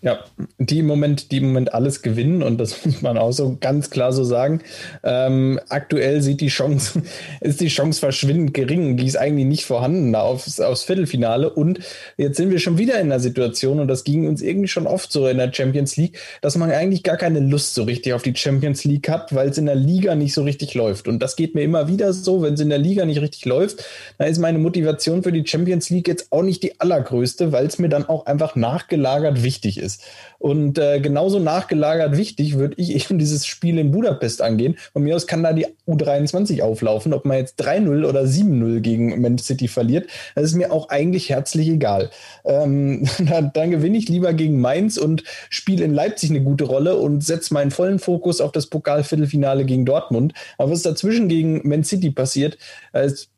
Ja, 0.00 0.20
die 0.58 0.78
im 0.78 0.86
Moment, 0.86 1.32
die 1.32 1.38
im 1.38 1.48
Moment 1.48 1.74
alles 1.74 2.02
gewinnen 2.02 2.44
und 2.44 2.58
das 2.58 2.84
muss 2.86 3.02
man 3.02 3.18
auch 3.18 3.32
so 3.32 3.56
ganz 3.60 3.90
klar 3.90 4.12
so 4.12 4.22
sagen. 4.22 4.60
Ähm, 5.02 5.58
aktuell 5.70 6.22
sieht 6.22 6.40
die 6.40 6.48
Chance, 6.48 7.02
ist 7.40 7.60
die 7.60 7.66
Chance 7.66 7.98
verschwindend 7.98 8.54
gering, 8.54 8.96
die 8.96 9.06
ist 9.06 9.16
eigentlich 9.16 9.46
nicht 9.46 9.64
vorhanden 9.64 10.14
aufs, 10.14 10.60
aufs 10.60 10.84
Viertelfinale. 10.84 11.50
Und 11.50 11.80
jetzt 12.16 12.36
sind 12.36 12.52
wir 12.52 12.60
schon 12.60 12.78
wieder 12.78 13.00
in 13.00 13.08
der 13.08 13.18
Situation 13.18 13.80
und 13.80 13.88
das 13.88 14.04
ging 14.04 14.28
uns 14.28 14.40
irgendwie 14.40 14.68
schon 14.68 14.86
oft 14.86 15.10
so 15.10 15.26
in 15.26 15.38
der 15.38 15.52
Champions 15.52 15.96
League, 15.96 16.16
dass 16.42 16.56
man 16.56 16.70
eigentlich 16.70 17.02
gar 17.02 17.16
keine 17.16 17.40
Lust 17.40 17.74
so 17.74 17.82
richtig 17.82 18.12
auf 18.12 18.22
die 18.22 18.36
Champions 18.36 18.84
League 18.84 19.08
hat, 19.08 19.34
weil 19.34 19.48
es 19.48 19.58
in 19.58 19.66
der 19.66 19.74
Liga 19.74 20.14
nicht 20.14 20.32
so 20.32 20.44
richtig 20.44 20.74
läuft. 20.74 21.08
Und 21.08 21.18
das 21.18 21.34
geht 21.34 21.56
mir 21.56 21.62
immer 21.62 21.88
wieder 21.88 22.12
so, 22.12 22.40
wenn 22.42 22.54
es 22.54 22.60
in 22.60 22.68
der 22.68 22.78
Liga 22.78 23.04
nicht 23.04 23.20
richtig 23.20 23.44
läuft, 23.46 23.84
dann 24.16 24.28
ist 24.28 24.38
meine 24.38 24.58
Motivation 24.58 25.24
für 25.24 25.32
die 25.32 25.44
Champions 25.44 25.90
League 25.90 26.06
jetzt 26.06 26.30
auch 26.30 26.42
nicht 26.42 26.62
die 26.62 26.80
allergrößte, 26.80 27.50
weil 27.50 27.66
es 27.66 27.80
mir 27.80 27.88
dann 27.88 28.08
auch 28.08 28.26
einfach 28.26 28.54
nachgelagert 28.54 29.42
wichtig 29.42 29.78
ist 29.78 29.87
ist. 29.88 30.02
Und 30.38 30.78
äh, 30.78 31.00
genauso 31.00 31.38
nachgelagert 31.38 32.16
wichtig 32.16 32.58
würde 32.58 32.74
ich 32.76 32.94
eben 32.94 33.18
dieses 33.18 33.46
Spiel 33.46 33.78
in 33.78 33.90
Budapest 33.90 34.42
angehen. 34.42 34.76
Von 34.92 35.02
mir 35.02 35.16
aus 35.16 35.26
kann 35.26 35.42
da 35.42 35.52
die 35.52 35.66
U23 35.86 36.62
auflaufen, 36.62 37.12
ob 37.12 37.24
man 37.24 37.38
jetzt 37.38 37.60
3-0 37.62 38.06
oder 38.06 38.22
7-0 38.22 38.80
gegen 38.80 39.20
Man 39.20 39.38
City 39.38 39.68
verliert. 39.68 40.08
Das 40.34 40.44
ist 40.44 40.54
mir 40.54 40.72
auch 40.72 40.90
eigentlich 40.90 41.30
herzlich 41.30 41.68
egal. 41.68 42.10
Ähm, 42.44 43.08
dann, 43.18 43.50
dann 43.52 43.70
gewinne 43.70 43.98
ich 43.98 44.08
lieber 44.08 44.32
gegen 44.34 44.60
Mainz 44.60 44.98
und 44.98 45.24
spiele 45.50 45.84
in 45.84 45.94
Leipzig 45.94 46.30
eine 46.30 46.42
gute 46.42 46.64
Rolle 46.64 46.96
und 46.96 47.24
setze 47.24 47.54
meinen 47.54 47.70
vollen 47.70 47.98
Fokus 47.98 48.40
auf 48.40 48.52
das 48.52 48.66
Pokalviertelfinale 48.66 49.64
gegen 49.64 49.86
Dortmund. 49.86 50.34
Aber 50.58 50.70
was 50.70 50.82
dazwischen 50.82 51.28
gegen 51.28 51.66
Man 51.66 51.84
City 51.84 52.10
passiert, 52.10 52.58
ist 52.92 53.30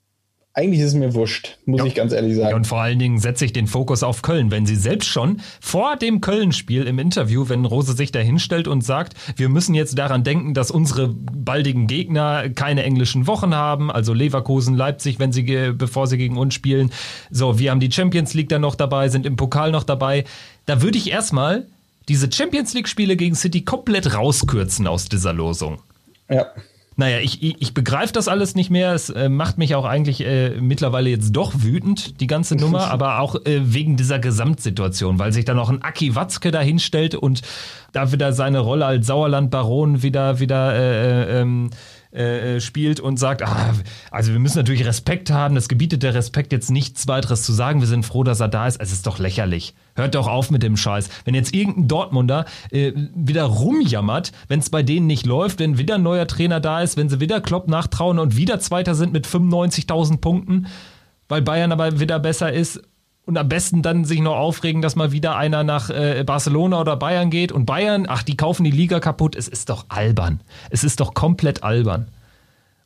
eigentlich 0.53 0.81
ist 0.81 0.89
es 0.89 0.95
mir 0.95 1.15
wurscht, 1.15 1.59
muss 1.65 1.79
ja. 1.79 1.87
ich 1.87 1.95
ganz 1.95 2.13
ehrlich 2.13 2.35
sagen. 2.35 2.51
Ja, 2.51 2.57
und 2.57 2.67
vor 2.67 2.81
allen 2.81 2.99
Dingen 2.99 3.21
setze 3.21 3.45
ich 3.45 3.53
den 3.53 3.69
Fokus 3.69 4.03
auf 4.03 4.23
Köln, 4.23 4.51
wenn 4.51 4.67
sie 4.67 4.75
selbst 4.75 5.07
schon 5.07 5.41
vor 5.61 5.97
dem 5.97 6.21
Köln-Spiel 6.21 6.85
im 6.85 6.99
Interview, 6.99 7.49
wenn 7.49 7.65
Rose 7.65 7.93
sich 7.93 8.11
da 8.11 8.19
hinstellt 8.19 8.67
und 8.67 8.83
sagt, 8.83 9.15
wir 9.37 9.49
müssen 9.49 9.75
jetzt 9.75 9.97
daran 9.97 10.25
denken, 10.25 10.53
dass 10.53 10.73
unsere 10.73 11.09
baldigen 11.09 11.87
Gegner 11.87 12.51
keine 12.51 12.83
englischen 12.83 13.29
Wochen 13.29 13.55
haben, 13.55 13.93
also 13.93 14.13
Leverkusen, 14.13 14.75
Leipzig, 14.75 15.21
wenn 15.21 15.33
sie, 15.33 15.43
bevor 15.73 16.09
sie 16.09 16.19
gegen 16.19 16.37
uns 16.37 16.53
spielen. 16.53 16.91
So, 17.31 17.61
wir 17.61 17.71
haben 17.71 17.81
die 17.81 17.93
Champions 17.93 18.35
League 18.35 18.49
dann 18.49 18.63
noch 18.63 18.75
dabei, 18.75 19.09
sind 19.09 19.27
im 19.27 19.37
Pokal 19.37 19.71
noch 19.71 19.85
dabei. 19.85 20.25
Da 20.67 20.83
würde 20.83 20.99
ich 20.99 21.13
erstmal 21.13 21.67
diese 22.09 22.31
Champions 22.31 22.75
League-Spiele 22.75 23.17
gegen 23.17 23.37
City 23.37 23.65
komplett 23.65 24.15
rauskürzen 24.15 24.89
aus 24.89 25.09
dieser 25.09 25.33
Losung. 25.33 25.79
Ja. 26.29 26.47
Naja, 26.97 27.19
ich, 27.21 27.43
ich, 27.43 27.57
ich 27.61 27.73
begreife 27.73 28.13
das 28.13 28.29
alles 28.29 28.55
nicht 28.55 28.71
mehr. 28.71 28.93
Es 28.95 29.11
äh, 29.11 29.29
macht 29.29 29.59
mich 29.59 29.75
auch 29.75 29.85
eigentlich 29.85 30.25
äh, 30.25 30.61
mittlerweile 30.61 31.09
jetzt 31.09 31.33
doch 31.33 31.53
wütend, 31.57 32.21
die 32.21 32.27
ganze 32.27 32.57
Nummer, 32.57 32.91
aber 32.91 33.21
auch 33.21 33.37
äh, 33.47 33.73
wegen 33.73 33.97
dieser 33.97 34.19
Gesamtsituation, 34.19 35.19
weil 35.19 35.33
sich 35.33 35.45
da 35.45 35.55
noch 35.55 35.71
ein 35.71 35.83
Aki 35.83 36.15
Watzke 36.15 36.51
da 36.51 36.61
hinstellt 36.61 37.15
und 37.15 37.43
da 37.93 38.13
wieder 38.13 38.33
seine 38.33 38.59
Rolle 38.59 38.87
als 38.87 39.07
Sauerlandbaron 39.07 40.03
wieder, 40.03 40.41
wieder 40.41 40.75
äh, 40.75 41.39
äh 41.39 41.41
ähm, 41.41 41.71
äh, 42.13 42.57
äh, 42.57 42.61
spielt 42.61 42.99
und 42.99 43.19
sagt, 43.19 43.43
ah, 43.43 43.73
also 44.11 44.33
wir 44.33 44.41
müssen 44.41 44.59
natürlich 44.59 44.85
Respekt 44.85 45.31
haben, 45.31 45.55
das 45.55 45.69
gebietet 45.69 46.03
der 46.03 46.13
Respekt 46.13 46.53
jetzt 46.53 46.71
nichts 46.71 47.07
weiteres 47.07 47.45
zu 47.45 47.53
sagen, 47.53 47.79
wir 47.79 47.87
sind 47.87 48.05
froh, 48.05 48.25
dass 48.25 48.41
er 48.41 48.49
da 48.49 48.67
ist, 48.67 48.81
es 48.81 48.91
ist 48.91 49.07
doch 49.07 49.21
lächerlich. 49.21 49.75
Hört 49.95 50.17
doch 50.17 50.27
auf 50.27 50.51
mit 50.51 50.65
dem 50.65 50.77
Scheiß. 50.77 51.09
Wenn 51.25 51.35
jetzt 51.35 51.55
irgendein 51.55 51.87
Dortmunder 51.87 52.47
äh, 52.73 52.93
wieder 53.15 53.45
rumjammert, 53.45 54.33
wenn 54.49 54.59
es 54.59 54.71
bei 54.71 54.83
denen 54.83 55.07
nicht 55.07 55.25
läuft, 55.25 55.61
wenn 55.61 55.79
wieder 55.79 55.95
ein 55.95 56.03
neuer 56.03 56.27
Trainer 56.27 56.59
da 56.59 56.81
ist, 56.81 56.97
wenn 56.97 57.09
sie 57.09 57.21
wieder 57.21 57.41
Klopp 57.41 57.69
nachtrauen 57.69 58.19
und 58.19 58.37
wieder 58.37 58.59
Zweiter 58.59 58.97
sind 58.97 59.13
mit 59.13 59.27
95.000 59.27 60.19
Punkten, 60.19 60.67
weil 61.29 61.43
Bayern 61.43 61.71
aber 61.71 62.01
wieder 62.01 62.19
besser 62.19 62.53
ist 62.53 62.83
und 63.31 63.39
am 63.39 63.49
besten 63.49 63.81
dann 63.81 64.05
sich 64.05 64.21
noch 64.21 64.35
aufregen, 64.35 64.83
dass 64.83 64.97
mal 64.97 65.13
wieder 65.13 65.37
einer 65.37 65.63
nach 65.63 65.89
äh, 65.89 66.25
Barcelona 66.27 66.81
oder 66.81 66.97
Bayern 66.97 67.31
geht 67.31 67.53
und 67.53 67.65
Bayern, 67.65 68.07
ach, 68.09 68.25
die 68.25 68.37
kaufen 68.37 68.65
die 68.65 68.73
Liga 68.73 68.99
kaputt. 68.99 69.37
Es 69.37 69.47
ist 69.47 69.69
doch 69.69 69.87
albern. 69.89 70.41
Es 70.69 70.83
ist 70.83 70.99
doch 70.99 71.15
komplett 71.15 71.63
albern. 71.63 72.09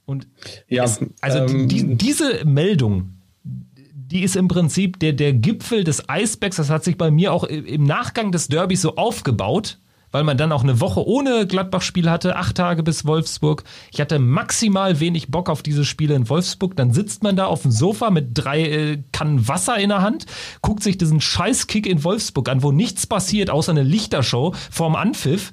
Und 0.04 0.28
ja, 0.68 0.84
es, 0.84 1.00
also 1.22 1.38
ähm, 1.38 1.66
die, 1.66 1.96
diese 1.96 2.44
Meldung, 2.44 3.14
die 3.42 4.22
ist 4.22 4.36
im 4.36 4.48
Prinzip 4.48 5.00
der, 5.00 5.14
der 5.14 5.32
Gipfel 5.32 5.82
des 5.82 6.10
Eisbergs. 6.10 6.56
Das 6.56 6.68
hat 6.68 6.84
sich 6.84 6.98
bei 6.98 7.10
mir 7.10 7.32
auch 7.32 7.44
im 7.44 7.84
Nachgang 7.84 8.30
des 8.30 8.48
Derbys 8.48 8.82
so 8.82 8.96
aufgebaut 8.96 9.78
weil 10.14 10.22
man 10.22 10.38
dann 10.38 10.52
auch 10.52 10.62
eine 10.62 10.80
Woche 10.80 11.04
ohne 11.04 11.44
Gladbach-Spiel 11.44 12.08
hatte, 12.08 12.36
acht 12.36 12.56
Tage 12.56 12.84
bis 12.84 13.04
Wolfsburg. 13.04 13.64
Ich 13.92 14.00
hatte 14.00 14.20
maximal 14.20 15.00
wenig 15.00 15.32
Bock 15.32 15.50
auf 15.50 15.60
diese 15.60 15.84
Spiele 15.84 16.14
in 16.14 16.28
Wolfsburg. 16.28 16.76
Dann 16.76 16.92
sitzt 16.92 17.24
man 17.24 17.34
da 17.34 17.46
auf 17.46 17.62
dem 17.62 17.72
Sofa 17.72 18.10
mit 18.10 18.28
drei 18.32 18.62
äh, 18.62 19.02
Kannen 19.10 19.48
Wasser 19.48 19.76
in 19.76 19.88
der 19.88 20.02
Hand, 20.02 20.26
guckt 20.62 20.84
sich 20.84 20.98
diesen 20.98 21.20
Scheißkick 21.20 21.88
in 21.88 22.04
Wolfsburg 22.04 22.48
an, 22.48 22.62
wo 22.62 22.70
nichts 22.70 23.08
passiert, 23.08 23.50
außer 23.50 23.72
eine 23.72 23.82
Lichtershow 23.82 24.54
vorm 24.70 24.94
Anpfiff 24.94 25.50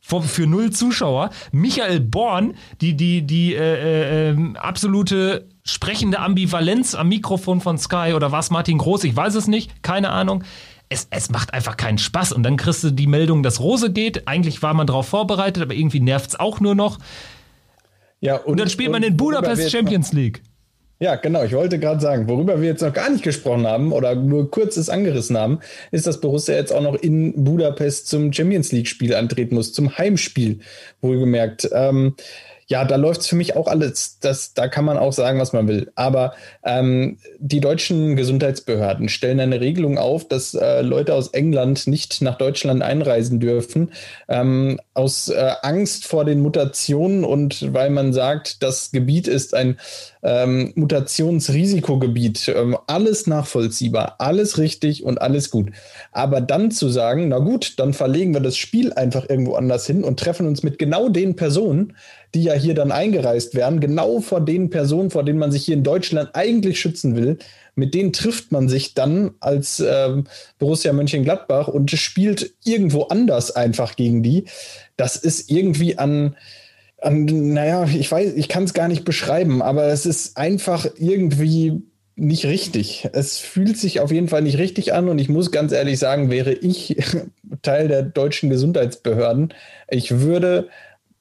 für 0.00 0.46
null 0.46 0.70
Zuschauer. 0.70 1.28
Michael 1.52 2.00
Born, 2.00 2.54
die, 2.80 2.96
die, 2.96 3.26
die 3.26 3.54
äh, 3.54 4.30
äh, 4.30 4.36
absolute 4.54 5.46
sprechende 5.62 6.20
Ambivalenz 6.20 6.94
am 6.94 7.10
Mikrofon 7.10 7.60
von 7.60 7.76
Sky 7.76 8.14
oder 8.16 8.32
was 8.32 8.50
Martin 8.50 8.78
Groß, 8.78 9.04
ich 9.04 9.14
weiß 9.14 9.34
es 9.34 9.46
nicht, 9.46 9.82
keine 9.82 10.08
Ahnung 10.08 10.42
es, 10.94 11.08
es 11.10 11.30
macht 11.30 11.52
einfach 11.52 11.76
keinen 11.76 11.98
Spaß. 11.98 12.32
Und 12.32 12.44
dann 12.44 12.56
kriegst 12.56 12.84
du 12.84 12.90
die 12.90 13.06
Meldung, 13.06 13.42
dass 13.42 13.60
Rose 13.60 13.90
geht. 13.92 14.26
Eigentlich 14.26 14.62
war 14.62 14.74
man 14.74 14.86
darauf 14.86 15.08
vorbereitet, 15.08 15.62
aber 15.62 15.74
irgendwie 15.74 16.00
nervt 16.00 16.30
es 16.30 16.40
auch 16.40 16.60
nur 16.60 16.74
noch. 16.74 16.98
Ja, 18.20 18.36
und, 18.36 18.52
und 18.52 18.60
dann 18.60 18.70
spielt 18.70 18.88
und, 18.88 18.92
man 18.92 19.02
in 19.02 19.16
Budapest 19.16 19.70
Champions 19.70 20.12
League. 20.12 20.42
Ja, 21.00 21.16
genau. 21.16 21.42
Ich 21.42 21.52
wollte 21.52 21.78
gerade 21.78 22.00
sagen, 22.00 22.28
worüber 22.28 22.60
wir 22.60 22.68
jetzt 22.68 22.80
noch 22.80 22.92
gar 22.92 23.10
nicht 23.10 23.24
gesprochen 23.24 23.66
haben 23.66 23.92
oder 23.92 24.14
nur 24.14 24.50
kurzes 24.50 24.88
angerissen 24.88 25.36
haben, 25.36 25.58
ist, 25.90 26.06
dass 26.06 26.20
Borussia 26.20 26.54
jetzt 26.54 26.72
auch 26.72 26.80
noch 26.80 26.94
in 26.94 27.44
Budapest 27.44 28.06
zum 28.06 28.32
Champions 28.32 28.70
League-Spiel 28.70 29.14
antreten 29.14 29.56
muss, 29.56 29.72
zum 29.72 29.98
Heimspiel, 29.98 30.60
wohlgemerkt. 31.02 31.68
Ähm, 31.72 32.14
ja, 32.66 32.84
da 32.84 32.96
läuft 32.96 33.22
es 33.22 33.26
für 33.26 33.36
mich 33.36 33.56
auch 33.56 33.66
alles. 33.66 34.18
Das, 34.20 34.54
da 34.54 34.68
kann 34.68 34.84
man 34.84 34.96
auch 34.96 35.12
sagen, 35.12 35.38
was 35.38 35.52
man 35.52 35.68
will. 35.68 35.92
Aber 35.94 36.34
ähm, 36.64 37.18
die 37.38 37.60
deutschen 37.60 38.16
Gesundheitsbehörden 38.16 39.08
stellen 39.08 39.40
eine 39.40 39.60
Regelung 39.60 39.98
auf, 39.98 40.26
dass 40.26 40.54
äh, 40.54 40.82
Leute 40.82 41.14
aus 41.14 41.28
England 41.28 41.86
nicht 41.86 42.22
nach 42.22 42.38
Deutschland 42.38 42.82
einreisen 42.82 43.40
dürfen, 43.40 43.92
ähm, 44.28 44.80
aus 44.94 45.28
äh, 45.28 45.52
Angst 45.62 46.06
vor 46.06 46.24
den 46.24 46.40
Mutationen 46.40 47.24
und 47.24 47.74
weil 47.74 47.90
man 47.90 48.12
sagt, 48.12 48.62
das 48.62 48.90
Gebiet 48.92 49.28
ist 49.28 49.54
ein 49.54 49.78
ähm, 50.22 50.72
Mutationsrisikogebiet. 50.74 52.48
Ähm, 52.48 52.76
alles 52.86 53.26
nachvollziehbar, 53.26 54.16
alles 54.18 54.58
richtig 54.58 55.04
und 55.04 55.20
alles 55.20 55.50
gut. 55.50 55.70
Aber 56.12 56.40
dann 56.40 56.70
zu 56.70 56.88
sagen, 56.88 57.28
na 57.28 57.38
gut, 57.38 57.78
dann 57.78 57.92
verlegen 57.92 58.32
wir 58.32 58.40
das 58.40 58.56
Spiel 58.56 58.92
einfach 58.92 59.28
irgendwo 59.28 59.54
anders 59.54 59.86
hin 59.86 60.02
und 60.02 60.18
treffen 60.18 60.46
uns 60.46 60.62
mit 60.62 60.78
genau 60.78 61.08
den 61.10 61.36
Personen, 61.36 61.94
die 62.34 62.44
ja 62.44 62.54
hier 62.54 62.74
dann 62.74 62.92
eingereist 62.92 63.54
werden, 63.54 63.80
genau 63.80 64.20
vor 64.20 64.40
den 64.40 64.70
Personen, 64.70 65.10
vor 65.10 65.24
denen 65.24 65.38
man 65.38 65.52
sich 65.52 65.64
hier 65.64 65.76
in 65.76 65.84
Deutschland 65.84 66.30
eigentlich 66.34 66.80
schützen 66.80 67.16
will, 67.16 67.38
mit 67.76 67.94
denen 67.94 68.12
trifft 68.12 68.52
man 68.52 68.68
sich 68.68 68.94
dann 68.94 69.32
als 69.40 69.80
ähm, 69.80 70.24
Borussia 70.58 70.92
Mönchengladbach 70.92 71.68
und 71.68 71.90
spielt 71.90 72.52
irgendwo 72.64 73.02
anders 73.04 73.50
einfach 73.50 73.96
gegen 73.96 74.22
die. 74.22 74.44
Das 74.96 75.16
ist 75.16 75.50
irgendwie 75.50 75.98
an, 75.98 76.36
an 77.00 77.24
naja, 77.24 77.84
ich 77.84 78.10
weiß, 78.10 78.34
ich 78.34 78.48
kann 78.48 78.64
es 78.64 78.74
gar 78.74 78.88
nicht 78.88 79.04
beschreiben, 79.04 79.62
aber 79.62 79.86
es 79.86 80.06
ist 80.06 80.36
einfach 80.36 80.86
irgendwie 80.96 81.82
nicht 82.16 82.46
richtig. 82.46 83.08
Es 83.12 83.38
fühlt 83.38 83.76
sich 83.76 84.00
auf 84.00 84.12
jeden 84.12 84.28
Fall 84.28 84.42
nicht 84.42 84.58
richtig 84.58 84.92
an 84.92 85.08
und 85.08 85.18
ich 85.18 85.28
muss 85.28 85.50
ganz 85.50 85.72
ehrlich 85.72 85.98
sagen, 85.98 86.30
wäre 86.30 86.52
ich 86.52 86.96
Teil 87.62 87.88
der 87.88 88.02
deutschen 88.02 88.50
Gesundheitsbehörden, 88.50 89.52
ich 89.88 90.20
würde 90.20 90.68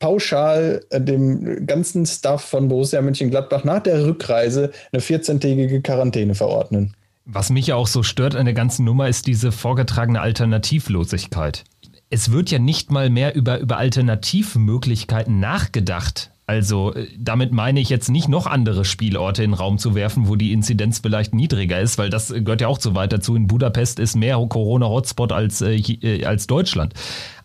pauschal 0.04 0.82
äh, 0.90 1.00
dem 1.00 1.66
ganzen 1.66 2.06
Staff 2.06 2.42
von 2.42 2.68
Borussia 2.68 3.02
Mönchengladbach 3.02 3.64
nach 3.64 3.80
der 3.80 4.06
Rückreise 4.06 4.74
eine 4.92 5.02
14-tägige 5.02 5.82
Quarantäne 5.82 6.36
verordnen. 6.36 6.94
Was 7.24 7.50
mich 7.50 7.68
ja 7.68 7.76
auch 7.78 7.88
so 7.88 8.04
stört 8.04 8.36
an 8.36 8.44
der 8.44 8.54
ganzen 8.54 8.84
Nummer 8.84 9.08
ist 9.08 9.28
diese 9.28 9.54
vorgetragene 9.54 10.20
Alternativlosigkeit. 10.20 11.64
Es 12.10 12.34
wird 12.34 12.52
ja 12.52 12.60
nicht 12.60 12.92
mal 12.92 13.10
mehr 13.10 13.34
über, 13.34 13.60
über 13.60 13.78
Alternativmöglichkeiten 13.78 15.40
nachgedacht. 15.40 16.32
Also 16.48 16.94
äh, 16.94 17.08
damit 17.18 17.54
meine 17.54 17.80
ich 17.80 17.88
jetzt 17.88 18.10
nicht 18.10 18.28
noch 18.28 18.46
andere 18.46 18.84
Spielorte 18.84 19.42
in 19.42 19.52
den 19.52 19.58
Raum 19.58 19.78
zu 19.78 19.96
werfen, 19.96 20.28
wo 20.28 20.36
die 20.36 20.52
Inzidenz 20.52 21.00
vielleicht 21.00 21.34
niedriger 21.34 21.80
ist, 21.80 21.98
weil 21.98 22.10
das 22.10 22.28
gehört 22.28 22.60
ja 22.60 22.68
auch 22.68 22.82
so 22.82 22.94
weit 22.94 23.14
dazu. 23.14 23.38
In 23.38 23.48
Budapest 23.48 24.00
ist 24.00 24.18
mehr 24.18 24.36
Corona-Hotspot 24.36 25.32
als, 25.32 25.62
äh, 25.62 25.76
äh 25.76 26.26
als 26.26 26.46
Deutschland. 26.48 26.94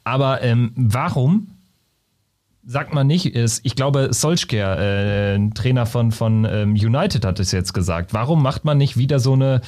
Aber 0.03 0.43
ähm, 0.43 0.73
warum 0.75 1.58
sagt 2.69 2.93
man 2.93 3.07
nicht, 3.07 3.25
ist, 3.25 3.61
ich 3.65 3.77
glaube, 3.77 4.09
Solskjaer, 4.13 4.79
äh, 4.79 5.51
Trainer 5.55 5.87
von, 5.87 6.13
von 6.13 6.45
ähm, 6.45 6.73
United, 6.73 7.25
hat 7.25 7.41
es 7.41 7.51
jetzt 7.51 7.73
gesagt. 7.73 8.13
Warum 8.13 8.43
macht 8.43 8.67
man 8.67 8.77
nicht 8.77 8.99
wieder 8.99 9.21
so 9.21 9.33
eine 9.33 9.63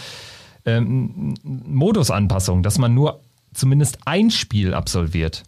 ähm, 0.66 1.34
Modusanpassung, 1.42 2.62
dass 2.62 2.76
man 2.76 2.92
nur 2.92 3.22
zumindest 3.54 4.00
ein 4.04 4.30
Spiel 4.30 4.74
absolviert? 4.74 5.44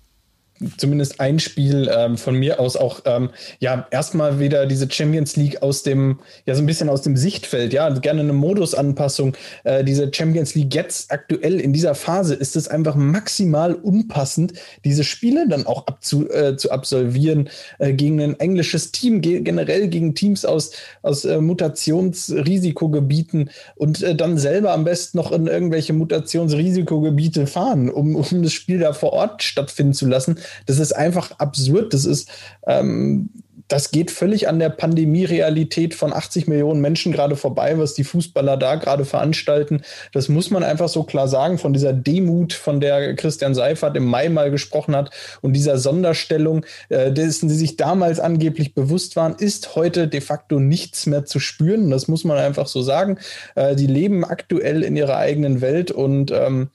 Zumindest 0.76 1.20
ein 1.20 1.38
Spiel 1.38 1.90
ähm, 1.94 2.16
von 2.16 2.36
mir 2.36 2.60
aus 2.60 2.76
auch 2.76 3.00
ähm, 3.04 3.30
ja 3.58 3.86
erstmal 3.90 4.40
wieder 4.40 4.66
diese 4.66 4.90
Champions 4.90 5.36
League 5.36 5.62
aus 5.62 5.82
dem 5.82 6.20
ja 6.46 6.54
so 6.54 6.62
ein 6.62 6.66
bisschen 6.66 6.88
aus 6.88 7.02
dem 7.02 7.16
Sichtfeld 7.16 7.72
ja 7.72 7.88
gerne 7.90 8.20
eine 8.20 8.32
Modusanpassung. 8.32 9.36
Äh, 9.64 9.84
diese 9.84 10.10
Champions 10.12 10.54
League 10.54 10.74
jetzt 10.74 11.10
aktuell 11.10 11.60
in 11.60 11.72
dieser 11.72 11.94
Phase 11.94 12.34
ist 12.34 12.56
es 12.56 12.68
einfach 12.68 12.94
maximal 12.94 13.74
unpassend 13.74 14.52
diese 14.84 15.04
Spiele 15.04 15.48
dann 15.48 15.66
auch 15.66 15.86
abzu, 15.86 16.28
äh, 16.30 16.56
zu 16.56 16.70
absolvieren 16.70 17.48
äh, 17.78 17.92
gegen 17.92 18.20
ein 18.20 18.38
englisches 18.38 18.92
Team 18.92 19.20
ge 19.20 19.40
generell 19.40 19.88
gegen 19.88 20.14
Teams 20.14 20.44
aus 20.44 20.72
aus 21.02 21.24
äh, 21.24 21.40
Mutationsrisikogebieten 21.40 23.50
und 23.76 24.02
äh, 24.02 24.14
dann 24.14 24.38
selber 24.38 24.72
am 24.72 24.84
besten 24.84 25.18
noch 25.18 25.32
in 25.32 25.46
irgendwelche 25.46 25.92
Mutationsrisikogebiete 25.92 27.46
fahren 27.46 27.90
um 27.90 28.16
um 28.16 28.42
das 28.42 28.52
Spiel 28.52 28.78
da 28.78 28.92
vor 28.92 29.12
Ort 29.12 29.42
stattfinden 29.42 29.94
zu 29.94 30.06
lassen 30.06 30.38
das 30.66 30.78
ist 30.78 30.92
einfach 30.92 31.32
absurd. 31.38 31.94
Das 31.94 32.04
ist, 32.04 32.30
ähm, 32.66 33.30
das 33.72 33.90
geht 33.90 34.10
völlig 34.10 34.48
an 34.48 34.58
der 34.58 34.68
Pandemie-Realität 34.68 35.94
von 35.94 36.12
80 36.12 36.46
Millionen 36.46 36.82
Menschen 36.82 37.10
gerade 37.10 37.36
vorbei, 37.36 37.78
was 37.78 37.94
die 37.94 38.04
Fußballer 38.04 38.58
da 38.58 38.74
gerade 38.74 39.06
veranstalten. 39.06 39.80
Das 40.12 40.28
muss 40.28 40.50
man 40.50 40.62
einfach 40.62 40.90
so 40.90 41.04
klar 41.04 41.26
sagen, 41.26 41.56
von 41.56 41.72
dieser 41.72 41.94
Demut, 41.94 42.52
von 42.52 42.80
der 42.80 43.16
Christian 43.16 43.54
Seifert 43.54 43.96
im 43.96 44.04
Mai 44.04 44.28
mal 44.28 44.50
gesprochen 44.50 44.94
hat 44.94 45.10
und 45.40 45.54
dieser 45.54 45.78
Sonderstellung, 45.78 46.66
äh, 46.90 47.12
dessen 47.12 47.48
sie 47.48 47.56
sich 47.56 47.76
damals 47.76 48.20
angeblich 48.20 48.74
bewusst 48.74 49.16
waren, 49.16 49.36
ist 49.36 49.74
heute 49.74 50.06
de 50.06 50.20
facto 50.20 50.60
nichts 50.60 51.06
mehr 51.06 51.24
zu 51.24 51.40
spüren. 51.40 51.90
Das 51.90 52.08
muss 52.08 52.24
man 52.24 52.36
einfach 52.36 52.66
so 52.66 52.82
sagen. 52.82 53.18
Äh, 53.54 53.74
die 53.74 53.86
leben 53.86 54.22
aktuell 54.22 54.82
in 54.82 54.96
ihrer 54.96 55.16
eigenen 55.16 55.62
Welt 55.62 55.90
und 55.90 56.30
ähm, 56.30 56.68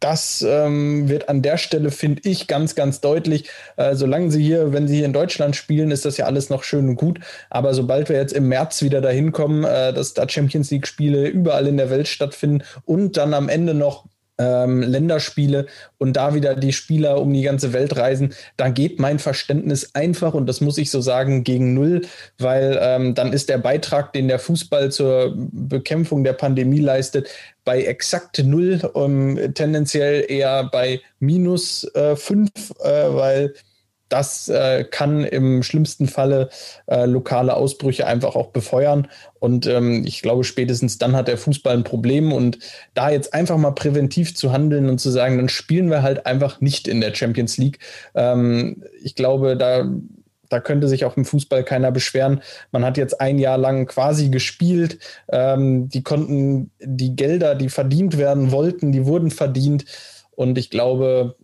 das 0.00 0.44
ähm, 0.46 1.08
wird 1.08 1.28
an 1.28 1.42
der 1.42 1.56
Stelle, 1.56 1.90
finde 1.90 2.22
ich, 2.28 2.46
ganz, 2.46 2.74
ganz 2.74 3.00
deutlich. 3.00 3.48
Äh, 3.76 3.94
solange 3.94 4.30
sie 4.30 4.42
hier, 4.42 4.72
wenn 4.72 4.88
sie 4.88 4.96
hier 4.96 5.06
in 5.06 5.12
Deutschland 5.12 5.56
spielen, 5.56 5.90
ist 5.90 6.04
das 6.04 6.16
ja 6.16 6.26
alles 6.26 6.50
noch 6.50 6.62
schön 6.62 6.88
und 6.88 6.96
gut. 6.96 7.20
Aber 7.50 7.74
sobald 7.74 8.08
wir 8.08 8.16
jetzt 8.16 8.32
im 8.32 8.48
März 8.48 8.82
wieder 8.82 9.00
dahin 9.00 9.32
kommen, 9.32 9.64
äh, 9.64 9.92
dass 9.92 10.14
da 10.14 10.28
Champions 10.28 10.70
League-Spiele 10.70 11.28
überall 11.28 11.66
in 11.66 11.76
der 11.76 11.90
Welt 11.90 12.08
stattfinden 12.08 12.64
und 12.84 13.16
dann 13.16 13.34
am 13.34 13.48
Ende 13.48 13.74
noch 13.74 14.04
ähm, 14.38 14.82
Länderspiele 14.82 15.66
und 15.98 16.14
da 16.14 16.34
wieder 16.34 16.54
die 16.54 16.72
Spieler 16.72 17.20
um 17.20 17.32
die 17.32 17.42
ganze 17.42 17.72
Welt 17.72 17.96
reisen, 17.96 18.34
da 18.56 18.68
geht 18.68 18.98
mein 18.98 19.18
Verständnis 19.18 19.94
einfach 19.94 20.34
und 20.34 20.46
das 20.46 20.60
muss 20.60 20.78
ich 20.78 20.90
so 20.90 21.00
sagen 21.00 21.44
gegen 21.44 21.74
null, 21.74 22.02
weil 22.38 22.78
ähm, 22.80 23.14
dann 23.14 23.32
ist 23.32 23.48
der 23.48 23.58
Beitrag, 23.58 24.12
den 24.12 24.28
der 24.28 24.38
Fußball 24.38 24.90
zur 24.90 25.34
Bekämpfung 25.36 26.24
der 26.24 26.32
Pandemie 26.32 26.80
leistet, 26.80 27.28
bei 27.64 27.82
exakt 27.82 28.42
null, 28.44 28.80
um, 28.92 29.38
tendenziell 29.54 30.26
eher 30.28 30.64
bei 30.64 31.00
minus 31.18 31.84
äh, 31.94 32.16
fünf, 32.16 32.50
äh, 32.82 33.14
weil 33.14 33.54
das 34.14 34.48
äh, 34.48 34.84
kann 34.84 35.24
im 35.24 35.64
schlimmsten 35.64 36.06
Falle 36.06 36.48
äh, 36.86 37.04
lokale 37.04 37.54
Ausbrüche 37.54 38.06
einfach 38.06 38.36
auch 38.36 38.50
befeuern. 38.50 39.08
Und 39.40 39.66
ähm, 39.66 40.04
ich 40.06 40.22
glaube, 40.22 40.44
spätestens 40.44 40.98
dann 40.98 41.16
hat 41.16 41.26
der 41.26 41.36
Fußball 41.36 41.74
ein 41.76 41.82
Problem. 41.82 42.32
Und 42.32 42.60
da 42.94 43.10
jetzt 43.10 43.34
einfach 43.34 43.56
mal 43.56 43.72
präventiv 43.72 44.36
zu 44.36 44.52
handeln 44.52 44.88
und 44.88 45.00
zu 45.00 45.10
sagen, 45.10 45.36
dann 45.36 45.48
spielen 45.48 45.90
wir 45.90 46.02
halt 46.02 46.26
einfach 46.26 46.60
nicht 46.60 46.86
in 46.86 47.00
der 47.00 47.12
Champions 47.12 47.58
League. 47.58 47.80
Ähm, 48.14 48.84
ich 49.02 49.16
glaube, 49.16 49.56
da 49.56 49.84
da 50.50 50.60
könnte 50.60 50.86
sich 50.86 51.04
auch 51.04 51.16
im 51.16 51.24
Fußball 51.24 51.64
keiner 51.64 51.90
beschweren. 51.90 52.40
Man 52.70 52.84
hat 52.84 52.96
jetzt 52.96 53.20
ein 53.20 53.38
Jahr 53.40 53.58
lang 53.58 53.86
quasi 53.86 54.28
gespielt. 54.28 54.98
Ähm, 55.32 55.88
die 55.88 56.04
konnten 56.04 56.70
die 56.78 57.16
Gelder, 57.16 57.56
die 57.56 57.70
verdient 57.70 58.18
werden 58.18 58.52
wollten, 58.52 58.92
die 58.92 59.06
wurden 59.06 59.32
verdient. 59.32 59.84
Und 60.36 60.56
ich 60.56 60.70
glaube, 60.70 61.34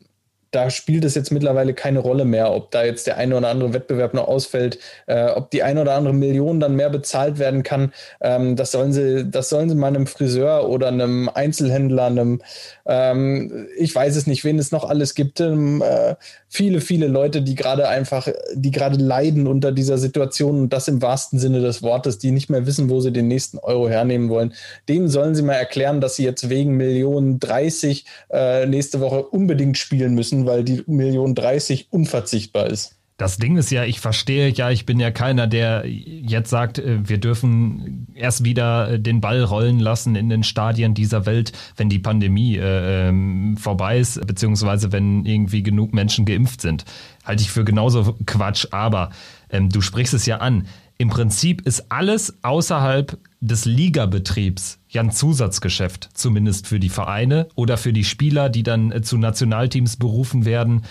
da 0.50 0.70
spielt 0.70 1.04
es 1.04 1.14
jetzt 1.14 1.30
mittlerweile 1.30 1.74
keine 1.74 2.00
Rolle 2.00 2.24
mehr, 2.24 2.52
ob 2.52 2.70
da 2.70 2.84
jetzt 2.84 3.06
der 3.06 3.16
eine 3.16 3.36
oder 3.36 3.48
andere 3.48 3.72
Wettbewerb 3.72 4.14
noch 4.14 4.26
ausfällt, 4.26 4.78
äh, 5.06 5.26
ob 5.30 5.50
die 5.50 5.62
eine 5.62 5.82
oder 5.82 5.94
andere 5.94 6.14
Million 6.14 6.58
dann 6.60 6.76
mehr 6.76 6.90
bezahlt 6.90 7.38
werden 7.38 7.62
kann. 7.62 7.92
Ähm, 8.20 8.56
das 8.56 8.72
sollen 8.72 8.92
sie, 8.92 9.30
das 9.30 9.48
sollen 9.48 9.68
sie 9.68 9.76
mal 9.76 9.88
einem 9.88 10.06
Friseur 10.06 10.68
oder 10.68 10.88
einem 10.88 11.28
Einzelhändler, 11.28 12.06
einem, 12.06 12.42
ähm, 12.86 13.68
ich 13.78 13.94
weiß 13.94 14.16
es 14.16 14.26
nicht, 14.26 14.44
wen 14.44 14.58
es 14.58 14.72
noch 14.72 14.88
alles 14.88 15.14
gibt, 15.14 15.40
ähm, 15.40 15.82
äh, 15.82 16.16
viele, 16.48 16.80
viele 16.80 17.06
Leute, 17.06 17.42
die 17.42 17.54
gerade 17.54 17.88
einfach, 17.88 18.26
die 18.54 18.72
gerade 18.72 18.96
leiden 18.96 19.46
unter 19.46 19.70
dieser 19.70 19.98
Situation 19.98 20.62
und 20.62 20.72
das 20.72 20.88
im 20.88 21.00
wahrsten 21.00 21.38
Sinne 21.38 21.60
des 21.60 21.82
Wortes, 21.82 22.18
die 22.18 22.32
nicht 22.32 22.50
mehr 22.50 22.66
wissen, 22.66 22.90
wo 22.90 23.00
sie 23.00 23.12
den 23.12 23.28
nächsten 23.28 23.58
Euro 23.58 23.88
hernehmen 23.88 24.28
wollen. 24.28 24.52
Dem 24.88 25.06
sollen 25.06 25.36
sie 25.36 25.42
mal 25.42 25.54
erklären, 25.54 26.00
dass 26.00 26.16
sie 26.16 26.24
jetzt 26.24 26.50
wegen 26.50 26.76
Millionen 26.76 27.38
30 27.38 28.04
äh, 28.30 28.66
nächste 28.66 28.98
Woche 29.00 29.22
unbedingt 29.22 29.78
spielen 29.78 30.14
müssen, 30.14 30.39
weil 30.46 30.64
die 30.64 30.82
Million 30.86 31.34
30 31.34 31.88
unverzichtbar 31.90 32.66
ist. 32.66 32.96
Das 33.20 33.36
Ding 33.36 33.58
ist 33.58 33.70
ja, 33.70 33.84
ich 33.84 34.00
verstehe 34.00 34.48
ja, 34.48 34.70
ich 34.70 34.86
bin 34.86 34.98
ja 34.98 35.10
keiner, 35.10 35.46
der 35.46 35.84
jetzt 35.86 36.48
sagt, 36.48 36.78
äh, 36.78 37.06
wir 37.06 37.18
dürfen 37.18 38.06
erst 38.14 38.44
wieder 38.44 38.92
äh, 38.92 38.98
den 38.98 39.20
Ball 39.20 39.44
rollen 39.44 39.78
lassen 39.78 40.16
in 40.16 40.30
den 40.30 40.42
Stadien 40.42 40.94
dieser 40.94 41.26
Welt, 41.26 41.52
wenn 41.76 41.90
die 41.90 41.98
Pandemie 41.98 42.56
äh, 42.56 43.08
ähm, 43.08 43.58
vorbei 43.58 43.98
ist, 43.98 44.26
beziehungsweise 44.26 44.90
wenn 44.90 45.26
irgendwie 45.26 45.62
genug 45.62 45.92
Menschen 45.92 46.24
geimpft 46.24 46.62
sind. 46.62 46.86
Halte 47.22 47.42
ich 47.42 47.50
für 47.50 47.62
genauso 47.62 48.16
Quatsch, 48.24 48.68
aber 48.70 49.10
ähm, 49.50 49.68
du 49.68 49.82
sprichst 49.82 50.14
es 50.14 50.24
ja 50.24 50.38
an. 50.38 50.66
Im 51.00 51.08
Prinzip 51.08 51.62
ist 51.62 51.90
alles 51.90 52.34
außerhalb 52.42 53.16
des 53.40 53.64
Ligabetriebs 53.64 54.80
ja 54.90 55.00
ein 55.00 55.10
Zusatzgeschäft, 55.10 56.10
zumindest 56.12 56.66
für 56.66 56.78
die 56.78 56.90
Vereine 56.90 57.48
oder 57.54 57.78
für 57.78 57.94
die 57.94 58.04
Spieler, 58.04 58.50
die 58.50 58.62
dann 58.62 58.92
äh, 58.92 59.00
zu 59.00 59.16
Nationalteams 59.16 59.96
berufen 59.96 60.44
werden. 60.44 60.82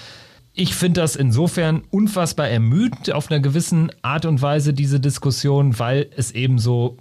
Ich 0.55 0.73
finde 0.73 1.01
das 1.01 1.15
insofern 1.15 1.83
unfassbar 1.91 2.49
ermüdend 2.49 3.11
auf 3.11 3.29
einer 3.29 3.39
gewissen 3.39 3.91
Art 4.01 4.25
und 4.25 4.41
Weise, 4.41 4.73
diese 4.73 4.99
Diskussion, 4.99 5.77
weil 5.77 6.09
es 6.17 6.31
eben 6.31 6.57
so 6.57 6.97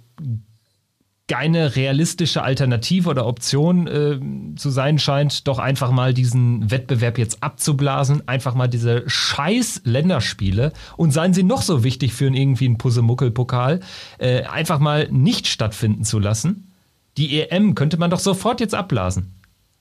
keine 1.29 1.75
realistische 1.75 2.41
Alternative 2.41 3.07
oder 3.07 3.25
Option 3.25 3.87
äh, 3.87 4.19
zu 4.57 4.69
sein 4.71 4.99
scheint, 4.99 5.47
doch 5.47 5.59
einfach 5.59 5.91
mal 5.91 6.13
diesen 6.13 6.69
Wettbewerb 6.71 7.17
jetzt 7.17 7.41
abzublasen, 7.41 8.27
einfach 8.27 8.55
mal 8.55 8.67
diese 8.67 9.03
scheiß 9.07 9.83
Länderspiele 9.85 10.73
und 10.97 11.11
seien 11.11 11.33
sie 11.33 11.43
noch 11.43 11.61
so 11.61 11.83
wichtig 11.83 12.13
für 12.13 12.25
irgendwie 12.25 12.65
einen 12.65 12.79
Pusemuckel-Pokal, 12.79 13.79
äh, 14.17 14.43
einfach 14.43 14.79
mal 14.79 15.07
nicht 15.11 15.47
stattfinden 15.47 16.03
zu 16.03 16.19
lassen. 16.19 16.73
Die 17.17 17.39
EM 17.39 17.75
könnte 17.75 17.97
man 17.97 18.09
doch 18.09 18.19
sofort 18.19 18.59
jetzt 18.59 18.73
abblasen. 18.73 19.35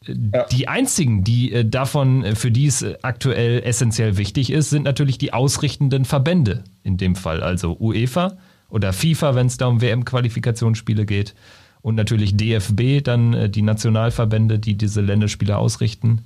Ja. 0.07 0.45
Die 0.45 0.69
einzigen, 0.69 1.25
die 1.25 1.53
äh, 1.53 1.65
davon, 1.65 2.25
äh, 2.25 2.35
für 2.35 2.51
die 2.51 2.67
es 2.67 2.83
äh, 2.83 2.97
aktuell 3.03 3.63
essentiell 3.65 4.17
wichtig 4.19 4.51
ist, 4.51 4.71
sind 4.71 4.85
natürlich 4.85 5.17
die 5.17 5.33
ausrichtenden 5.33 6.05
Verbände 6.05 6.65
in 6.85 6.99
dem 6.99 7.17
Fall, 7.17 7.43
also 7.43 7.77
UEFA 7.81 8.37
oder 8.71 8.93
FIFA, 8.93 9.35
wenn 9.35 9.47
es 9.47 9.57
da 9.57 9.67
um 9.67 9.81
WM-Qualifikationsspiele 9.81 11.07
geht 11.07 11.35
und 11.83 11.95
natürlich 11.95 12.37
DFB, 12.37 13.03
dann 13.03 13.51
die 13.51 13.63
Nationalverbände, 13.63 14.59
die 14.59 14.77
diese 14.77 15.01
Länderspiele 15.01 15.57
ausrichten. 15.57 16.25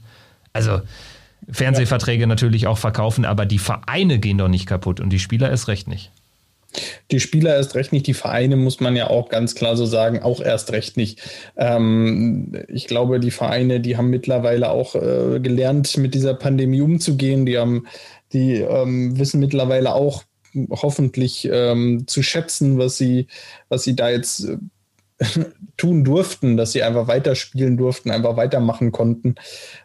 Also 0.52 0.80
Fernsehverträge 1.50 2.22
ja. 2.22 2.26
natürlich 2.26 2.66
auch 2.66 2.78
verkaufen, 2.78 3.24
aber 3.24 3.46
die 3.46 3.58
Vereine 3.58 4.18
gehen 4.18 4.38
doch 4.38 4.48
nicht 4.48 4.66
kaputt 4.66 5.00
und 5.00 5.10
die 5.10 5.18
Spieler 5.18 5.50
erst 5.50 5.68
recht 5.68 5.88
nicht. 5.88 6.10
Die 7.10 7.20
Spieler 7.20 7.54
erst 7.54 7.74
recht 7.74 7.92
nicht, 7.92 8.06
die 8.06 8.14
Vereine 8.14 8.56
muss 8.56 8.80
man 8.80 8.96
ja 8.96 9.08
auch 9.10 9.28
ganz 9.28 9.54
klar 9.54 9.76
so 9.76 9.84
sagen, 9.84 10.22
auch 10.22 10.40
erst 10.40 10.72
recht 10.72 10.96
nicht. 10.96 11.20
Ähm, 11.56 12.54
ich 12.68 12.86
glaube, 12.86 13.20
die 13.20 13.30
Vereine, 13.30 13.80
die 13.80 13.96
haben 13.96 14.08
mittlerweile 14.08 14.70
auch 14.70 14.94
äh, 14.94 15.38
gelernt, 15.40 15.98
mit 15.98 16.14
dieser 16.14 16.32
Pandemie 16.34 16.80
umzugehen. 16.80 17.44
Die 17.44 17.58
haben, 17.58 17.86
die 18.32 18.54
ähm, 18.54 19.18
wissen 19.18 19.40
mittlerweile 19.40 19.94
auch 19.94 20.22
hoffentlich 20.70 21.48
ähm, 21.50 22.06
zu 22.06 22.22
schätzen, 22.22 22.78
was 22.78 22.96
sie, 22.96 23.26
was 23.68 23.84
sie 23.84 23.96
da 23.96 24.10
jetzt 24.10 24.48
äh, 24.48 24.56
tun 25.76 26.04
durften, 26.04 26.56
dass 26.56 26.72
sie 26.72 26.82
einfach 26.82 27.08
weiterspielen 27.08 27.76
durften, 27.76 28.10
einfach 28.10 28.36
weitermachen 28.36 28.92
konnten. 28.92 29.36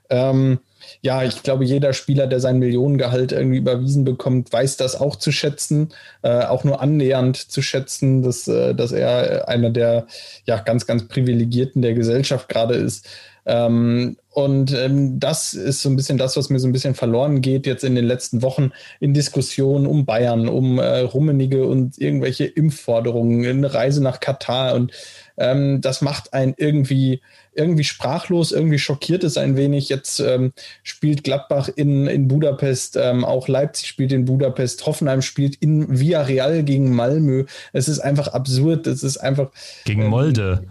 Ähm, 0.10 0.60
ja, 1.02 1.24
ich 1.24 1.44
glaube, 1.44 1.66
jeder 1.66 1.94
Spieler, 1.94 2.28
der 2.28 2.40
sein 2.40 2.60
Millionengehalt 2.60 3.32
irgendwie 3.32 3.58
überwiesen 3.58 4.06
bekommt, 4.06 4.52
weiß 4.52 4.78
das 4.78 5.00
auch 5.00 5.16
zu 5.16 5.32
schätzen, 5.32 5.90
äh, 6.22 6.46
auch 6.46 6.64
nur 6.64 6.82
annähernd 6.82 7.38
zu 7.38 7.62
schätzen, 7.62 8.24
dass, 8.24 8.48
äh, 8.48 8.74
dass 8.74 8.92
er 8.92 9.48
einer 9.48 9.70
der 9.70 10.08
ja, 10.46 10.60
ganz, 10.60 10.86
ganz 10.86 11.08
Privilegierten 11.08 11.82
der 11.82 11.94
Gesellschaft 11.94 12.50
gerade 12.50 12.76
ist. 12.76 13.08
Ähm, 13.48 14.18
und 14.30 14.74
ähm, 14.74 15.20
das 15.20 15.54
ist 15.54 15.82
so 15.82 15.90
ein 15.90 15.96
bisschen 15.96 16.18
das, 16.18 16.36
was 16.36 16.50
mir 16.50 16.60
so 16.60 16.68
ein 16.68 16.74
bisschen 16.74 16.96
verloren 16.96 17.42
geht 17.42 17.66
jetzt 17.66 17.86
in 17.86 17.96
den 17.96 18.06
letzten 18.06 18.42
Wochen 18.42 18.72
in 19.00 19.14
Diskussionen 19.14 19.88
um 19.88 20.06
Bayern, 20.06 20.50
um 20.50 20.80
äh, 20.80 21.00
Rummenige 21.00 21.66
und 21.66 21.98
irgendwelche 21.98 22.46
Impfforderungen, 22.46 23.46
eine 23.46 23.74
Reise 23.74 24.04
nach 24.04 24.20
Katar. 24.20 24.76
Und 24.76 24.92
ähm, 25.38 25.80
das 25.80 26.02
macht 26.02 26.34
einen 26.34 26.54
irgendwie 26.58 27.22
irgendwie 27.54 27.84
sprachlos, 27.84 28.52
irgendwie 28.52 28.80
schockiert 28.80 29.24
es 29.24 29.38
ein 29.38 29.58
wenig. 29.58 29.90
Jetzt 29.90 30.20
ähm, 30.20 30.52
spielt 30.84 31.24
Gladbach 31.24 31.70
in, 31.76 32.06
in 32.06 32.28
Budapest, 32.28 32.98
ähm, 32.98 33.26
auch 33.26 33.48
Leipzig 33.48 33.88
spielt 33.88 34.12
in 34.12 34.26
Budapest, 34.26 34.86
Hoffenheim 34.86 35.22
spielt 35.24 35.56
in 35.56 36.00
Villarreal 36.00 36.64
gegen 36.64 36.94
Malmö. 36.94 37.46
Es 37.74 37.88
ist 37.88 38.00
einfach 38.00 38.28
absurd. 38.28 38.86
Es 38.86 39.04
ist 39.04 39.18
einfach. 39.18 39.50
Gegen 39.86 40.04
ähm, 40.04 40.10
Molde. 40.10 40.66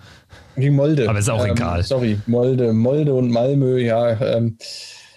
Gegen 0.57 0.75
Molde. 0.75 1.09
Aber 1.09 1.19
ist 1.19 1.29
auch 1.29 1.45
ähm, 1.45 1.53
egal. 1.53 1.83
Sorry, 1.83 2.19
Molde, 2.27 2.73
Molde 2.73 3.15
und 3.15 3.31
Malmö, 3.31 3.79
ja. 3.79 4.21
Ähm, 4.21 4.57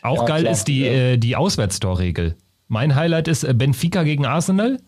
auch 0.01 0.21
ja, 0.21 0.25
geil 0.25 0.41
klar, 0.41 0.53
ist 0.53 0.65
die, 0.65 0.81
ja. 0.81 0.91
äh, 0.91 1.17
die 1.17 1.35
Auswärtstorregel. 1.35 2.35
Mein 2.67 2.95
Highlight 2.95 3.27
ist 3.27 3.43
äh, 3.43 3.53
Benfica 3.53 4.03
gegen 4.03 4.25
Arsenal. 4.25 4.79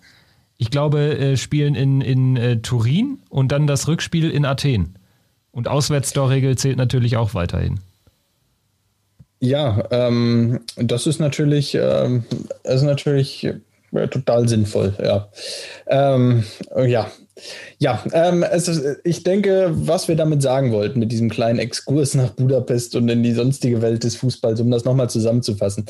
Ich 0.58 0.70
glaube, 0.70 1.18
äh, 1.18 1.38
spielen 1.38 1.76
in, 1.76 2.02
in 2.02 2.38
äh, 2.38 2.58
Turin 2.58 3.20
und 3.30 3.52
dann 3.52 3.66
das 3.66 3.88
Rückspiel 3.88 4.30
in 4.30 4.46
Athen. 4.46 4.96
Und 5.52 5.68
Auswärtstorregel 5.68 6.58
zählt 6.58 6.78
natürlich 6.78 7.18
auch 7.18 7.34
weiterhin. 7.34 7.80
Ja, 9.40 9.84
ähm, 9.90 10.60
das 10.76 11.08
ist 11.08 11.20
natürlich, 11.20 11.74
ähm, 11.74 12.24
ist 12.64 12.84
natürlich 12.84 13.44
äh, 13.44 14.08
total 14.08 14.48
sinnvoll, 14.48 14.94
ja. 15.02 15.30
Ähm, 15.88 16.44
ja. 16.86 17.10
Ja, 17.80 18.04
ähm, 18.14 18.44
ist, 18.44 18.70
ich 19.04 19.24
denke, 19.24 19.72
was 19.72 20.08
wir 20.08 20.16
damit 20.16 20.42
sagen 20.42 20.72
wollten, 20.72 21.00
mit 21.00 21.12
diesem 21.12 21.30
kleinen 21.30 21.60
Exkurs 21.60 22.14
nach 22.14 22.30
Budapest 22.32 22.96
und 22.96 23.10
in 23.10 23.24
die 23.24 23.34
sonstige 23.34 23.82
Welt 23.82 24.04
des 24.04 24.16
Fußballs, 24.18 24.60
um 24.62 24.70
das 24.72 24.86
nochmal 24.86 25.10
zusammenzufassen. 25.10 25.86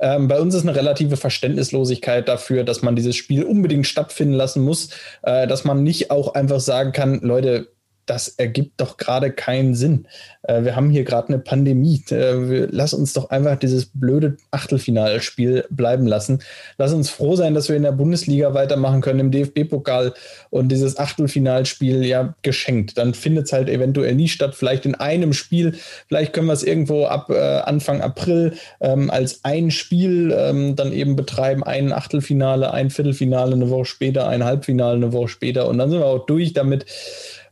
Ähm, 0.00 0.28
bei 0.28 0.40
uns 0.40 0.54
ist 0.54 0.62
eine 0.62 0.74
relative 0.74 1.16
Verständnislosigkeit 1.16 2.28
dafür, 2.28 2.64
dass 2.64 2.82
man 2.82 2.96
dieses 2.96 3.16
Spiel 3.16 3.44
unbedingt 3.44 3.86
stattfinden 3.86 4.34
lassen 4.34 4.62
muss, 4.62 4.90
äh, 5.22 5.46
dass 5.46 5.64
man 5.64 5.82
nicht 5.82 6.10
auch 6.10 6.34
einfach 6.34 6.60
sagen 6.60 6.92
kann, 6.92 7.20
Leute, 7.20 7.68
das 8.06 8.28
ergibt 8.28 8.80
doch 8.80 8.96
gerade 8.96 9.32
keinen 9.32 9.74
Sinn. 9.74 10.06
Äh, 10.42 10.64
wir 10.64 10.76
haben 10.76 10.90
hier 10.90 11.04
gerade 11.04 11.28
eine 11.28 11.38
Pandemie. 11.38 12.02
Äh, 12.10 12.66
lass 12.70 12.94
uns 12.94 13.12
doch 13.12 13.30
einfach 13.30 13.56
dieses 13.56 13.86
blöde 13.92 14.36
Achtelfinalspiel 14.50 15.64
bleiben 15.70 16.06
lassen. 16.06 16.40
Lass 16.78 16.92
uns 16.92 17.10
froh 17.10 17.36
sein, 17.36 17.54
dass 17.54 17.68
wir 17.68 17.76
in 17.76 17.82
der 17.82 17.92
Bundesliga 17.92 18.54
weitermachen 18.54 19.00
können, 19.00 19.20
im 19.20 19.30
DFB-Pokal 19.30 20.14
und 20.50 20.70
dieses 20.70 20.98
Achtelfinalspiel 20.98 22.04
ja 22.04 22.34
geschenkt. 22.42 22.96
Dann 22.96 23.14
findet 23.14 23.46
es 23.46 23.52
halt 23.52 23.68
eventuell 23.68 24.14
nie 24.14 24.28
statt, 24.28 24.54
vielleicht 24.54 24.86
in 24.86 24.94
einem 24.94 25.32
Spiel. 25.32 25.74
Vielleicht 26.08 26.32
können 26.32 26.46
wir 26.46 26.52
es 26.52 26.62
irgendwo 26.62 27.06
ab 27.06 27.28
äh, 27.30 27.36
Anfang 27.36 28.00
April 28.00 28.54
ähm, 28.80 29.10
als 29.10 29.44
ein 29.44 29.70
Spiel 29.70 30.34
ähm, 30.36 30.76
dann 30.76 30.92
eben 30.92 31.16
betreiben. 31.16 31.64
Ein 31.64 31.92
Achtelfinale, 31.92 32.72
ein 32.72 32.90
Viertelfinale 32.90 33.54
eine 33.54 33.70
Woche 33.70 33.86
später, 33.86 34.28
ein 34.28 34.44
Halbfinale 34.44 34.96
eine 34.96 35.12
Woche 35.12 35.28
später 35.28 35.68
und 35.68 35.78
dann 35.78 35.90
sind 35.90 36.00
wir 36.00 36.06
auch 36.06 36.26
durch 36.26 36.52
damit. 36.52 36.86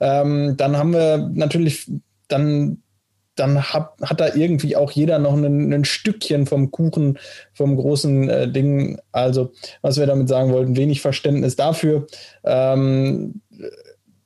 Ähm, 0.00 0.56
dann 0.56 0.76
haben 0.76 0.92
wir 0.92 1.30
natürlich, 1.34 1.90
dann, 2.28 2.82
dann 3.34 3.62
hat, 3.62 3.94
hat 4.02 4.20
da 4.20 4.34
irgendwie 4.34 4.76
auch 4.76 4.90
jeder 4.90 5.18
noch 5.18 5.34
ein, 5.34 5.72
ein 5.72 5.84
Stückchen 5.84 6.46
vom 6.46 6.70
Kuchen, 6.70 7.18
vom 7.52 7.76
großen 7.76 8.28
äh, 8.28 8.48
Ding. 8.50 9.00
Also, 9.12 9.52
was 9.82 9.98
wir 9.98 10.06
damit 10.06 10.28
sagen 10.28 10.52
wollten, 10.52 10.76
wenig 10.76 11.00
Verständnis 11.00 11.56
dafür. 11.56 12.06
Ähm, 12.44 13.40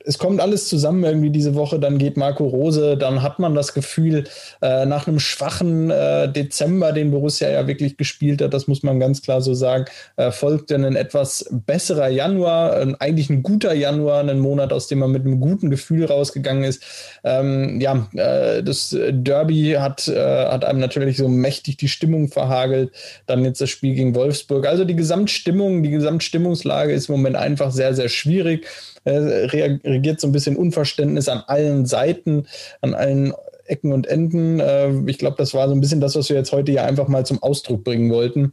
es 0.09 0.17
kommt 0.17 0.41
alles 0.41 0.69
zusammen 0.69 1.05
irgendwie 1.05 1.29
diese 1.29 1.55
Woche. 1.55 1.79
Dann 1.79 1.99
geht 1.99 2.17
Marco 2.17 2.47
Rose, 2.47 2.97
dann 2.97 3.23
hat 3.23 3.39
man 3.39 3.55
das 3.55 3.75
Gefühl, 3.75 4.25
äh, 4.63 4.87
nach 4.87 5.07
einem 5.07 5.21
schwachen 5.21 5.91
äh, 5.91 6.33
Dezember, 6.33 6.93
den 6.93 7.11
Borussia 7.11 7.51
ja 7.51 7.67
wirklich 7.67 7.99
gespielt 7.99 8.41
hat, 8.41 8.55
das 8.55 8.67
muss 8.69 8.83
man 8.83 9.01
ganz 9.01 9.21
klar 9.21 9.43
so 9.43 9.53
sagen, 9.53 9.85
äh, 10.17 10.31
folgte 10.31 10.77
ein 10.77 10.97
etwas 10.97 11.45
besserer 11.51 12.09
Januar, 12.09 12.97
eigentlich 13.01 13.29
ein 13.29 13.43
guter 13.43 13.75
Januar, 13.75 14.21
ein 14.21 14.41
Monat, 14.41 14.73
aus 14.73 14.89
dem 14.89 15.01
man 15.01 15.13
mit 15.13 15.27
einem 15.27 15.41
guten 15.41 15.69
Gefühl 15.69 16.07
rausgegangen 16.07 16.65
ist. 16.65 16.83
Ähm, 17.23 17.79
ja, 17.79 18.09
äh, 18.15 18.63
das 18.63 18.97
Derby 19.11 19.77
hat, 19.79 20.09
äh, 20.09 20.47
hat 20.47 20.65
einem 20.65 20.81
natürlich 20.81 21.19
so 21.19 21.29
mächtig 21.29 21.77
die 21.77 21.89
Stimmung 21.89 22.29
verhagelt. 22.29 22.93
Dann 23.27 23.45
jetzt 23.45 23.61
das 23.61 23.69
Spiel 23.69 23.95
gegen 23.95 24.15
Wolfsburg. 24.15 24.67
Also 24.67 24.87
die 24.87 24.97
Gesamtstimmung, 24.97 25.83
die 25.83 25.91
Gesamtstimmungslage 25.91 26.95
ist 26.95 27.11
im 27.11 27.17
Moment 27.17 27.37
einfach 27.37 27.73
sehr, 27.73 27.93
sehr 27.93 28.09
schwierig. 28.09 28.67
Äh, 29.09 29.47
reagiert 29.47 30.21
so 30.21 30.29
ein 30.29 30.33
bisschen 30.33 30.57
Unverständnis 30.57 31.29
an 31.29 31.43
allen 31.47 31.87
Seiten, 31.87 32.47
an 32.81 32.95
allen 32.95 33.33
Ecken 33.65 33.93
und 33.93 34.07
Enden. 34.07 34.61
Äh, 34.61 34.93
ich 35.07 35.19
glaube, 35.19 35.37
das 35.39 35.55
war 35.55 35.69
so 35.69 35.75
ein 35.75 35.81
bisschen 35.81 36.01
das, 36.01 36.15
was 36.15 36.29
wir 36.29 36.37
jetzt 36.37 36.53
heute 36.53 36.73
ja 36.73 36.85
einfach 36.85 37.09
mal 37.09 37.25
zum 37.25 37.43
Ausdruck 37.43 37.85
bringen 37.85 38.11
wollten. 38.11 38.53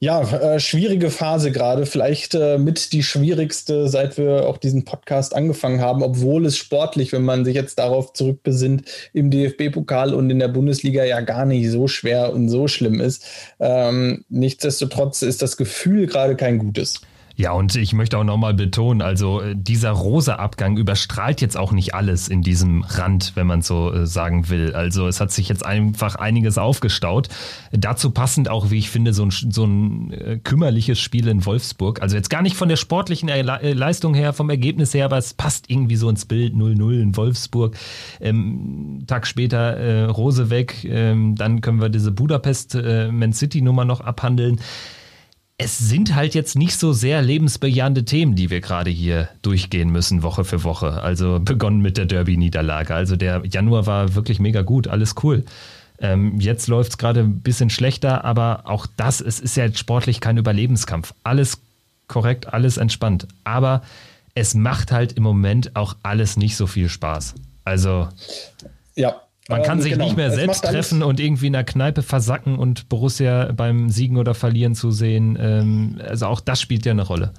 Ja, 0.00 0.20
äh, 0.20 0.60
schwierige 0.60 1.08
Phase 1.08 1.50
gerade, 1.50 1.86
vielleicht 1.86 2.34
äh, 2.34 2.58
mit 2.58 2.92
die 2.92 3.02
schwierigste, 3.02 3.88
seit 3.88 4.18
wir 4.18 4.46
auch 4.46 4.58
diesen 4.58 4.84
Podcast 4.84 5.34
angefangen 5.34 5.80
haben, 5.80 6.02
obwohl 6.02 6.44
es 6.44 6.58
sportlich, 6.58 7.12
wenn 7.12 7.22
man 7.22 7.46
sich 7.46 7.54
jetzt 7.54 7.78
darauf 7.78 8.12
zurückbesinnt, 8.12 8.82
im 9.14 9.30
DFB-Pokal 9.30 10.12
und 10.12 10.28
in 10.28 10.40
der 10.40 10.48
Bundesliga 10.48 11.04
ja 11.04 11.22
gar 11.22 11.46
nicht 11.46 11.70
so 11.70 11.88
schwer 11.88 12.34
und 12.34 12.50
so 12.50 12.68
schlimm 12.68 13.00
ist. 13.00 13.24
Ähm, 13.60 14.24
nichtsdestotrotz 14.28 15.22
ist 15.22 15.40
das 15.40 15.56
Gefühl 15.56 16.06
gerade 16.06 16.36
kein 16.36 16.58
gutes. 16.58 17.00
Ja, 17.36 17.50
und 17.50 17.74
ich 17.74 17.92
möchte 17.94 18.16
auch 18.16 18.24
nochmal 18.24 18.54
betonen, 18.54 19.02
also 19.02 19.40
äh, 19.40 19.56
dieser 19.56 19.90
rosa 19.90 20.36
Abgang 20.36 20.76
überstrahlt 20.76 21.40
jetzt 21.40 21.56
auch 21.56 21.72
nicht 21.72 21.92
alles 21.92 22.28
in 22.28 22.42
diesem 22.42 22.82
Rand, 22.82 23.32
wenn 23.34 23.48
man 23.48 23.60
so 23.60 23.92
äh, 23.92 24.06
sagen 24.06 24.48
will. 24.50 24.72
Also 24.74 25.08
es 25.08 25.20
hat 25.20 25.32
sich 25.32 25.48
jetzt 25.48 25.66
einfach 25.66 26.14
einiges 26.14 26.58
aufgestaut. 26.58 27.28
Dazu 27.72 28.12
passend 28.12 28.48
auch, 28.48 28.70
wie 28.70 28.78
ich 28.78 28.88
finde, 28.88 29.12
so 29.12 29.24
ein, 29.24 29.30
so 29.30 29.64
ein 29.64 30.12
äh, 30.12 30.38
kümmerliches 30.44 31.00
Spiel 31.00 31.26
in 31.26 31.44
Wolfsburg. 31.44 32.00
Also 32.02 32.14
jetzt 32.14 32.30
gar 32.30 32.42
nicht 32.42 32.56
von 32.56 32.68
der 32.68 32.76
sportlichen 32.76 33.28
Leistung 33.28 34.14
her, 34.14 34.32
vom 34.32 34.48
Ergebnis 34.48 34.94
her, 34.94 35.06
aber 35.06 35.18
es 35.18 35.34
passt 35.34 35.68
irgendwie 35.68 35.96
so 35.96 36.08
ins 36.08 36.26
Bild 36.26 36.54
0-0 36.54 37.00
in 37.00 37.16
Wolfsburg. 37.16 37.76
Ähm, 38.20 39.02
Tag 39.08 39.26
später 39.26 39.76
äh, 39.76 40.04
Rose 40.04 40.50
weg, 40.50 40.84
ähm, 40.84 41.34
dann 41.34 41.60
können 41.62 41.80
wir 41.80 41.88
diese 41.88 42.12
Budapest-Man 42.12 43.32
City-Nummer 43.32 43.84
noch 43.84 44.00
abhandeln 44.00 44.60
es 45.56 45.78
sind 45.78 46.14
halt 46.14 46.34
jetzt 46.34 46.56
nicht 46.56 46.76
so 46.76 46.92
sehr 46.92 47.22
lebensbejahende 47.22 48.04
Themen, 48.04 48.34
die 48.34 48.50
wir 48.50 48.60
gerade 48.60 48.90
hier 48.90 49.28
durchgehen 49.42 49.90
müssen, 49.90 50.22
Woche 50.22 50.44
für 50.44 50.64
Woche. 50.64 51.02
Also 51.02 51.38
begonnen 51.40 51.80
mit 51.80 51.96
der 51.96 52.06
Derby-Niederlage. 52.06 52.94
Also 52.94 53.14
der 53.14 53.42
Januar 53.46 53.86
war 53.86 54.14
wirklich 54.14 54.40
mega 54.40 54.62
gut, 54.62 54.88
alles 54.88 55.14
cool. 55.22 55.44
Ähm, 56.00 56.40
jetzt 56.40 56.66
läuft 56.66 56.90
es 56.90 56.98
gerade 56.98 57.20
ein 57.20 57.40
bisschen 57.40 57.70
schlechter, 57.70 58.24
aber 58.24 58.62
auch 58.64 58.86
das, 58.96 59.20
es 59.20 59.38
ist 59.38 59.56
ja 59.56 59.72
sportlich 59.72 60.20
kein 60.20 60.38
Überlebenskampf. 60.38 61.14
Alles 61.22 61.60
korrekt, 62.08 62.52
alles 62.52 62.76
entspannt. 62.76 63.28
Aber 63.44 63.82
es 64.34 64.54
macht 64.54 64.90
halt 64.90 65.12
im 65.12 65.22
Moment 65.22 65.76
auch 65.76 65.94
alles 66.02 66.36
nicht 66.36 66.56
so 66.56 66.66
viel 66.66 66.88
Spaß. 66.88 67.34
Also. 67.64 68.08
Ja, 68.96 69.20
man 69.48 69.62
kann 69.62 69.78
ähm, 69.78 69.82
sich 69.82 69.92
genau. 69.92 70.04
nicht 70.04 70.16
mehr 70.16 70.30
selbst 70.30 70.64
treffen 70.64 71.02
und 71.02 71.20
irgendwie 71.20 71.48
in 71.48 71.52
der 71.52 71.64
Kneipe 71.64 72.02
versacken 72.02 72.58
und 72.58 72.88
Borussia 72.88 73.52
beim 73.52 73.90
Siegen 73.90 74.16
oder 74.16 74.34
Verlieren 74.34 74.74
zu 74.74 74.90
sehen. 74.90 75.38
Ähm, 75.40 76.00
also 76.06 76.26
auch 76.26 76.40
das 76.40 76.60
spielt 76.60 76.86
ja 76.86 76.92
eine 76.92 77.02
Rolle. 77.02 77.32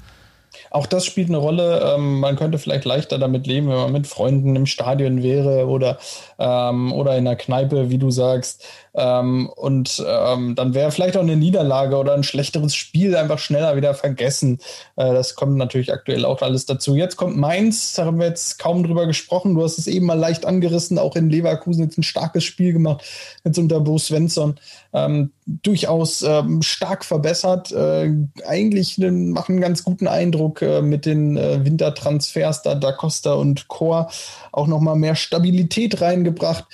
Auch 0.70 0.86
das 0.86 1.06
spielt 1.06 1.30
eine 1.30 1.38
Rolle. 1.38 1.96
Ähm, 1.96 2.20
man 2.20 2.36
könnte 2.36 2.58
vielleicht 2.58 2.86
leichter 2.86 3.18
damit 3.18 3.48
leben, 3.48 3.68
wenn 3.68 3.76
man 3.76 3.92
mit 3.92 4.08
Freunden 4.08 4.56
im 4.56 4.66
Stadion 4.66 5.24
wäre 5.24 5.68
oder, 5.68 5.98
ähm, 6.40 6.92
oder 6.94 7.18
in 7.18 7.26
der 7.26 7.36
Kneipe, 7.36 7.90
wie 7.90 7.98
du 7.98 8.12
sagst. 8.12 8.66
Ähm, 8.94 9.50
und 9.56 10.04
ähm, 10.08 10.56
dann 10.56 10.74
wäre 10.74 10.92
vielleicht 10.92 11.18
auch 11.18 11.22
eine 11.22 11.36
Niederlage 11.36 11.98
oder 11.98 12.14
ein 12.14 12.24
schlechteres 12.24 12.76
Spiel 12.76 13.16
einfach 13.16 13.40
schneller 13.40 13.76
wieder 13.76 13.94
vergessen. 13.94 14.60
Äh, 14.96 15.14
das 15.14 15.36
kommt 15.36 15.58
natürlich 15.58 15.92
aktuell 15.92 16.26
auch 16.26 16.42
alles 16.42 16.66
dazu. 16.66 16.96
Jetzt 16.96 17.18
kommt 17.18 17.36
Mainz, 17.38 17.94
da 17.94 18.06
haben 18.06 18.20
wir 18.20 18.28
jetzt 18.28 18.58
kaum 18.58 18.84
drüber 18.84 19.06
gesprochen. 19.06 19.56
Du 19.56 19.64
hast 19.64 19.78
es 19.78 19.88
eben 19.88 20.06
mal 20.06 20.18
leicht 20.18 20.46
angerissen, 20.46 20.98
auch 20.98 21.16
in 21.16 21.30
Leverkusen 21.30 21.84
jetzt 21.84 21.98
ein 21.98 22.04
starkes 22.04 22.44
Spiel 22.44 22.74
gemacht, 22.74 23.04
jetzt 23.44 23.60
unter 23.60 23.82
Bo 23.82 23.98
Svensson. 23.98 24.56
Ähm, 24.94 25.32
durchaus 25.46 26.24
ähm, 26.24 26.62
stark 26.62 27.06
verbessert. 27.06 27.72
Äh, 27.72 28.12
eigentlich 28.48 28.98
machen 28.98 29.54
einen 29.54 29.62
ganz 29.62 29.84
guten 29.84 30.08
Eindruck 30.08 30.62
äh, 30.62 30.82
mit 30.82 31.06
den 31.06 31.38
äh, 31.38 31.64
Wintertransfers 31.64 32.64
da 32.64 32.76
Da 32.76 32.92
Costa 32.94 33.34
und 33.34 33.68
Chor 33.68 34.10
auch 34.52 34.68
nochmal 34.68 34.96
mehr 34.96 35.16
Stabilität 35.16 36.02
reingebracht. 36.26 36.66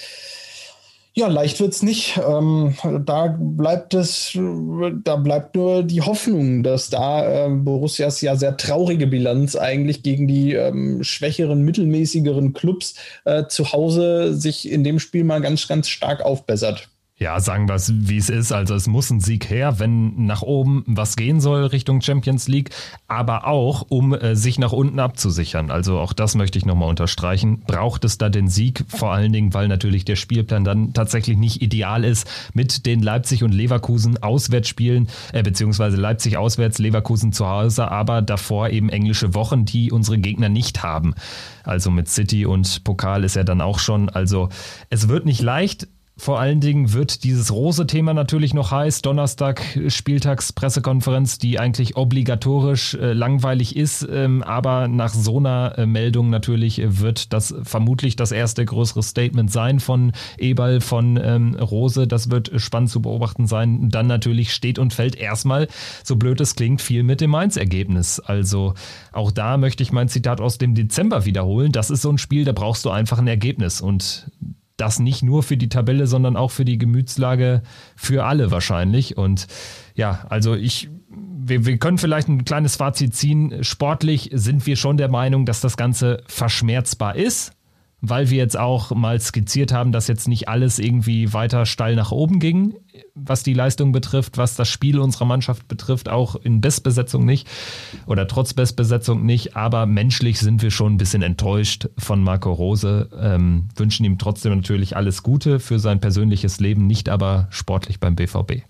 Ja, 1.14 1.28
leicht 1.28 1.60
wird's 1.60 1.84
nicht. 1.84 2.18
Ähm, 2.26 2.74
da 3.06 3.36
bleibt 3.38 3.94
es, 3.94 4.32
da 5.04 5.18
bleibt 5.18 5.56
nur 5.56 5.84
die 5.84 6.02
Hoffnung, 6.02 6.64
dass 6.64 6.90
da 6.90 7.48
äh, 7.48 7.50
Borussias 7.50 8.22
ja 8.22 8.38
sehr 8.38 8.56
traurige 8.56 9.08
Bilanz 9.08 9.58
eigentlich 9.58 10.04
gegen 10.04 10.26
die 10.30 10.54
ähm, 10.54 11.04
schwächeren, 11.04 11.64
mittelmäßigeren 11.64 12.54
Clubs 12.54 12.96
äh, 13.26 13.46
zu 13.48 13.74
Hause 13.74 14.34
sich 14.34 14.72
in 14.72 14.86
dem 14.86 15.00
Spiel 15.00 15.26
mal 15.26 15.42
ganz, 15.42 15.68
ganz 15.68 15.90
stark 15.90 16.22
aufbessert. 16.22 16.88
Ja, 17.22 17.40
sagen 17.40 17.70
wir 17.70 17.76
es, 17.76 17.94
wie 17.94 18.18
es 18.18 18.32
ist. 18.32 18.52
Also 18.52 18.74
es 18.74 18.88
muss 18.88 19.12
ein 19.12 19.20
Sieg 19.20 19.48
her, 19.48 19.78
wenn 19.78 20.26
nach 20.26 20.42
oben 20.42 20.84
was 20.88 21.16
gehen 21.16 21.40
soll 21.40 21.66
Richtung 21.66 22.02
Champions 22.02 22.48
League, 22.48 22.72
aber 23.08 23.46
auch, 23.46 23.86
um 23.90 24.16
äh, 24.16 24.36
sich 24.36 24.58
nach 24.58 24.72
unten 24.72 25.00
abzusichern. 25.00 25.70
Also 25.70 26.00
auch 26.00 26.14
das 26.14 26.34
möchte 26.34 26.58
ich 26.58 26.66
nochmal 26.66 26.90
unterstreichen. 26.90 27.62
Braucht 27.68 28.06
es 28.06 28.18
da 28.18 28.30
den 28.30 28.48
Sieg, 28.48 28.86
vor 28.88 29.12
allen 29.12 29.32
Dingen, 29.32 29.54
weil 29.54 29.68
natürlich 29.68 30.04
der 30.04 30.16
Spielplan 30.16 30.64
dann 30.64 30.94
tatsächlich 30.94 31.38
nicht 31.38 31.62
ideal 31.62 32.04
ist 32.06 32.28
mit 32.56 32.88
den 32.88 33.04
Leipzig 33.04 33.44
und 33.44 33.52
Leverkusen 33.52 34.24
Auswärtsspielen, 34.24 35.08
äh, 35.32 35.44
beziehungsweise 35.44 35.98
Leipzig 35.98 36.38
auswärts, 36.38 36.80
Leverkusen 36.80 37.34
zu 37.34 37.48
Hause, 37.48 37.92
aber 37.92 38.24
davor 38.24 38.70
eben 38.70 38.90
englische 38.90 39.36
Wochen, 39.36 39.64
die 39.64 39.92
unsere 39.92 40.18
Gegner 40.18 40.50
nicht 40.50 40.82
haben. 40.82 41.14
Also 41.64 41.92
mit 41.92 42.10
City 42.10 42.48
und 42.48 42.84
Pokal 42.84 43.24
ist 43.24 43.36
er 43.36 43.44
dann 43.44 43.62
auch 43.62 43.78
schon. 43.78 44.10
Also 44.10 44.50
es 44.90 45.08
wird 45.08 45.28
nicht 45.28 45.44
leicht. 45.44 45.88
Vor 46.18 46.40
allen 46.40 46.60
Dingen 46.60 46.94
wird 46.94 47.24
dieses 47.24 47.52
Rose-Thema 47.52 48.14
natürlich 48.14 48.54
noch 48.54 48.70
heiß. 48.70 49.02
Donnerstag 49.02 49.64
Spieltagspressekonferenz, 49.88 51.40
die 51.40 51.58
eigentlich 51.58 51.96
obligatorisch 51.96 52.94
äh, 52.94 53.14
langweilig 53.14 53.76
ist, 53.76 54.08
ähm, 54.12 54.44
aber 54.44 54.88
nach 54.88 55.14
so 55.14 55.38
einer 55.38 55.74
äh, 55.78 55.86
Meldung 55.88 56.30
natürlich 56.30 56.80
äh, 56.80 57.00
wird 57.00 57.34
das 57.34 57.56
vermutlich 57.64 58.18
das 58.18 58.32
erste 58.32 58.64
größere 58.64 59.02
Statement 59.02 59.52
sein 59.52 59.80
von 59.80 60.12
Eberl, 60.38 60.82
von 60.82 61.18
ähm, 61.18 61.56
Rose. 61.56 62.08
Das 62.08 62.30
wird 62.30 62.52
spannend 62.58 62.92
zu 62.92 63.02
beobachten 63.02 63.48
sein. 63.48 63.90
Dann 63.90 64.06
natürlich 64.06 64.54
steht 64.54 64.78
und 64.78 64.94
fällt 64.94 65.16
erstmal, 65.16 65.70
so 66.04 66.18
blöd 66.18 66.40
es 66.42 66.56
klingt, 66.56 66.82
viel 66.82 67.04
mit 67.04 67.22
dem 67.22 67.32
Mainz-Ergebnis. 67.32 68.20
Also 68.20 68.76
auch 69.12 69.32
da 69.32 69.58
möchte 69.58 69.82
ich 69.82 69.92
mein 69.92 70.10
Zitat 70.10 70.40
aus 70.40 70.58
dem 70.60 70.76
Dezember 70.76 71.26
wiederholen. 71.26 71.72
Das 71.72 71.90
ist 71.90 72.04
so 72.04 72.12
ein 72.12 72.18
Spiel, 72.18 72.46
da 72.46 72.52
brauchst 72.52 72.86
du 72.86 72.92
einfach 72.92 73.18
ein 73.18 73.28
Ergebnis 73.28 73.82
und 73.82 74.30
das 74.82 75.00
nicht 75.00 75.24
nur 75.24 75.44
für 75.44 75.58
die 75.58 75.70
Tabelle, 75.70 76.08
sondern 76.08 76.36
auch 76.36 76.52
für 76.52 76.66
die 76.66 76.78
Gemütslage 76.78 77.62
für 77.96 78.26
alle 78.26 78.52
wahrscheinlich. 78.52 79.18
Und 79.18 79.48
ja, 79.96 80.26
also 80.30 80.56
ich, 80.56 80.90
wir, 81.10 81.66
wir 81.66 81.78
können 81.78 81.98
vielleicht 81.98 82.28
ein 82.28 82.44
kleines 82.46 82.76
Fazit 82.76 83.16
ziehen. 83.16 83.64
Sportlich 83.64 84.32
sind 84.34 84.66
wir 84.66 84.76
schon 84.76 84.98
der 84.98 85.10
Meinung, 85.10 85.46
dass 85.46 85.62
das 85.62 85.78
Ganze 85.78 86.24
verschmerzbar 86.28 87.16
ist 87.16 87.54
weil 88.02 88.30
wir 88.30 88.38
jetzt 88.38 88.58
auch 88.58 88.92
mal 88.92 89.20
skizziert 89.20 89.72
haben, 89.72 89.92
dass 89.92 90.08
jetzt 90.08 90.28
nicht 90.28 90.50
alles 90.50 90.80
irgendwie 90.80 91.34
weiter 91.34 91.66
steil 91.66 91.96
nach 91.96 92.12
oben 92.12 92.40
ging, 92.40 92.76
was 93.14 93.44
die 93.44 93.54
Leistung 93.54 93.92
betrifft, 93.92 94.38
was 94.38 94.56
das 94.56 94.68
Spiel 94.68 95.00
unserer 95.00 95.26
Mannschaft 95.26 95.68
betrifft, 95.68 96.10
auch 96.10 96.36
in 96.36 96.62
Bestbesetzung 96.62 97.26
nicht 97.26 97.48
oder 98.08 98.28
trotz 98.28 98.54
Bestbesetzung 98.54 99.24
nicht. 99.24 99.56
Aber 99.56 99.86
menschlich 99.86 100.40
sind 100.40 100.64
wir 100.64 100.72
schon 100.72 100.96
ein 100.96 100.98
bisschen 100.98 101.22
enttäuscht 101.22 101.90
von 101.98 102.24
Marco 102.24 102.52
Rose, 102.52 103.10
ähm, 103.20 103.70
wünschen 103.76 104.06
ihm 104.06 104.18
trotzdem 104.18 104.56
natürlich 104.56 104.98
alles 104.98 105.22
Gute 105.22 105.60
für 105.60 105.78
sein 105.78 106.02
persönliches 106.02 106.60
Leben, 106.60 106.88
nicht 106.88 107.08
aber 107.08 107.48
sportlich 107.52 108.00
beim 108.00 108.16
BVB. 108.16 108.64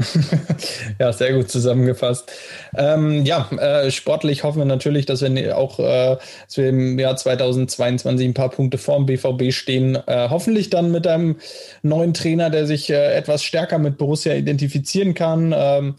ja, 0.98 1.12
sehr 1.12 1.32
gut 1.32 1.50
zusammengefasst. 1.50 2.30
Ähm, 2.76 3.24
ja, 3.24 3.48
äh, 3.58 3.90
sportlich 3.90 4.44
hoffen 4.44 4.58
wir 4.58 4.64
natürlich, 4.64 5.06
dass 5.06 5.22
wir 5.22 5.58
auch 5.58 5.78
äh, 5.78 6.16
dass 6.46 6.56
wir 6.56 6.68
im 6.68 6.98
Jahr 6.98 7.16
2022 7.16 8.28
ein 8.28 8.34
paar 8.34 8.50
Punkte 8.50 8.78
vorm 8.78 9.06
BVB 9.06 9.52
stehen. 9.52 9.96
Äh, 10.06 10.28
hoffentlich 10.30 10.70
dann 10.70 10.90
mit 10.90 11.06
einem 11.06 11.36
neuen 11.82 12.14
Trainer, 12.14 12.50
der 12.50 12.66
sich 12.66 12.90
äh, 12.90 13.14
etwas 13.14 13.42
stärker 13.42 13.78
mit 13.78 13.98
Borussia 13.98 14.34
identifizieren 14.34 15.14
kann. 15.14 15.54
Ähm, 15.56 15.94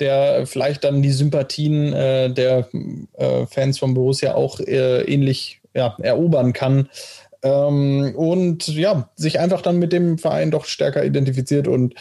der 0.00 0.46
vielleicht 0.46 0.84
dann 0.84 1.02
die 1.02 1.10
Sympathien 1.10 1.92
äh, 1.92 2.30
der 2.30 2.68
äh, 3.16 3.46
Fans 3.46 3.80
von 3.80 3.94
Borussia 3.94 4.34
auch 4.34 4.60
ähnlich 4.60 5.60
ja, 5.74 5.96
erobern 6.00 6.52
kann 6.52 6.88
ähm, 7.42 8.14
und 8.16 8.68
ja, 8.68 9.08
sich 9.14 9.38
einfach 9.38 9.62
dann 9.62 9.78
mit 9.78 9.92
dem 9.92 10.18
Verein 10.18 10.50
doch 10.50 10.64
stärker 10.64 11.04
identifiziert 11.04 11.68
und 11.68 11.94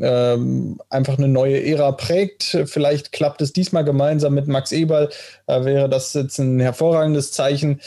ähm, 0.00 0.80
einfach 0.88 1.18
eine 1.18 1.28
neue 1.28 1.64
Ära 1.64 1.92
prägt. 1.92 2.58
Vielleicht 2.66 3.12
klappt 3.12 3.42
es 3.42 3.52
diesmal 3.52 3.84
gemeinsam 3.84 4.34
mit 4.34 4.46
Max 4.46 4.72
Eberl, 4.72 5.10
da 5.46 5.64
wäre 5.64 5.88
das 5.88 6.14
jetzt 6.14 6.38
ein 6.38 6.60
hervorragendes 6.60 7.32
Zeichen. 7.32 7.80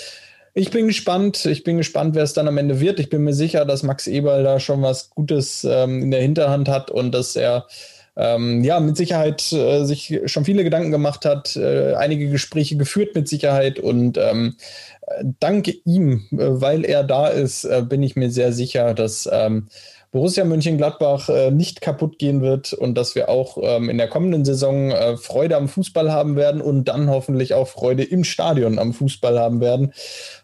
Ich 0.54 0.72
bin 0.72 0.88
gespannt. 0.88 1.46
Ich 1.46 1.64
bin 1.64 1.78
gespannt, 1.78 2.16
wer 2.16 2.24
es 2.24 2.34
dann 2.34 2.48
am 2.48 2.58
Ende 2.58 2.80
wird. 2.80 3.00
Ich 3.00 3.10
bin 3.10 3.24
mir 3.24 3.36
sicher, 3.36 3.64
dass 3.64 3.84
Max 3.84 4.08
Eberl 4.08 4.44
da 4.44 4.60
schon 4.60 4.82
was 4.82 5.12
Gutes 5.12 5.64
ähm, 5.64 6.02
in 6.02 6.10
der 6.10 6.22
Hinterhand 6.22 6.68
hat 6.68 6.90
und 6.90 7.12
dass 7.12 7.36
er 7.36 7.68
ähm, 8.16 8.64
ja 8.64 8.80
mit 8.80 8.98
Sicherheit 8.98 9.54
äh, 9.54 9.86
sich 9.86 10.20
schon 10.26 10.46
viele 10.46 10.64
Gedanken 10.64 10.90
gemacht 10.90 11.26
hat, 11.26 11.56
äh, 11.56 11.94
einige 11.94 12.30
Gespräche 12.30 12.76
geführt 12.76 13.14
mit 13.14 13.28
Sicherheit 13.28 13.78
und 13.80 14.18
ähm, 14.18 14.56
dank 15.40 15.70
ihm, 15.86 16.28
äh, 16.32 16.38
weil 16.38 16.86
er 16.86 17.04
da 17.04 17.28
ist, 17.28 17.64
äh, 17.64 17.84
bin 17.88 18.04
ich 18.04 18.16
mir 18.16 18.30
sehr 18.30 18.54
sicher, 18.54 18.94
dass 18.94 19.30
ähm, 19.32 19.68
Borussia 20.12 20.46
Mönchengladbach 20.46 21.30
äh, 21.30 21.52
nicht 21.52 21.82
kaputt 21.82 22.18
gehen 22.18 22.42
wird 22.42 22.74
und 22.74 22.96
dass 22.96 23.16
wir 23.16 23.30
auch 23.30 23.58
ähm, 23.62 23.90
in 23.90 23.98
der 23.98 24.08
kommenden 24.08 24.46
Saison 24.46 24.94
Freude 25.18 25.58
am 25.58 25.68
Fußball 25.68 26.12
haben 26.12 26.36
werden 26.36 26.62
und 26.62 26.86
dann 26.86 27.10
hoffentlich 27.10 27.54
auch 27.54 27.68
Freude 27.68 28.04
im 28.04 28.24
Stadion 28.24 28.80
am 28.80 28.94
Fußball 28.94 29.38
haben 29.38 29.60
werden. 29.60 29.94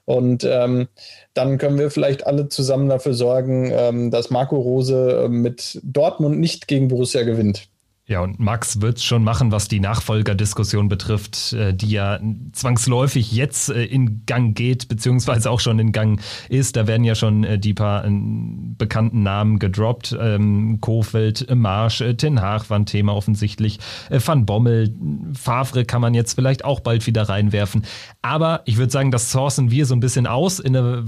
Und 0.05 0.43
ähm, 0.43 0.89
dann 1.33 1.57
können 1.57 1.79
wir 1.79 1.89
vielleicht 1.89 2.27
alle 2.27 2.49
zusammen 2.49 2.89
dafür 2.89 3.13
sorgen, 3.13 4.11
dass 4.11 4.29
Marco 4.29 4.57
Rose 4.57 5.27
mit 5.29 5.79
Dortmund 5.81 6.39
nicht 6.39 6.67
gegen 6.67 6.89
Borussia 6.89 7.23
gewinnt. 7.23 7.69
Ja, 8.05 8.19
und 8.19 8.37
Max 8.37 8.81
wird 8.81 8.99
schon 8.99 9.23
machen, 9.23 9.53
was 9.53 9.69
die 9.69 9.79
Nachfolgerdiskussion 9.79 10.89
betrifft, 10.89 11.53
äh, 11.53 11.73
die 11.73 11.91
ja 11.91 12.19
zwangsläufig 12.51 13.31
jetzt 13.31 13.69
äh, 13.69 13.85
in 13.85 14.25
Gang 14.25 14.57
geht, 14.57 14.89
beziehungsweise 14.89 15.49
auch 15.49 15.61
schon 15.61 15.79
in 15.79 15.93
Gang 15.93 16.19
ist. 16.49 16.75
Da 16.75 16.85
werden 16.85 17.05
ja 17.05 17.15
schon 17.15 17.45
äh, 17.45 17.57
die 17.57 17.73
paar 17.73 18.03
bekannten 18.03 19.23
Namen 19.23 19.57
gedroppt. 19.57 20.17
Ähm, 20.19 20.79
Kofeld, 20.81 21.47
Marsch, 21.55 22.03
Ten 22.17 22.41
Haag 22.41 22.69
war 22.69 22.77
ein 22.77 22.85
Thema 22.85 23.15
offensichtlich. 23.15 23.79
Van 24.09 24.45
Bommel, 24.45 24.93
Favre 25.33 25.85
kann 25.85 26.01
man 26.01 26.13
jetzt 26.13 26.33
vielleicht 26.33 26.65
auch 26.65 26.81
bald 26.81 27.07
wieder 27.07 27.29
reinwerfen. 27.29 27.85
Aber 28.21 28.63
ich 28.65 28.75
würde 28.75 28.91
sagen, 28.91 29.11
das 29.11 29.31
sourcen 29.31 29.71
wir 29.71 29.85
so 29.85 29.95
ein 29.95 30.01
bisschen 30.01 30.27
aus 30.27 30.59
in, 30.59 30.75
eine, 30.75 31.05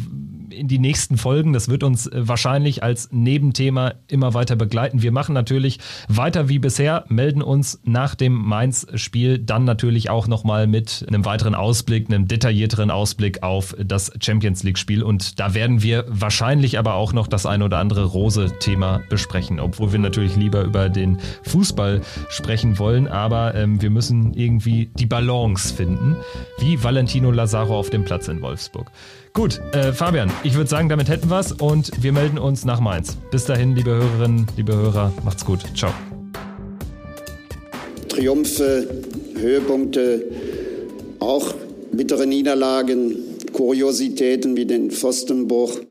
in 0.56 0.68
die 0.68 0.80
nächsten 0.80 1.18
Folgen. 1.18 1.54
Das 1.54 1.68
wird 1.68 1.84
uns 1.84 2.10
wahrscheinlich 2.14 2.84
als 2.84 3.10
Nebenthema 3.12 3.94
immer 4.08 4.34
weiter 4.34 4.56
begleiten. 4.56 5.02
Wir 5.02 5.12
machen 5.12 5.34
natürlich 5.34 5.80
weiter 6.08 6.48
wie 6.48 6.60
bisher 6.60 6.76
bisher, 6.76 7.06
melden 7.08 7.42
uns 7.42 7.80
nach 7.86 8.16
dem 8.16 8.34
Mainz-Spiel 8.34 9.40
dann 9.40 9.64
natürlich 9.64 10.10
auch 10.10 10.28
nochmal 10.28 10.68
mit 10.68 11.06
einem 11.08 11.24
weiteren 11.24 11.56
Ausblick, 11.56 12.10
einem 12.10 12.28
detaillierteren 12.28 12.92
Ausblick 12.92 13.44
auf 13.44 13.76
das 13.80 14.12
Champions 14.20 14.64
League-Spiel. 14.64 15.02
Und 15.02 15.40
da 15.40 15.54
werden 15.54 15.82
wir 15.82 16.04
wahrscheinlich 16.10 16.78
aber 16.78 16.96
auch 16.96 17.14
noch 17.14 17.28
das 17.28 17.46
ein 17.46 17.64
oder 17.64 17.78
andere 17.78 18.04
Rose-Thema 18.04 19.04
besprechen, 19.10 19.62
obwohl 19.62 19.94
wir 19.94 20.00
natürlich 20.00 20.36
lieber 20.36 20.64
über 20.64 20.90
den 20.90 21.18
Fußball 21.44 22.02
sprechen 22.28 22.78
wollen. 22.78 23.08
Aber 23.08 23.56
ähm, 23.56 23.82
wir 23.82 23.90
müssen 23.90 24.34
irgendwie 24.34 24.90
die 24.96 25.06
Balance 25.06 25.74
finden, 25.74 26.18
wie 26.60 26.84
Valentino 26.84 27.32
Lazaro 27.32 27.80
auf 27.80 27.90
dem 27.90 28.04
Platz 28.04 28.28
in 28.28 28.42
Wolfsburg. 28.42 28.92
Gut, 29.36 29.60
äh, 29.74 29.92
Fabian, 29.92 30.32
ich 30.46 30.56
würde 30.56 30.70
sagen, 30.70 30.88
damit 30.88 31.10
hätten 31.10 31.30
wir 31.30 31.42
es 31.42 31.52
und 31.52 31.92
wir 32.02 32.14
melden 32.14 32.38
uns 32.38 32.64
nach 32.64 32.80
Mainz. 32.80 33.18
Bis 33.32 33.44
dahin, 33.44 33.76
liebe 33.76 33.92
Hörerinnen, 33.92 34.48
liebe 34.56 34.74
Hörer, 34.74 35.12
macht's 35.26 35.44
gut. 35.44 35.60
Ciao. 35.76 35.92
Triumphe, 38.08 38.88
Höhepunkte, 39.38 40.24
auch 41.20 41.54
bittere 41.92 42.26
Niederlagen, 42.26 43.18
Kuriositäten 43.52 44.56
wie 44.56 44.66
den 44.66 44.90
Pfostenbruch. 44.90 45.82